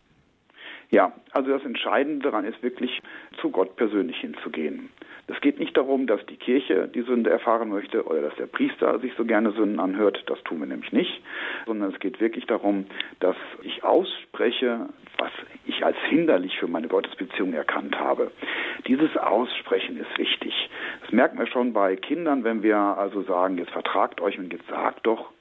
Ja, 0.92 1.14
also 1.32 1.50
das 1.50 1.64
Entscheidende 1.64 2.24
daran 2.24 2.44
ist 2.44 2.62
wirklich, 2.62 3.02
zu 3.40 3.52
Gott 3.52 3.78
persönlich 3.78 4.18
hinzugehen. 4.18 4.90
Es 5.28 5.40
geht 5.40 5.58
nicht 5.58 5.78
darum, 5.78 6.06
dass 6.06 6.26
die 6.26 6.36
Kirche 6.36 6.90
die 6.94 7.02
Sünde 7.02 7.30
erfahren 7.30 7.70
möchte 7.70 8.04
oder 8.06 8.22
dass 8.22 8.36
der 8.36 8.46
Priester 8.46 9.00
sich 9.00 9.14
so 9.18 9.24
gerne 9.24 9.52
Sünden 9.52 9.80
anhört, 9.80 10.22
das 10.28 10.42
tun 10.44 10.60
wir 10.60 10.68
nämlich 10.68 10.92
nicht, 10.92 11.22
sondern 11.66 11.94
es 11.94 12.00
geht 12.00 12.20
wirklich 12.20 12.46
darum, 12.46 12.86
dass 13.22 13.38
ich 13.62 13.84
ausspreche, 13.84 14.90
was 15.18 15.32
ich 15.66 15.86
als 15.86 15.98
hinderlich 16.10 16.60
für 16.60 16.68
meine 16.68 16.90
Gottesbeziehung 16.90 17.54
erkannt 17.54 17.98
habe. 17.98 18.32
Dieses 18.88 19.16
Aussprechen 19.16 19.98
ist 19.98 20.18
wichtig. 20.18 20.70
Das 21.02 21.12
merken 21.14 21.40
wir 21.40 21.48
schon 21.48 21.72
bei 21.72 21.96
Kindern, 21.96 22.44
wenn 22.44 22.62
wir 22.62 22.78
also 22.78 23.22
sagen, 23.22 23.58
jetzt 23.58 23.72
vertragt 23.72 24.20
euch 24.20 24.38
und 24.38 24.52
jetzt 24.52 24.68
sagt 24.68 25.08
doch, 25.08 25.32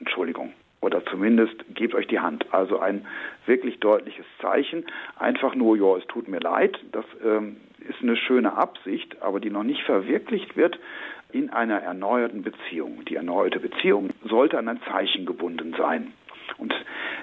Entschuldigung, 0.00 0.52
oder 0.82 1.04
zumindest 1.06 1.54
gebt 1.74 1.94
euch 1.94 2.06
die 2.06 2.20
Hand. 2.20 2.46
Also 2.52 2.78
ein 2.78 3.06
wirklich 3.46 3.80
deutliches 3.80 4.26
Zeichen. 4.40 4.84
Einfach 5.18 5.54
nur, 5.54 5.76
ja, 5.76 5.96
es 5.96 6.06
tut 6.06 6.28
mir 6.28 6.40
leid, 6.40 6.78
das 6.92 7.04
ähm, 7.24 7.56
ist 7.90 8.02
eine 8.02 8.16
schöne 8.16 8.56
Absicht, 8.56 9.20
aber 9.20 9.40
die 9.40 9.50
noch 9.50 9.64
nicht 9.64 9.82
verwirklicht 9.82 10.56
wird 10.56 10.78
in 11.32 11.50
einer 11.50 11.80
erneuerten 11.80 12.42
Beziehung. 12.42 13.04
Die 13.04 13.16
erneuerte 13.16 13.60
Beziehung 13.60 14.10
sollte 14.24 14.58
an 14.58 14.68
ein 14.68 14.80
Zeichen 14.90 15.26
gebunden 15.26 15.74
sein. 15.76 16.12
Und 16.58 16.74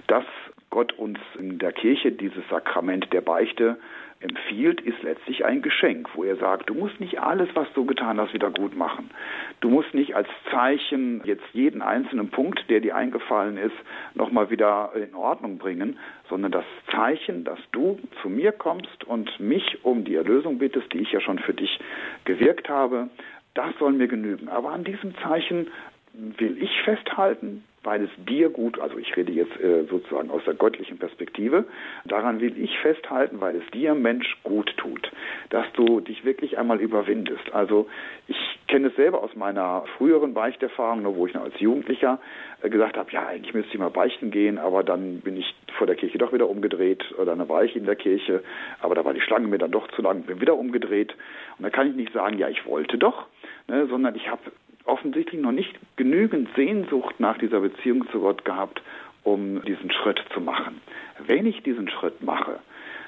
dass 0.07 0.25
Gott 0.69 0.93
uns 0.93 1.19
in 1.39 1.59
der 1.59 1.71
Kirche 1.71 2.11
dieses 2.11 2.47
Sakrament 2.49 3.11
der 3.13 3.21
Beichte 3.21 3.77
empfiehlt, 4.19 4.81
ist 4.81 5.01
letztlich 5.03 5.45
ein 5.45 5.61
Geschenk, 5.61 6.09
wo 6.15 6.23
er 6.23 6.35
sagt, 6.37 6.69
du 6.69 6.73
musst 6.73 6.99
nicht 6.99 7.19
alles, 7.19 7.49
was 7.53 7.67
du 7.73 7.85
getan 7.85 8.19
hast, 8.19 8.33
wieder 8.33 8.49
gut 8.49 8.75
machen. 8.75 9.11
Du 9.59 9.69
musst 9.69 9.93
nicht 9.93 10.15
als 10.15 10.27
Zeichen 10.51 11.21
jetzt 11.23 11.45
jeden 11.53 11.81
einzelnen 11.81 12.29
Punkt, 12.29 12.69
der 12.69 12.79
dir 12.79 12.95
eingefallen 12.95 13.57
ist, 13.57 13.75
nochmal 14.15 14.49
wieder 14.49 14.91
in 14.95 15.13
Ordnung 15.15 15.57
bringen, 15.57 15.99
sondern 16.29 16.51
das 16.51 16.65
Zeichen, 16.91 17.43
dass 17.43 17.59
du 17.71 17.99
zu 18.21 18.29
mir 18.29 18.51
kommst 18.51 19.03
und 19.03 19.39
mich 19.39 19.83
um 19.83 20.03
die 20.03 20.15
Erlösung 20.15 20.57
bittest, 20.57 20.91
die 20.93 20.99
ich 20.99 21.11
ja 21.11 21.21
schon 21.21 21.39
für 21.39 21.53
dich 21.53 21.79
gewirkt 22.25 22.69
habe, 22.69 23.09
das 23.53 23.73
soll 23.79 23.93
mir 23.93 24.07
genügen. 24.07 24.49
Aber 24.49 24.71
an 24.71 24.83
diesem 24.83 25.15
Zeichen 25.17 25.67
will 26.13 26.57
ich 26.61 26.81
festhalten, 26.83 27.63
weil 27.87 28.03
es 28.03 28.09
dir 28.25 28.49
gut, 28.49 28.81
also 28.81 28.97
ich 28.97 29.15
rede 29.15 29.31
jetzt 29.31 29.57
äh, 29.61 29.85
sozusagen 29.85 30.29
aus 30.29 30.43
der 30.43 30.55
göttlichen 30.55 30.97
Perspektive, 30.97 31.63
daran 32.03 32.41
will 32.41 32.61
ich 32.61 32.77
festhalten, 32.79 33.39
weil 33.39 33.55
es 33.55 33.71
dir 33.71 33.95
Mensch 33.95 34.27
gut 34.43 34.75
tut, 34.75 35.09
dass 35.51 35.65
du 35.71 36.01
dich 36.01 36.25
wirklich 36.25 36.57
einmal 36.57 36.81
überwindest. 36.81 37.53
Also 37.53 37.87
ich 38.27 38.35
kenne 38.67 38.89
es 38.89 38.95
selber 38.97 39.23
aus 39.23 39.33
meiner 39.37 39.85
früheren 39.97 40.33
Beichterfahrung, 40.33 41.05
wo 41.15 41.27
ich 41.27 41.33
noch 41.33 41.43
als 41.43 41.57
Jugendlicher 41.61 42.19
äh, 42.61 42.69
gesagt 42.69 42.97
habe, 42.97 43.09
ja, 43.13 43.25
eigentlich 43.25 43.53
müsste 43.53 43.71
ich 43.71 43.79
mal 43.79 43.89
beichten 43.89 44.31
gehen, 44.31 44.57
aber 44.57 44.83
dann 44.83 45.21
bin 45.21 45.37
ich 45.37 45.55
vor 45.77 45.87
der 45.87 45.95
Kirche 45.95 46.17
doch 46.17 46.33
wieder 46.33 46.49
umgedreht 46.49 47.05
oder 47.17 47.37
dann 47.37 47.47
war 47.47 47.63
ich 47.63 47.73
in 47.77 47.85
der 47.85 47.95
Kirche, 47.95 48.43
aber 48.81 48.95
da 48.95 49.05
war 49.05 49.13
die 49.13 49.21
Schlange 49.21 49.47
mir 49.47 49.59
dann 49.59 49.71
doch 49.71 49.87
zu 49.91 50.01
lang, 50.01 50.23
bin 50.23 50.41
wieder 50.41 50.57
umgedreht 50.57 51.15
und 51.57 51.63
da 51.63 51.69
kann 51.69 51.87
ich 51.87 51.95
nicht 51.95 52.11
sagen, 52.11 52.37
ja, 52.37 52.49
ich 52.49 52.65
wollte 52.65 52.97
doch, 52.97 53.27
ne, 53.69 53.87
sondern 53.87 54.13
ich 54.15 54.29
habe 54.29 54.41
offensichtlich 54.87 55.41
noch 55.41 55.51
nicht 55.51 55.77
genügend 55.95 56.49
Sehnsucht 56.55 57.19
nach 57.19 57.37
dieser 57.37 57.59
Beziehung 57.59 58.07
zu 58.11 58.19
Gott 58.19 58.45
gehabt, 58.45 58.81
um 59.23 59.61
diesen 59.63 59.91
Schritt 59.91 60.23
zu 60.33 60.41
machen. 60.41 60.81
Wenn 61.25 61.45
ich 61.45 61.61
diesen 61.63 61.89
Schritt 61.89 62.21
mache, 62.21 62.59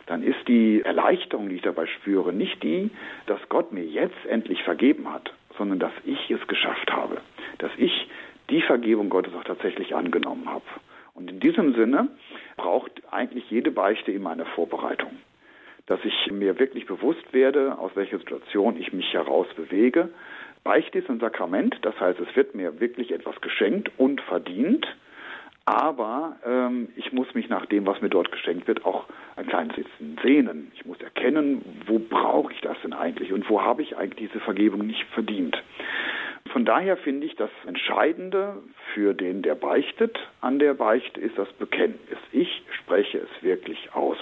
dann 0.05 0.23
ist 0.23 0.47
die 0.47 0.81
Erleichterung, 0.81 1.49
die 1.49 1.55
ich 1.55 1.61
dabei 1.61 1.85
spüre, 1.85 2.33
nicht 2.33 2.61
die, 2.63 2.89
dass 3.27 3.39
Gott 3.47 3.71
mir 3.71 3.85
jetzt 3.85 4.25
endlich 4.27 4.63
vergeben 4.63 5.11
hat, 5.11 5.31
sondern 5.57 5.79
dass 5.79 5.93
ich 6.03 6.31
es 6.31 6.45
geschafft 6.47 6.91
habe, 6.91 7.17
dass 7.59 7.71
ich 7.77 8.07
die 8.49 8.61
Vergebung 8.61 9.09
Gottes 9.09 9.33
auch 9.35 9.43
tatsächlich 9.43 9.95
angenommen 9.95 10.49
habe. 10.49 10.63
Und 11.13 11.29
in 11.29 11.39
diesem 11.39 11.75
Sinne 11.75 12.07
braucht 12.57 12.91
eigentlich 13.11 13.49
jede 13.51 13.71
Beichte 13.71 14.11
immer 14.11 14.31
eine 14.31 14.45
Vorbereitung. 14.45 15.11
Dass 15.85 15.99
ich 16.03 16.31
mir 16.31 16.57
wirklich 16.59 16.85
bewusst 16.85 17.33
werde, 17.33 17.77
aus 17.77 17.91
welcher 17.95 18.19
Situation 18.19 18.79
ich 18.79 18.93
mich 18.93 19.13
heraus 19.13 19.47
bewege. 19.55 20.09
Beichte 20.69 20.99
ist 20.99 21.09
ein 21.09 21.19
Sakrament, 21.19 21.79
das 21.81 21.99
heißt, 21.99 22.19
es 22.19 22.35
wird 22.35 22.53
mir 22.53 22.79
wirklich 22.79 23.11
etwas 23.11 23.41
geschenkt 23.41 23.89
und 23.97 24.21
verdient. 24.21 24.85
Aber 25.65 26.37
ähm, 26.45 26.89
ich 26.95 27.11
muss 27.11 27.33
mich 27.33 27.49
nach 27.49 27.65
dem, 27.65 27.87
was 27.87 27.99
mir 28.01 28.09
dort 28.09 28.31
geschenkt 28.31 28.67
wird, 28.67 28.85
auch 28.85 29.05
ein 29.35 29.47
kleines 29.47 29.75
bisschen 29.75 30.19
sehnen. 30.21 30.71
Ich 30.75 30.85
muss 30.85 31.01
erkennen, 31.01 31.65
wo 31.87 31.97
brauche 31.97 32.53
ich 32.53 32.61
das 32.61 32.77
denn 32.83 32.93
eigentlich 32.93 33.33
und 33.33 33.49
wo 33.49 33.63
habe 33.63 33.81
ich 33.81 33.97
eigentlich 33.97 34.29
diese 34.29 34.39
Vergebung 34.41 34.85
nicht 34.85 35.05
verdient. 35.15 35.57
Von 36.53 36.65
daher 36.65 36.97
finde 36.97 37.25
ich, 37.25 37.35
das 37.35 37.49
Entscheidende 37.65 38.57
für 38.93 39.15
den, 39.15 39.41
der 39.41 39.55
beichtet 39.55 40.19
an 40.39 40.59
der 40.59 40.75
Beichte, 40.75 41.19
ist 41.19 41.35
das 41.35 41.51
Bekenntnis. 41.53 42.19
Ich 42.31 42.61
spreche 42.77 43.17
es 43.17 43.43
wirklich 43.43 43.95
aus. 43.95 44.19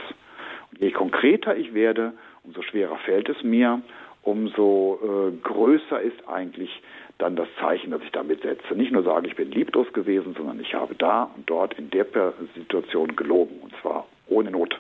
Und 0.72 0.80
je 0.80 0.92
konkreter 0.92 1.58
ich 1.58 1.74
werde, 1.74 2.14
umso 2.44 2.62
schwerer 2.62 2.96
fällt 3.00 3.28
es 3.28 3.44
mir, 3.44 3.82
umso 4.28 5.00
äh, 5.02 5.38
größer 5.42 6.02
ist 6.02 6.28
eigentlich 6.28 6.70
dann 7.18 7.38
das 7.38 7.48
Zeichen, 7.62 7.92
das 7.92 8.02
ich 8.04 8.12
damit 8.12 8.42
setze. 8.42 8.76
Nicht 8.76 8.92
nur 8.92 9.04
sagen, 9.04 9.26
ich 9.26 9.38
bin 9.38 9.50
lieblos 9.52 9.92
gewesen, 9.94 10.36
sondern 10.38 10.60
ich 10.60 10.74
habe 10.74 10.96
da 10.96 11.32
und 11.36 11.50
dort 11.50 11.80
in 11.80 11.90
der 11.90 12.06
Situation 12.54 13.16
gelogen, 13.16 13.60
und 13.62 13.74
zwar 13.82 14.06
ohne 14.28 14.52
Not. 14.52 14.78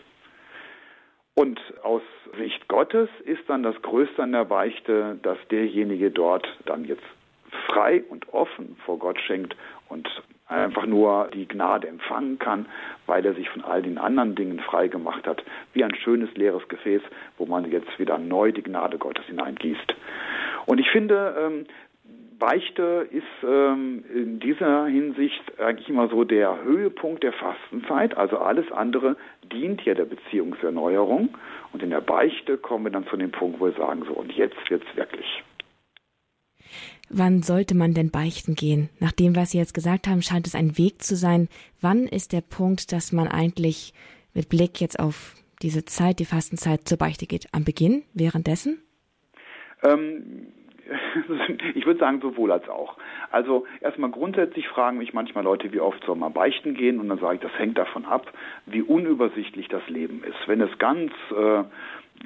Und 1.33 1.59
aus 1.81 2.01
Sicht 2.37 2.67
Gottes 2.67 3.09
ist 3.23 3.41
dann 3.47 3.63
das 3.63 3.81
Größte 3.81 4.21
an 4.21 4.33
der 4.33 4.43
Beichte, 4.43 5.17
dass 5.23 5.37
derjenige 5.49 6.11
dort 6.11 6.45
dann 6.65 6.83
jetzt 6.83 7.05
frei 7.67 8.03
und 8.09 8.33
offen 8.33 8.75
vor 8.85 8.99
Gott 8.99 9.19
schenkt 9.21 9.55
und 9.87 10.09
einfach 10.47 10.85
nur 10.85 11.29
die 11.33 11.47
Gnade 11.47 11.87
empfangen 11.87 12.39
kann, 12.39 12.65
weil 13.05 13.25
er 13.25 13.33
sich 13.33 13.49
von 13.49 13.63
all 13.63 13.81
den 13.81 13.97
anderen 13.97 14.35
Dingen 14.35 14.59
frei 14.59 14.87
gemacht 14.87 15.27
hat, 15.27 15.43
wie 15.73 15.83
ein 15.83 15.95
schönes 15.95 16.33
leeres 16.35 16.67
Gefäß, 16.67 17.01
wo 17.37 17.45
man 17.45 17.69
jetzt 17.69 17.99
wieder 17.99 18.17
neu 18.17 18.51
die 18.51 18.63
Gnade 18.63 18.97
Gottes 18.97 19.25
hineingießt. 19.25 19.95
Und 20.65 20.79
ich 20.79 20.89
finde, 20.89 21.35
ähm, 21.39 21.65
Beichte 22.39 23.07
ist 23.09 23.23
ähm, 23.43 24.03
in 24.13 24.39
dieser 24.39 24.85
Hinsicht 24.85 25.59
eigentlich 25.59 25.89
immer 25.89 26.07
so 26.07 26.23
der 26.23 26.63
Höhepunkt 26.63 27.23
der 27.23 27.33
Fastenzeit. 27.33 28.15
Also 28.15 28.37
alles 28.37 28.71
andere 28.71 29.17
dient 29.51 29.81
ja 29.85 29.95
der 29.95 30.05
Beziehungserneuerung. 30.05 31.29
Und 31.73 31.83
in 31.83 31.89
der 31.89 32.01
Beichte 32.01 32.57
kommen 32.57 32.85
wir 32.85 32.91
dann 32.91 33.07
zu 33.07 33.17
dem 33.17 33.31
Punkt, 33.31 33.59
wo 33.59 33.65
wir 33.65 33.73
sagen, 33.73 34.03
so, 34.07 34.13
und 34.13 34.31
jetzt 34.33 34.69
wird's 34.69 34.85
wirklich. 34.95 35.43
Wann 37.09 37.41
sollte 37.41 37.75
man 37.75 37.93
denn 37.93 38.11
beichten 38.11 38.55
gehen? 38.55 38.89
Nach 38.99 39.11
dem, 39.11 39.35
was 39.35 39.51
Sie 39.51 39.57
jetzt 39.57 39.73
gesagt 39.73 40.07
haben, 40.07 40.21
scheint 40.21 40.47
es 40.47 40.55
ein 40.55 40.77
Weg 40.77 41.01
zu 41.01 41.15
sein. 41.15 41.47
Wann 41.81 42.05
ist 42.07 42.33
der 42.33 42.41
Punkt, 42.41 42.91
dass 42.91 43.11
man 43.11 43.27
eigentlich 43.27 43.93
mit 44.33 44.49
Blick 44.49 44.81
jetzt 44.81 44.99
auf 44.99 45.35
diese 45.61 45.85
Zeit, 45.85 46.19
die 46.19 46.25
Fastenzeit, 46.25 46.87
zur 46.87 46.97
Beichte 46.97 47.25
geht? 47.25 47.47
Am 47.53 47.63
Beginn? 47.63 48.03
Währenddessen? 48.13 48.79
Ähm, 49.83 50.47
ich 51.75 51.85
würde 51.85 51.99
sagen, 51.99 52.21
sowohl 52.21 52.51
als 52.51 52.67
auch. 52.69 52.97
Also 53.31 53.65
erstmal 53.81 54.11
grundsätzlich 54.11 54.67
fragen 54.67 54.97
mich 54.97 55.13
manchmal 55.13 55.43
Leute, 55.43 55.71
wie 55.71 55.79
oft 55.79 56.03
soll 56.05 56.15
man 56.15 56.33
beichten 56.33 56.73
gehen? 56.73 56.99
Und 56.99 57.09
dann 57.09 57.19
sage 57.19 57.35
ich, 57.35 57.41
das 57.41 57.57
hängt 57.57 57.77
davon 57.77 58.05
ab, 58.05 58.31
wie 58.65 58.81
unübersichtlich 58.81 59.67
das 59.67 59.87
Leben 59.87 60.23
ist. 60.23 60.47
Wenn 60.47 60.61
es 60.61 60.77
ganz 60.77 61.11
äh, 61.31 61.63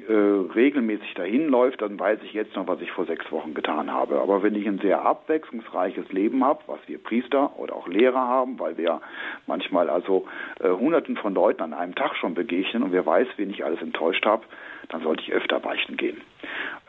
äh, 0.08 0.12
regelmäßig 0.12 1.14
dahin 1.14 1.48
läuft, 1.48 1.82
dann 1.82 1.98
weiß 1.98 2.18
ich 2.24 2.32
jetzt 2.32 2.56
noch, 2.56 2.66
was 2.66 2.80
ich 2.80 2.90
vor 2.90 3.04
sechs 3.04 3.30
Wochen 3.30 3.54
getan 3.54 3.92
habe. 3.92 4.20
Aber 4.20 4.42
wenn 4.42 4.54
ich 4.54 4.66
ein 4.66 4.78
sehr 4.78 5.04
abwechslungsreiches 5.04 6.10
Leben 6.12 6.44
habe, 6.44 6.60
was 6.66 6.80
wir 6.86 7.02
Priester 7.02 7.58
oder 7.58 7.76
auch 7.76 7.88
Lehrer 7.88 8.26
haben, 8.26 8.58
weil 8.58 8.76
wir 8.78 9.00
manchmal 9.46 9.90
also 9.90 10.26
äh, 10.60 10.68
Hunderten 10.70 11.16
von 11.16 11.34
Leuten 11.34 11.62
an 11.62 11.74
einem 11.74 11.94
Tag 11.94 12.16
schon 12.16 12.34
begegnen 12.34 12.82
und 12.82 12.92
wer 12.92 13.04
weiß, 13.04 13.28
wen 13.36 13.50
ich 13.50 13.64
alles 13.64 13.82
enttäuscht 13.82 14.24
habe, 14.24 14.44
dann 14.88 15.02
sollte 15.02 15.22
ich 15.22 15.32
öfter 15.32 15.60
beichten 15.60 15.96
gehen. 15.96 16.20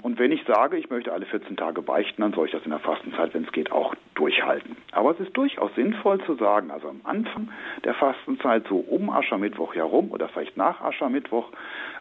Und 0.01 0.19
wenn 0.19 0.31
ich 0.31 0.43
sage, 0.45 0.77
ich 0.77 0.89
möchte 0.89 1.13
alle 1.13 1.25
14 1.25 1.55
Tage 1.55 1.81
beichten, 1.81 2.21
dann 2.21 2.33
soll 2.33 2.47
ich 2.47 2.51
das 2.51 2.63
in 2.63 2.71
der 2.71 2.79
Fastenzeit, 2.79 3.33
wenn 3.33 3.45
es 3.45 3.51
geht, 3.51 3.71
auch 3.71 3.95
durchhalten. 4.15 4.75
Aber 4.91 5.11
es 5.11 5.19
ist 5.19 5.35
durchaus 5.37 5.73
sinnvoll 5.75 6.21
zu 6.25 6.35
sagen, 6.35 6.71
also 6.71 6.89
am 6.89 7.01
Anfang 7.05 7.49
der 7.85 7.93
Fastenzeit, 7.93 8.65
so 8.67 8.77
um 8.77 9.09
Aschermittwoch 9.09 9.75
herum 9.75 10.11
oder 10.11 10.27
vielleicht 10.27 10.57
nach 10.57 10.81
Aschermittwoch, 10.81 11.49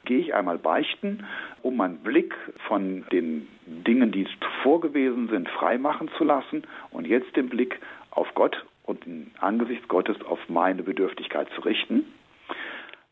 gehe 0.04 0.18
ich 0.18 0.34
einmal 0.34 0.58
beichten, 0.58 1.24
um 1.62 1.76
meinen 1.76 1.98
Blick 1.98 2.34
von 2.66 3.04
den 3.12 3.46
Dingen, 3.66 4.10
die 4.10 4.26
zuvor 4.40 4.80
gewesen 4.80 5.28
sind, 5.28 5.48
freimachen 5.48 6.10
zu 6.18 6.24
lassen 6.24 6.64
und 6.90 7.06
jetzt 7.06 7.36
den 7.36 7.48
Blick 7.48 7.78
auf 8.10 8.34
Gott 8.34 8.64
und 8.84 9.06
in 9.06 9.30
Angesicht 9.38 9.86
Gottes 9.88 10.20
auf 10.22 10.40
meine 10.48 10.82
Bedürftigkeit 10.82 11.48
zu 11.54 11.60
richten. 11.60 12.04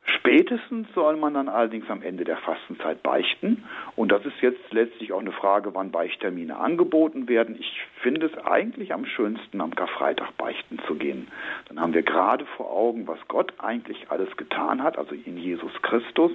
Spätestens 0.04 0.88
soll 0.94 1.16
man 1.16 1.34
dann 1.34 1.48
allerdings 1.48 1.88
am 1.88 2.02
Ende 2.02 2.24
der 2.24 2.38
Fastenzeit 2.38 3.02
beichten. 3.02 3.64
Und 3.96 4.10
das 4.10 4.24
ist 4.24 4.40
jetzt 4.40 4.72
letztlich 4.72 5.12
auch 5.12 5.20
eine 5.20 5.32
Frage, 5.32 5.74
wann 5.74 5.90
Beichttermine 5.90 6.56
angeboten 6.56 7.28
werden. 7.28 7.56
Ich 7.58 7.82
finde 8.02 8.26
es 8.26 8.46
eigentlich 8.46 8.92
am 8.92 9.06
schönsten, 9.06 9.60
am 9.60 9.74
Karfreitag 9.74 10.36
beichten 10.36 10.78
zu 10.86 10.94
gehen. 10.94 11.28
Dann 11.68 11.80
haben 11.80 11.94
wir 11.94 12.02
gerade 12.02 12.46
vor 12.56 12.70
Augen, 12.70 13.06
was 13.06 13.18
Gott 13.28 13.52
eigentlich 13.58 14.10
alles 14.10 14.36
getan 14.36 14.82
hat, 14.82 14.98
also 14.98 15.14
in 15.14 15.36
Jesus 15.36 15.72
Christus, 15.82 16.32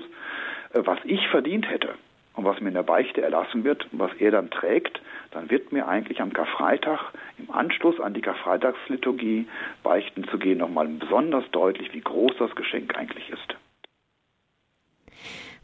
äh, 0.74 0.82
was 0.84 1.00
ich 1.04 1.28
verdient 1.30 1.70
hätte 1.70 1.96
und 2.36 2.46
was 2.46 2.60
mir 2.60 2.70
in 2.70 2.76
der 2.76 2.84
Beichte 2.84 3.22
erlassen 3.22 3.64
wird 3.64 3.88
und 3.92 4.00
was 4.00 4.14
er 4.20 4.32
dann 4.32 4.50
trägt, 4.50 5.02
dann 5.32 5.50
wird 5.50 5.72
mir 5.72 5.88
eigentlich 5.88 6.22
am 6.22 6.34
Karfreitag 6.34 7.12
im 7.38 7.52
Anschluss 7.52 8.00
an 8.00 8.14
die 8.14 8.22
Karfreitagsliturgie 8.22 9.48
beichten 9.84 10.26
zu 10.26 10.38
gehen 10.38 10.60
nochmal 10.60 10.88
besonders 10.88 11.50
deutlich, 11.52 11.94
wie 11.94 12.02
groß 12.02 12.34
das 12.40 12.56
Geschenk 12.56 12.98
eigentlich 12.98 13.30
ist. 13.30 13.56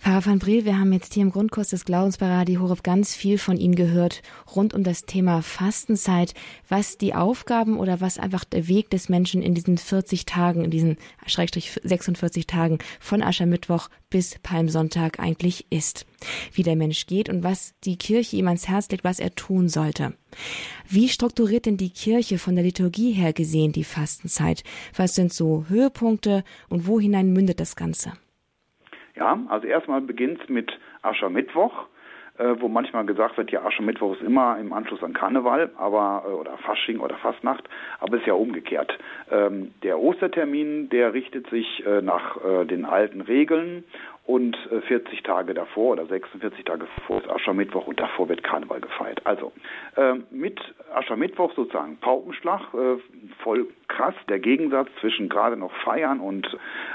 Pfarrer 0.02 0.26
van 0.26 0.40
Briel, 0.40 0.66
wir 0.66 0.80
haben 0.80 0.94
jetzt 0.94 1.14
hier 1.14 1.22
im 1.22 1.32
Grundkurs 1.32 1.70
des 1.70 1.86
Glaubens 1.86 2.18
bei 2.18 2.26
Radio 2.26 2.62
Horeb 2.62 2.82
ganz 2.82 3.14
viel 3.14 3.38
von 3.38 3.58
Ihnen 3.58 3.76
gehört 3.76 4.24
rund 4.56 4.74
um 4.74 4.84
das 4.84 5.06
Thema 5.06 5.44
Fastenzeit, 5.44 6.34
was 6.68 6.98
die 6.98 7.14
Aufgaben 7.14 7.78
oder 7.78 8.02
was 8.02 8.18
einfach 8.18 8.44
der 8.44 8.68
Weg 8.68 8.90
des 8.90 9.10
Menschen 9.10 9.44
in 9.44 9.54
diesen 9.54 9.78
40 9.78 10.26
Tagen, 10.26 10.66
in 10.66 10.72
diesen 10.72 10.98
Schrägstrich 11.28 11.80
46 11.84 12.48
Tagen 12.48 12.80
von 13.00 13.22
Aschermittwoch 13.22 13.90
bis 14.10 14.40
Palmsonntag 14.42 15.20
eigentlich 15.20 15.68
ist. 15.70 16.08
Wie 16.52 16.64
der 16.64 16.76
Mensch 16.76 17.06
geht 17.06 17.30
und 17.30 17.44
was 17.44 17.76
die 17.84 17.98
Kirche 17.98 18.38
ihm 18.38 18.48
ans 18.48 18.68
Herz 18.68 18.90
legt, 18.90 19.04
was 19.04 19.20
er 19.20 19.36
tun 19.36 19.70
sollte. 19.70 20.16
Wie 20.90 21.10
strukturiert 21.10 21.68
denn 21.68 21.78
die 21.78 21.92
Kirche 21.92 22.40
von 22.40 22.56
der 22.56 22.64
Liturgie 22.64 23.12
her 23.12 23.34
gesehen 23.34 23.72
die 23.72 23.84
Fastenzeit? 23.84 24.64
Was 24.96 25.14
sind 25.14 25.32
so 25.32 25.66
Höhepunkte 25.70 26.44
und 26.70 26.88
wo 26.88 27.00
hinein 27.00 27.32
mündet 27.32 27.60
das 27.60 27.76
Ganze? 27.76 28.14
Ja, 29.16 29.38
also 29.50 29.68
erstmal 29.68 30.02
beginnt 30.02 30.42
es 30.42 30.50
mit 30.50 30.72
Aschermittwoch, 31.02 31.88
äh, 32.38 32.56
wo 32.60 32.68
manchmal 32.68 33.06
gesagt 33.06 33.38
wird, 33.38 33.52
ja, 33.52 33.64
Aschermittwoch 33.64 34.16
ist 34.16 34.22
immer 34.22 34.58
im 34.58 34.74
Anschluss 34.74 35.04
an 35.04 35.14
Karneval, 35.14 35.70
aber 35.78 36.24
äh, 36.26 36.32
oder 36.32 36.58
Fasching 36.60 37.00
oder 37.00 37.16
Fastnacht, 37.18 37.68
aber 38.00 38.18
ist 38.18 38.26
ja 38.26 38.34
umgekehrt. 38.34 38.98
Ähm, 39.30 39.74
der 39.84 40.00
Ostertermin, 40.00 40.90
der 40.90 41.14
richtet 41.14 41.50
sich 41.50 41.86
äh, 41.86 42.02
nach 42.02 42.38
äh, 42.44 42.66
den 42.66 42.86
alten 42.86 43.22
Regeln 43.22 43.84
und 44.26 44.58
40 44.88 45.20
äh, 45.20 45.22
Tage 45.24 45.54
davor 45.54 45.94
oder 45.94 46.06
46 46.06 46.64
Tage 46.64 46.88
vor 47.08 47.22
ist 47.22 47.30
Aschermittwoch 47.30 47.88
und 47.88 48.00
davor 48.00 48.30
wird 48.30 48.44
Karneval 48.44 48.80
gefeiert. 48.80 49.22
Also 49.26 49.52
äh, 49.98 50.14
mit 50.30 50.60
Aschermittwoch 50.94 51.54
sozusagen 51.56 51.98
Paukenschlag, 51.98 52.62
äh, 52.74 52.98
voll 53.44 53.68
krass 53.92 54.16
der 54.30 54.40
Gegensatz 54.40 54.90
zwischen 55.02 55.28
gerade 55.28 55.58
noch 55.58 55.72
feiern 55.84 56.20
und 56.22 56.48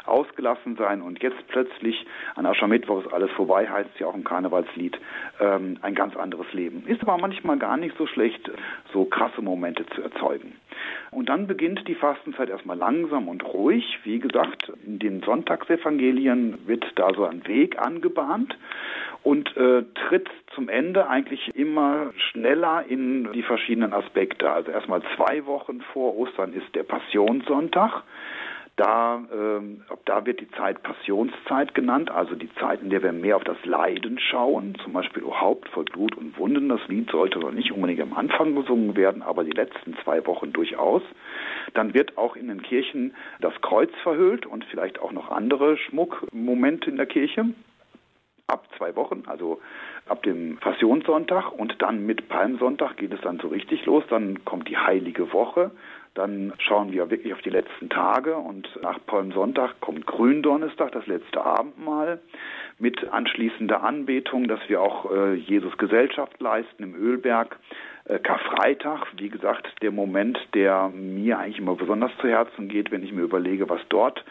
ausgelassen 0.06 0.76
sein 0.76 1.02
und 1.02 1.22
jetzt 1.22 1.46
plötzlich 1.48 2.06
an 2.34 2.46
Aschermittwoch 2.46 3.04
ist 3.04 3.12
alles 3.12 3.30
vorbei, 3.32 3.68
heißt 3.68 3.90
ja 3.98 4.06
auch 4.06 4.14
im 4.14 4.24
Karnevalslied, 4.24 4.98
ähm, 5.40 5.76
ein 5.82 5.94
ganz 5.94 6.16
anderes 6.16 6.50
Leben. 6.52 6.84
Ist 6.86 7.02
aber 7.02 7.18
manchmal 7.18 7.58
gar 7.58 7.76
nicht 7.76 7.96
so 7.98 8.06
schlecht, 8.06 8.50
so 8.92 9.04
krasse 9.04 9.42
Momente 9.42 9.84
zu 9.94 10.02
erzeugen. 10.02 10.54
Und 11.10 11.28
dann 11.28 11.46
beginnt 11.46 11.86
die 11.86 11.94
Fastenzeit 11.94 12.48
erstmal 12.48 12.76
langsam 12.76 13.28
und 13.28 13.44
ruhig. 13.44 13.98
Wie 14.04 14.18
gesagt, 14.18 14.72
in 14.84 14.98
den 14.98 15.22
Sonntagsevangelien 15.22 16.66
wird 16.66 16.84
da 16.96 17.12
so 17.14 17.24
ein 17.24 17.46
Weg 17.46 17.78
angebahnt 17.78 18.56
und 19.26 19.56
äh, 19.56 19.82
tritt 20.06 20.28
zum 20.54 20.68
Ende 20.68 21.08
eigentlich 21.08 21.52
immer 21.56 22.12
schneller 22.30 22.84
in 22.86 23.32
die 23.32 23.42
verschiedenen 23.42 23.92
Aspekte. 23.92 24.48
Also 24.48 24.70
erstmal 24.70 25.02
zwei 25.16 25.44
Wochen 25.46 25.80
vor 25.92 26.16
Ostern 26.16 26.52
ist 26.52 26.72
der 26.76 26.84
Passionssonntag. 26.84 28.04
Da, 28.76 29.24
ähm, 29.34 29.82
da 30.04 30.24
wird 30.26 30.38
die 30.38 30.50
Zeit 30.52 30.80
Passionszeit 30.84 31.74
genannt, 31.74 32.08
also 32.08 32.36
die 32.36 32.54
Zeit, 32.54 32.82
in 32.82 32.90
der 32.90 33.02
wir 33.02 33.10
mehr 33.10 33.34
auf 33.34 33.42
das 33.42 33.56
Leiden 33.64 34.20
schauen, 34.20 34.76
zum 34.84 34.92
Beispiel 34.92 35.24
O 35.24 35.40
Haupt 35.40 35.70
voll 35.70 35.86
Blut 35.86 36.16
und 36.16 36.38
Wunden. 36.38 36.68
Das 36.68 36.86
Lied 36.86 37.10
sollte 37.10 37.40
noch 37.40 37.50
nicht 37.50 37.72
unbedingt 37.72 38.02
am 38.02 38.12
Anfang 38.12 38.54
gesungen 38.54 38.94
werden, 38.94 39.22
aber 39.22 39.42
die 39.42 39.50
letzten 39.50 39.96
zwei 40.04 40.24
Wochen 40.26 40.52
durchaus. 40.52 41.02
Dann 41.74 41.94
wird 41.94 42.16
auch 42.16 42.36
in 42.36 42.46
den 42.46 42.62
Kirchen 42.62 43.12
das 43.40 43.60
Kreuz 43.60 43.90
verhüllt 44.04 44.46
und 44.46 44.64
vielleicht 44.66 45.00
auch 45.00 45.10
noch 45.10 45.32
andere 45.32 45.76
Schmuckmomente 45.78 46.88
in 46.90 46.96
der 46.96 47.06
Kirche 47.06 47.46
ab 48.48 48.66
zwei 48.76 48.94
Wochen, 48.94 49.24
also 49.26 49.60
ab 50.08 50.22
dem 50.22 50.58
Passionssonntag 50.58 51.52
und 51.52 51.82
dann 51.82 52.06
mit 52.06 52.28
Palmsonntag 52.28 52.96
geht 52.96 53.12
es 53.12 53.20
dann 53.22 53.38
so 53.40 53.48
richtig 53.48 53.84
los. 53.86 54.04
Dann 54.08 54.44
kommt 54.44 54.68
die 54.68 54.78
heilige 54.78 55.32
Woche 55.32 55.72
Dann 56.16 56.54
schauen 56.58 56.92
wir 56.92 57.10
wirklich 57.10 57.34
auf 57.34 57.42
die 57.42 57.50
letzten 57.50 57.90
Tage 57.90 58.36
und 58.36 58.66
nach 58.82 58.98
Palmsonntag 59.04 59.80
kommt 59.80 60.06
Gründonnerstag, 60.06 60.92
das 60.92 61.06
letzte 61.06 61.44
Abendmahl 61.44 62.20
mit 62.78 63.06
anschließender 63.08 63.82
Anbetung, 63.82 64.48
dass 64.48 64.60
wir 64.68 64.80
auch 64.80 65.10
äh, 65.12 65.34
Jesus 65.34 65.76
Gesellschaft 65.76 66.40
leisten 66.40 66.82
im 66.84 66.94
Ölberg. 66.94 67.58
Äh, 68.08 68.18
Karfreitag, 68.20 69.06
wie 69.16 69.28
gesagt, 69.28 69.66
der 69.82 69.90
Moment, 69.90 70.38
der 70.54 70.90
mir 70.94 71.38
eigentlich 71.38 71.58
immer 71.58 71.74
besonders 71.74 72.12
zu 72.20 72.28
Herzen 72.28 72.68
geht, 72.68 72.90
wenn 72.90 73.02
ich 73.02 73.12
mir 73.12 73.22
überlege, 73.22 73.68
was 73.68 73.80
dort 73.88 74.24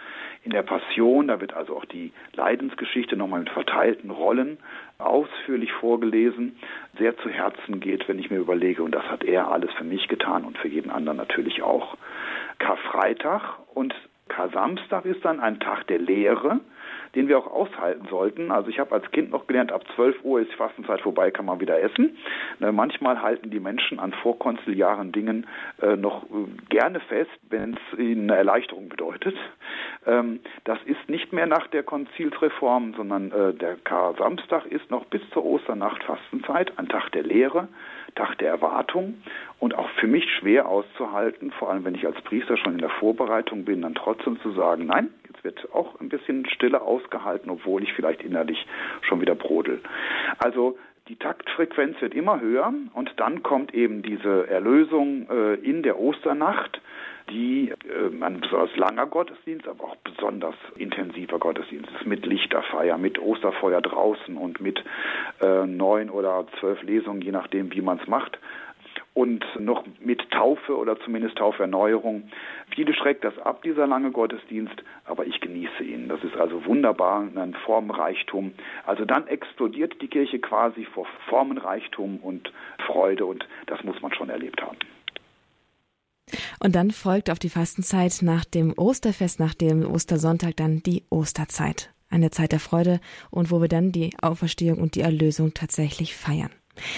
in 0.44 0.52
der 0.52 0.64
Passion, 0.64 1.28
da 1.28 1.42
wird 1.42 1.54
also 1.54 1.76
auch 1.76 1.86
die 1.86 2.12
Leidensgeschichte 2.34 3.18
nochmal 3.18 3.40
mit 3.40 3.50
verteilten 3.50 4.12
Rollen 4.12 4.58
ausführlich 4.98 5.72
vorgelesen, 5.74 6.56
sehr 6.98 7.18
zu 7.18 7.30
Herzen 7.30 7.80
geht, 7.80 8.08
wenn 8.08 8.20
ich 8.20 8.30
mir 8.30 8.38
überlege, 8.38 8.84
und 8.84 8.94
das 8.94 9.06
hat 9.06 9.24
er 9.24 9.52
alles 9.52 9.72
für 9.74 9.84
mich 9.84 10.08
getan 10.08 10.46
und 10.46 10.58
für 10.58 10.68
jeden 10.68 10.92
anderen 10.92 11.18
natürlich 11.18 11.62
auch. 11.64 11.98
Karfreitag 12.60 13.60
und 13.74 13.94
Kar-Samstag 14.30 15.06
ist 15.06 15.26
dann 15.26 15.40
ein 15.40 15.60
Tag 15.60 15.88
der 15.88 16.00
Lehre, 16.00 16.62
den 17.16 17.28
wir 17.28 17.38
auch 17.38 17.48
aushalten 17.48 18.08
sollten. 18.10 18.52
Also 18.52 18.70
ich 18.70 18.80
habe 18.80 18.94
als 18.94 19.10
Kind 19.12 19.32
noch 19.32 19.48
gelernt, 19.48 19.72
ab 19.72 19.84
12 19.96 20.24
Uhr 20.24 20.42
ist 20.42 20.54
Fastenzeit 20.54 21.02
vorbei, 21.02 21.32
kann 21.32 21.46
man 21.46 21.60
wieder 21.60 21.82
essen. 21.82 22.18
Ne, 22.60 22.72
manchmal 22.72 23.22
halten 23.22 23.50
die 23.50 23.60
Menschen 23.60 24.00
an 24.00 24.14
vorkonziliaren 24.14 25.12
Dingen 25.12 25.48
äh, 25.82 25.96
noch 25.96 26.24
äh, 26.24 26.28
gerne 26.70 27.00
fest, 27.00 27.32
wenn 27.50 27.76
es 27.76 28.00
ihnen 28.00 28.30
eine 28.30 28.38
Erleichterung 28.38 28.90
bedeutet. 28.90 29.36
Ähm, 30.06 30.40
das 30.66 30.80
ist 30.86 31.10
nicht 31.10 31.34
mehr 31.34 31.48
nach 31.48 31.68
der 31.68 31.84
Konzilsreform, 31.84 32.94
sondern 32.96 33.32
äh, 33.32 33.54
der 33.54 33.76
Kar-Samstag 33.76 34.66
ist 34.66 34.90
noch 34.92 35.06
bis 35.06 35.22
zur 35.32 35.46
Osternacht 35.46 36.04
Fastenzeit, 36.04 36.78
ein 36.78 36.90
Tag 36.90 37.12
der 37.12 37.24
Lehre. 37.24 37.68
Tag 38.16 38.38
der 38.40 38.50
Erwartung 38.50 39.16
und 39.60 39.76
auch 39.76 39.90
für 40.00 40.08
mich 40.08 40.26
schwer 40.40 40.68
auszuhalten, 40.68 41.52
vor 41.52 41.70
allem 41.70 41.84
wenn 41.86 41.96
ich 41.96 42.06
als 42.06 42.20
Priester 42.22 42.58
schon 42.58 42.74
in 42.74 42.80
der 42.80 42.90
Vorbereitung 42.90 43.66
bin, 43.66 43.82
dann 43.82 43.96
trotzdem 43.96 44.40
zu 44.42 44.52
sagen, 44.52 44.86
nein, 44.86 45.10
wird 45.46 45.74
auch 45.74 46.02
ein 46.02 46.10
bisschen 46.10 46.46
Stille 46.50 46.82
ausgehalten, 46.82 47.50
obwohl 47.50 47.84
ich 47.84 47.94
vielleicht 47.94 48.22
innerlich 48.22 48.68
schon 49.02 49.22
wieder 49.22 49.36
brodel. 49.36 49.80
Also 50.40 50.78
die 51.08 51.16
Taktfrequenz 51.16 52.02
wird 52.02 52.16
immer 52.16 52.42
höher 52.42 52.74
und 52.94 53.14
dann 53.18 53.44
kommt 53.44 53.74
eben 53.74 54.02
diese 54.02 54.48
Erlösung 54.48 55.30
äh, 55.30 55.54
in 55.54 55.84
der 55.84 56.00
Osternacht, 56.00 56.82
die 57.30 57.70
äh, 57.70 58.24
ein 58.24 58.42
besonders 58.42 58.76
langer 58.78 59.06
Gottesdienst, 59.08 59.68
aber 59.68 59.86
auch 59.86 59.96
besonders 59.98 60.56
intensiver 60.78 61.40
Gottesdienst 61.40 61.90
ist 62.00 62.06
mit 62.06 62.26
Lichterfeier, 62.26 62.98
mit 62.98 63.20
Osterfeuer 63.20 63.82
draußen 63.82 64.38
und 64.38 64.62
mit 64.62 64.84
äh, 65.42 65.66
neun 65.66 66.10
oder 66.10 66.46
zwölf 66.60 66.82
Lesungen, 66.84 67.22
je 67.22 67.32
nachdem, 67.32 67.72
wie 67.74 67.82
man 67.82 68.00
es 68.00 68.08
macht 68.08 68.40
und 69.16 69.46
noch 69.60 69.86
mit 70.00 70.30
Taufe 70.30 70.78
oder 70.78 71.00
zumindest 71.00 71.38
Tauferneuerung. 71.38 72.30
Viele 72.76 72.94
schreckt 72.94 73.24
das 73.24 73.38
ab, 73.40 73.64
dieser 73.64 73.88
lange 73.88 74.12
Gottesdienst, 74.12 74.84
aber 75.06 75.26
ich 75.26 75.40
genieße 75.40 75.84
ihn. 75.84 76.10
Das 76.10 76.24
ist 76.24 76.36
also 76.36 76.66
wunderbar, 76.66 77.22
ein 77.36 77.56
Formenreichtum. 77.66 78.54
Also 78.86 79.06
dann 79.06 79.28
explodiert 79.28 80.02
die 80.02 80.10
Kirche 80.10 80.40
quasi 80.40 80.86
vor 80.86 81.08
Formenreichtum 81.30 82.18
und 82.18 82.52
Freude 82.86 83.26
und 83.26 83.48
das 83.68 83.84
muss 83.84 84.02
man 84.02 84.14
schon 84.14 84.30
erlebt 84.30 84.62
haben. 84.62 84.78
Und 86.60 86.76
dann 86.76 86.92
folgt 86.92 87.30
auf 87.30 87.40
die 87.40 87.50
Fastenzeit 87.50 88.20
nach 88.22 88.46
dem 88.46 88.74
Osterfest, 88.78 89.40
nach 89.40 89.54
dem 89.54 89.86
Ostersonntag 89.86 90.56
dann 90.58 90.82
die 90.84 91.04
Osterzeit. 91.10 91.92
Eine 92.10 92.32
Zeit 92.32 92.52
der 92.52 92.60
Freude 92.60 93.00
und 93.30 93.52
wo 93.52 93.62
wir 93.62 93.68
dann 93.68 93.92
die 93.92 94.12
Auferstehung 94.22 94.80
und 94.80 94.96
die 94.96 95.02
Erlösung 95.02 95.54
tatsächlich 95.54 96.16
feiern. 96.16 96.52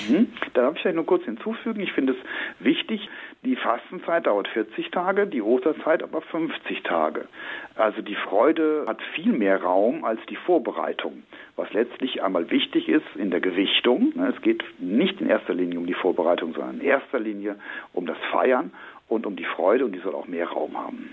Mhm. 0.09 0.27
Da 0.53 0.63
darf 0.63 0.75
ich 0.75 0.81
vielleicht 0.81 0.95
nur 0.95 1.05
kurz 1.05 1.23
hinzufügen, 1.25 1.81
ich 1.81 1.91
finde 1.91 2.13
es 2.13 2.19
wichtig, 2.65 3.07
die 3.43 3.55
Fastenzeit 3.55 4.25
dauert 4.25 4.47
40 4.47 4.89
Tage, 4.89 5.27
die 5.27 5.41
Osterzeit 5.41 6.01
aber 6.01 6.21
50 6.21 6.81
Tage. 6.83 7.27
Also 7.75 8.01
die 8.01 8.15
Freude 8.15 8.85
hat 8.87 8.99
viel 9.13 9.31
mehr 9.31 9.61
Raum 9.61 10.03
als 10.03 10.19
die 10.29 10.35
Vorbereitung, 10.35 11.23
was 11.55 11.71
letztlich 11.73 12.23
einmal 12.23 12.49
wichtig 12.49 12.89
ist 12.89 13.05
in 13.15 13.29
der 13.29 13.39
Gewichtung. 13.39 14.13
Es 14.27 14.41
geht 14.41 14.63
nicht 14.79 15.21
in 15.21 15.29
erster 15.29 15.53
Linie 15.53 15.79
um 15.79 15.85
die 15.85 15.93
Vorbereitung, 15.93 16.53
sondern 16.53 16.79
in 16.79 16.85
erster 16.85 17.19
Linie 17.19 17.57
um 17.93 18.07
das 18.07 18.17
Feiern 18.31 18.71
und 19.07 19.25
um 19.25 19.35
die 19.35 19.45
Freude 19.55 19.85
und 19.85 19.93
die 19.93 19.99
soll 19.99 20.15
auch 20.15 20.27
mehr 20.27 20.47
Raum 20.47 20.77
haben. 20.77 21.09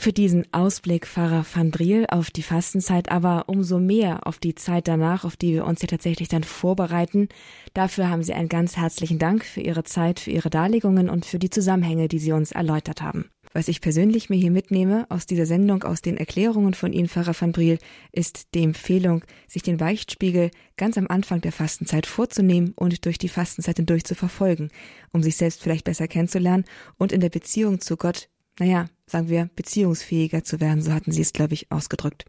Für 0.00 0.12
diesen 0.12 0.46
Ausblick 0.52 1.08
Pfarrer 1.08 1.44
van 1.52 1.72
Briel 1.72 2.06
auf 2.08 2.30
die 2.30 2.44
Fastenzeit, 2.44 3.10
aber 3.10 3.44
umso 3.48 3.80
mehr 3.80 4.28
auf 4.28 4.38
die 4.38 4.54
Zeit 4.54 4.86
danach, 4.86 5.24
auf 5.24 5.36
die 5.36 5.54
wir 5.54 5.64
uns 5.64 5.82
ja 5.82 5.88
tatsächlich 5.88 6.28
dann 6.28 6.44
vorbereiten. 6.44 7.28
Dafür 7.74 8.08
haben 8.08 8.22
Sie 8.22 8.32
einen 8.32 8.48
ganz 8.48 8.76
herzlichen 8.76 9.18
Dank 9.18 9.44
für 9.44 9.60
Ihre 9.60 9.82
Zeit, 9.82 10.20
für 10.20 10.30
Ihre 10.30 10.50
Darlegungen 10.50 11.10
und 11.10 11.26
für 11.26 11.40
die 11.40 11.50
Zusammenhänge, 11.50 12.06
die 12.06 12.20
Sie 12.20 12.30
uns 12.30 12.52
erläutert 12.52 13.02
haben. 13.02 13.28
Was 13.58 13.66
ich 13.66 13.80
persönlich 13.80 14.30
mir 14.30 14.36
hier 14.36 14.52
mitnehme 14.52 15.04
aus 15.08 15.26
dieser 15.26 15.44
Sendung, 15.44 15.82
aus 15.82 16.00
den 16.00 16.16
Erklärungen 16.16 16.74
von 16.74 16.92
Ihnen, 16.92 17.08
Pfarrer 17.08 17.34
van 17.36 17.50
Briel, 17.50 17.78
ist 18.12 18.54
die 18.54 18.62
Empfehlung, 18.62 19.24
sich 19.48 19.62
den 19.62 19.78
Beichtspiegel 19.78 20.52
ganz 20.76 20.96
am 20.96 21.08
Anfang 21.08 21.40
der 21.40 21.50
Fastenzeit 21.50 22.06
vorzunehmen 22.06 22.72
und 22.76 23.04
durch 23.04 23.18
die 23.18 23.28
Fastenzeit 23.28 23.78
hindurch 23.78 24.04
zu 24.04 24.14
verfolgen, 24.14 24.68
um 25.10 25.24
sich 25.24 25.34
selbst 25.34 25.60
vielleicht 25.60 25.82
besser 25.82 26.06
kennenzulernen 26.06 26.66
und 26.98 27.10
in 27.10 27.20
der 27.20 27.30
Beziehung 27.30 27.80
zu 27.80 27.96
Gott 27.96 28.28
naja, 28.60 28.86
sagen 29.06 29.28
wir, 29.28 29.50
beziehungsfähiger 29.56 30.44
zu 30.44 30.60
werden, 30.60 30.80
so 30.80 30.92
hatten 30.92 31.10
sie 31.10 31.22
es, 31.22 31.32
glaube 31.32 31.54
ich, 31.54 31.72
ausgedrückt. 31.72 32.26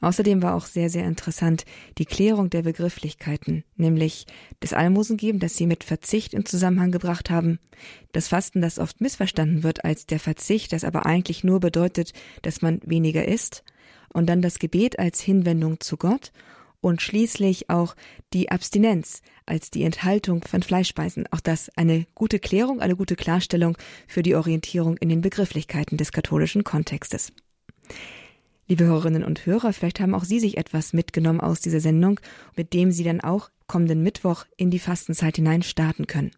Außerdem 0.00 0.42
war 0.42 0.54
auch 0.54 0.66
sehr, 0.66 0.88
sehr 0.88 1.04
interessant 1.04 1.64
die 1.98 2.06
Klärung 2.06 2.48
der 2.50 2.62
Begrifflichkeiten, 2.62 3.64
nämlich 3.76 4.26
das 4.60 4.72
Almosengeben, 4.72 5.40
das 5.40 5.56
sie 5.56 5.66
mit 5.66 5.84
Verzicht 5.84 6.32
in 6.32 6.46
Zusammenhang 6.46 6.90
gebracht 6.90 7.30
haben, 7.30 7.58
das 8.12 8.28
Fasten, 8.28 8.62
das 8.62 8.78
oft 8.78 9.00
missverstanden 9.00 9.62
wird 9.62 9.84
als 9.84 10.06
der 10.06 10.20
Verzicht, 10.20 10.72
das 10.72 10.84
aber 10.84 11.04
eigentlich 11.06 11.44
nur 11.44 11.60
bedeutet, 11.60 12.12
dass 12.42 12.62
man 12.62 12.80
weniger 12.84 13.28
isst, 13.28 13.62
und 14.12 14.26
dann 14.26 14.42
das 14.42 14.58
Gebet 14.58 14.98
als 14.98 15.20
Hinwendung 15.20 15.80
zu 15.80 15.96
Gott 15.96 16.32
und 16.80 17.02
schließlich 17.02 17.70
auch 17.70 17.94
die 18.32 18.50
Abstinenz 18.50 19.22
als 19.46 19.70
die 19.70 19.82
Enthaltung 19.82 20.44
von 20.44 20.62
Fleischspeisen. 20.62 21.26
Auch 21.30 21.40
das 21.40 21.70
eine 21.76 22.06
gute 22.14 22.38
Klärung, 22.38 22.80
eine 22.80 22.96
gute 22.96 23.16
Klarstellung 23.16 23.76
für 24.06 24.22
die 24.22 24.34
Orientierung 24.34 24.96
in 24.96 25.08
den 25.08 25.20
Begrifflichkeiten 25.20 25.96
des 25.96 26.12
katholischen 26.12 26.64
Kontextes. 26.64 27.32
Liebe 28.70 28.84
Hörerinnen 28.84 29.24
und 29.24 29.46
Hörer, 29.46 29.72
vielleicht 29.72 29.98
haben 29.98 30.14
auch 30.14 30.22
Sie 30.22 30.38
sich 30.38 30.56
etwas 30.56 30.92
mitgenommen 30.92 31.40
aus 31.40 31.60
dieser 31.60 31.80
Sendung, 31.80 32.20
mit 32.54 32.72
dem 32.72 32.92
Sie 32.92 33.02
dann 33.02 33.20
auch 33.20 33.50
kommenden 33.66 34.00
Mittwoch 34.04 34.44
in 34.56 34.70
die 34.70 34.78
Fastenzeit 34.78 35.34
hinein 35.34 35.62
starten 35.62 36.06
können. 36.06 36.30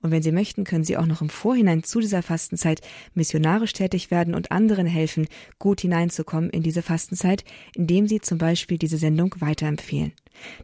Und 0.00 0.10
wenn 0.10 0.22
Sie 0.22 0.32
möchten, 0.32 0.64
können 0.64 0.84
Sie 0.84 0.96
auch 0.96 1.06
noch 1.06 1.22
im 1.22 1.28
Vorhinein 1.28 1.82
zu 1.82 2.00
dieser 2.00 2.22
Fastenzeit 2.22 2.80
missionarisch 3.14 3.72
tätig 3.72 4.10
werden 4.10 4.34
und 4.34 4.52
anderen 4.52 4.86
helfen, 4.86 5.26
gut 5.58 5.80
hineinzukommen 5.80 6.50
in 6.50 6.62
diese 6.62 6.82
Fastenzeit, 6.82 7.44
indem 7.74 8.08
Sie 8.08 8.20
zum 8.20 8.38
Beispiel 8.38 8.78
diese 8.78 8.98
Sendung 8.98 9.34
weiterempfehlen. 9.38 10.12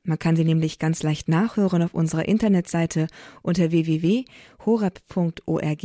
Man 0.03 0.19
kann 0.19 0.37
sie 0.37 0.45
nämlich 0.45 0.79
ganz 0.79 1.03
leicht 1.03 1.29
nachhören 1.29 1.83
auf 1.83 1.95
unserer 1.95 2.29
Internetseite 2.29 3.07
unter 3.43 3.71
www.horab.org. 3.71 5.85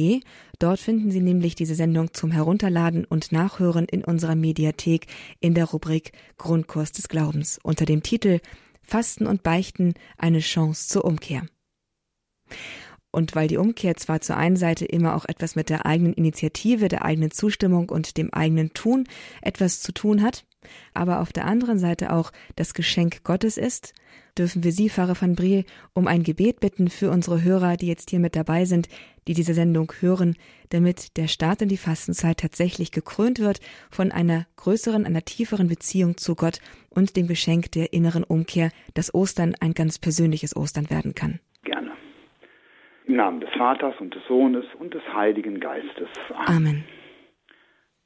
Dort 0.59 0.79
finden 0.79 1.11
Sie 1.11 1.21
nämlich 1.21 1.55
diese 1.55 1.75
Sendung 1.75 2.13
zum 2.13 2.31
Herunterladen 2.31 3.05
und 3.05 3.31
Nachhören 3.31 3.85
in 3.85 4.03
unserer 4.03 4.35
Mediathek 4.35 5.07
in 5.39 5.53
der 5.53 5.65
Rubrik 5.65 6.11
Grundkurs 6.37 6.91
des 6.91 7.07
Glaubens 7.07 7.59
unter 7.63 7.85
dem 7.85 8.03
Titel 8.03 8.39
Fasten 8.81 9.27
und 9.27 9.43
Beichten 9.43 9.93
eine 10.17 10.39
Chance 10.39 10.87
zur 10.87 11.05
Umkehr. 11.05 11.43
Und 13.11 13.35
weil 13.35 13.47
die 13.47 13.57
Umkehr 13.57 13.95
zwar 13.97 14.21
zur 14.21 14.37
einen 14.37 14.55
Seite 14.55 14.85
immer 14.85 15.15
auch 15.15 15.25
etwas 15.25 15.55
mit 15.55 15.69
der 15.69 15.85
eigenen 15.85 16.13
Initiative, 16.13 16.87
der 16.87 17.03
eigenen 17.05 17.31
Zustimmung 17.31 17.89
und 17.89 18.17
dem 18.17 18.31
eigenen 18.33 18.73
Tun 18.73 19.05
etwas 19.41 19.81
zu 19.81 19.91
tun 19.91 20.21
hat, 20.21 20.45
aber 20.93 21.21
auf 21.21 21.31
der 21.31 21.45
anderen 21.45 21.79
Seite 21.79 22.11
auch 22.13 22.31
das 22.55 22.73
Geschenk 22.73 23.23
Gottes 23.23 23.57
ist, 23.57 23.93
dürfen 24.37 24.63
wir 24.63 24.71
Sie, 24.71 24.89
Pfarrer 24.89 25.19
van 25.19 25.35
Briel, 25.35 25.65
um 25.93 26.07
ein 26.07 26.23
Gebet 26.23 26.59
bitten 26.59 26.89
für 26.89 27.09
unsere 27.11 27.41
Hörer, 27.41 27.77
die 27.77 27.87
jetzt 27.87 28.09
hier 28.09 28.19
mit 28.19 28.35
dabei 28.35 28.65
sind, 28.65 28.87
die 29.27 29.33
diese 29.33 29.53
Sendung 29.53 29.91
hören, 29.99 30.35
damit 30.69 31.17
der 31.17 31.27
Start 31.27 31.61
in 31.61 31.69
die 31.69 31.77
Fastenzeit 31.77 32.39
tatsächlich 32.39 32.91
gekrönt 32.91 33.39
wird 33.39 33.59
von 33.89 34.11
einer 34.11 34.47
größeren, 34.57 35.05
einer 35.05 35.23
tieferen 35.23 35.67
Beziehung 35.67 36.17
zu 36.17 36.35
Gott 36.35 36.59
und 36.89 37.15
dem 37.15 37.27
Geschenk 37.27 37.71
der 37.71 37.93
inneren 37.93 38.23
Umkehr, 38.23 38.71
dass 38.93 39.13
Ostern 39.13 39.55
ein 39.59 39.73
ganz 39.73 39.99
persönliches 39.99 40.55
Ostern 40.55 40.89
werden 40.89 41.15
kann. 41.15 41.39
Im 43.09 43.15
Namen 43.15 43.39
des 43.39 43.49
Vaters 43.57 43.95
und 43.99 44.13
des 44.13 44.23
Sohnes 44.27 44.65
und 44.77 44.93
des 44.93 45.01
Heiligen 45.11 45.59
Geistes. 45.59 46.09
Amen. 46.45 46.83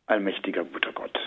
Allmächtiger 0.05 0.63
guter 0.63 0.93
Gott. 0.93 1.19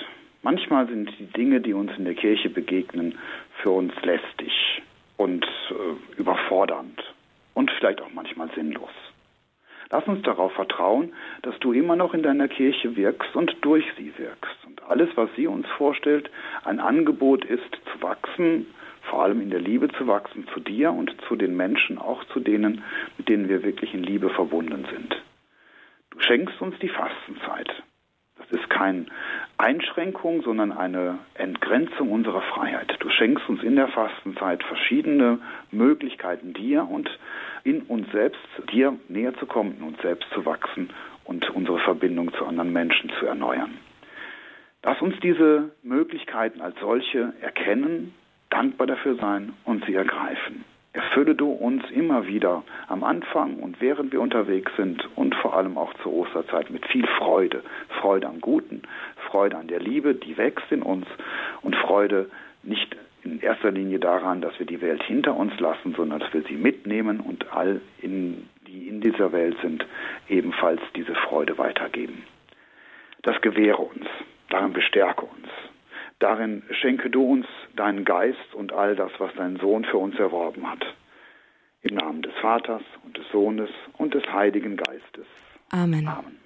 Manchmal 0.42 0.88
sind 0.88 1.10
die 1.18 1.26
Dinge, 1.26 1.60
die 1.60 1.74
uns 1.74 1.92
in 1.98 2.06
der 2.06 2.14
Kirche 2.14 2.48
begegnen, 2.48 3.18
für 3.60 3.72
uns 3.72 3.92
lästig 4.00 4.80
und 5.18 5.44
äh, 5.44 6.18
überfordernd 6.18 7.02
und 7.52 7.70
vielleicht 7.72 8.00
auch 8.00 8.10
manchmal 8.14 8.48
sinnlos. 8.54 8.88
Lass 9.90 10.08
uns 10.08 10.22
darauf 10.22 10.52
vertrauen, 10.52 11.12
dass 11.42 11.58
du 11.58 11.74
immer 11.74 11.96
noch 11.96 12.14
in 12.14 12.22
deiner 12.22 12.48
Kirche 12.48 12.96
wirkst 12.96 13.36
und 13.36 13.54
durch 13.60 13.84
sie 13.98 14.16
wirkst. 14.16 14.56
Und 14.66 14.82
alles, 14.84 15.10
was 15.16 15.28
sie 15.36 15.48
uns 15.48 15.66
vorstellt, 15.76 16.30
ein 16.64 16.80
Angebot 16.80 17.44
ist, 17.44 17.78
zu 17.92 18.00
wachsen, 18.00 18.68
vor 19.10 19.22
allem 19.22 19.40
in 19.40 19.50
der 19.50 19.60
Liebe 19.60 19.88
zu 19.88 20.06
wachsen 20.06 20.46
zu 20.52 20.60
dir 20.60 20.92
und 20.92 21.14
zu 21.28 21.36
den 21.36 21.56
Menschen, 21.56 21.98
auch 21.98 22.24
zu 22.32 22.40
denen, 22.40 22.82
mit 23.18 23.28
denen 23.28 23.48
wir 23.48 23.62
wirklich 23.62 23.94
in 23.94 24.02
Liebe 24.02 24.30
verbunden 24.30 24.86
sind. 24.92 25.22
schenkst 26.18 26.60
uns 26.62 26.78
die 26.78 26.88
Fastenzeit. 26.88 27.70
Das 28.38 28.60
ist 28.60 28.70
keine 28.70 29.06
Einschränkung, 29.56 30.42
sondern 30.42 30.72
eine 30.72 31.18
Entgrenzung 31.34 32.12
unserer 32.12 32.42
Freiheit. 32.42 32.96
Du 33.00 33.08
schenkst 33.08 33.48
uns 33.48 33.62
in 33.62 33.76
der 33.76 33.88
Fastenzeit 33.88 34.62
verschiedene 34.62 35.38
Möglichkeiten, 35.70 36.52
dir 36.52 36.86
und 36.88 37.08
in 37.64 37.82
uns 37.82 38.10
selbst, 38.12 38.40
dir 38.72 38.98
näher 39.08 39.34
zu 39.34 39.46
kommen, 39.46 39.76
in 39.78 39.82
uns 39.82 40.00
selbst 40.02 40.28
zu 40.32 40.44
wachsen 40.44 40.90
und 41.24 41.48
unsere 41.50 41.78
Verbindung 41.80 42.32
zu 42.34 42.44
anderen 42.44 42.72
Menschen 42.72 43.10
zu 43.18 43.26
erneuern. 43.26 43.78
Lass 44.82 45.00
uns 45.02 45.18
diese 45.20 45.70
Möglichkeiten 45.82 46.60
als 46.60 46.78
solche 46.78 47.32
erkennen, 47.40 48.14
dankbar 48.56 48.86
dafür 48.86 49.16
sein 49.16 49.52
und 49.64 49.84
sie 49.84 49.94
ergreifen. 49.94 50.64
Erfülle 50.94 51.34
du 51.34 51.50
uns 51.50 51.82
immer 51.90 52.26
wieder 52.26 52.64
am 52.88 53.04
Anfang 53.04 53.56
und 53.56 53.82
während 53.82 54.12
wir 54.12 54.20
unterwegs 54.22 54.72
sind 54.78 55.06
und 55.14 55.34
vor 55.34 55.54
allem 55.54 55.76
auch 55.76 55.92
zur 56.02 56.14
Osterzeit 56.14 56.70
mit 56.70 56.86
viel 56.86 57.06
Freude. 57.18 57.62
Freude 58.00 58.26
am 58.26 58.40
Guten, 58.40 58.80
Freude 59.30 59.58
an 59.58 59.66
der 59.66 59.80
Liebe, 59.80 60.14
die 60.14 60.38
wächst 60.38 60.72
in 60.72 60.80
uns 60.80 61.06
und 61.60 61.76
Freude 61.76 62.30
nicht 62.62 62.96
in 63.24 63.40
erster 63.40 63.72
Linie 63.72 63.98
daran, 63.98 64.40
dass 64.40 64.58
wir 64.58 64.64
die 64.64 64.80
Welt 64.80 65.02
hinter 65.02 65.36
uns 65.36 65.58
lassen, 65.60 65.94
sondern 65.94 66.20
dass 66.20 66.32
wir 66.32 66.42
sie 66.44 66.56
mitnehmen 66.56 67.20
und 67.20 67.52
all, 67.52 67.82
in, 68.00 68.48
die 68.66 68.88
in 68.88 69.02
dieser 69.02 69.32
Welt 69.32 69.58
sind, 69.60 69.84
ebenfalls 70.30 70.80
diese 70.94 71.14
Freude 71.14 71.58
weitergeben. 71.58 72.22
Das 73.20 73.38
gewähre 73.42 73.82
uns, 73.82 74.06
darin 74.48 74.72
bestärke 74.72 75.26
uns. 75.26 75.48
Darin 76.18 76.62
schenke 76.70 77.10
du 77.10 77.22
uns 77.22 77.46
deinen 77.74 78.04
Geist 78.04 78.54
und 78.54 78.72
all 78.72 78.96
das, 78.96 79.12
was 79.18 79.32
dein 79.36 79.56
Sohn 79.56 79.84
für 79.84 79.98
uns 79.98 80.18
erworben 80.18 80.68
hat. 80.70 80.84
Im 81.82 81.96
Namen 81.96 82.22
des 82.22 82.34
Vaters 82.40 82.82
und 83.04 83.16
des 83.16 83.28
Sohnes 83.30 83.70
und 83.98 84.14
des 84.14 84.24
Heiligen 84.32 84.76
Geistes. 84.76 85.26
Amen. 85.70 86.08
Amen. 86.08 86.45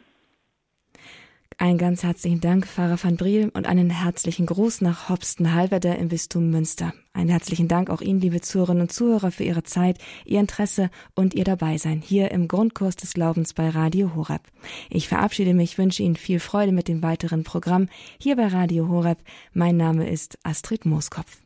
Einen 1.60 1.76
ganz 1.76 2.02
herzlichen 2.04 2.40
Dank, 2.40 2.66
Pfarrer 2.66 2.96
van 3.02 3.18
Briel, 3.18 3.50
und 3.52 3.66
einen 3.66 3.90
herzlichen 3.90 4.46
Gruß 4.46 4.80
nach 4.80 5.10
Hobsten-Halverder 5.10 5.98
im 5.98 6.08
Bistum 6.08 6.48
Münster. 6.48 6.94
Einen 7.12 7.28
herzlichen 7.28 7.68
Dank 7.68 7.90
auch 7.90 8.00
Ihnen, 8.00 8.18
liebe 8.18 8.40
Zuhörerinnen 8.40 8.84
und 8.84 8.92
Zuhörer, 8.92 9.30
für 9.30 9.44
Ihre 9.44 9.62
Zeit, 9.62 9.98
Ihr 10.24 10.40
Interesse 10.40 10.88
und 11.14 11.34
Ihr 11.34 11.44
Dabeisein 11.44 12.00
hier 12.00 12.30
im 12.30 12.48
Grundkurs 12.48 12.96
des 12.96 13.12
Glaubens 13.12 13.52
bei 13.52 13.68
Radio 13.68 14.14
Horeb. 14.14 14.40
Ich 14.88 15.06
verabschiede 15.06 15.52
mich, 15.52 15.76
wünsche 15.76 16.02
Ihnen 16.02 16.16
viel 16.16 16.40
Freude 16.40 16.72
mit 16.72 16.88
dem 16.88 17.02
weiteren 17.02 17.44
Programm 17.44 17.90
hier 18.18 18.36
bei 18.36 18.46
Radio 18.46 18.88
Horeb. 18.88 19.18
Mein 19.52 19.76
Name 19.76 20.08
ist 20.08 20.38
Astrid 20.42 20.86
Mooskopf. 20.86 21.39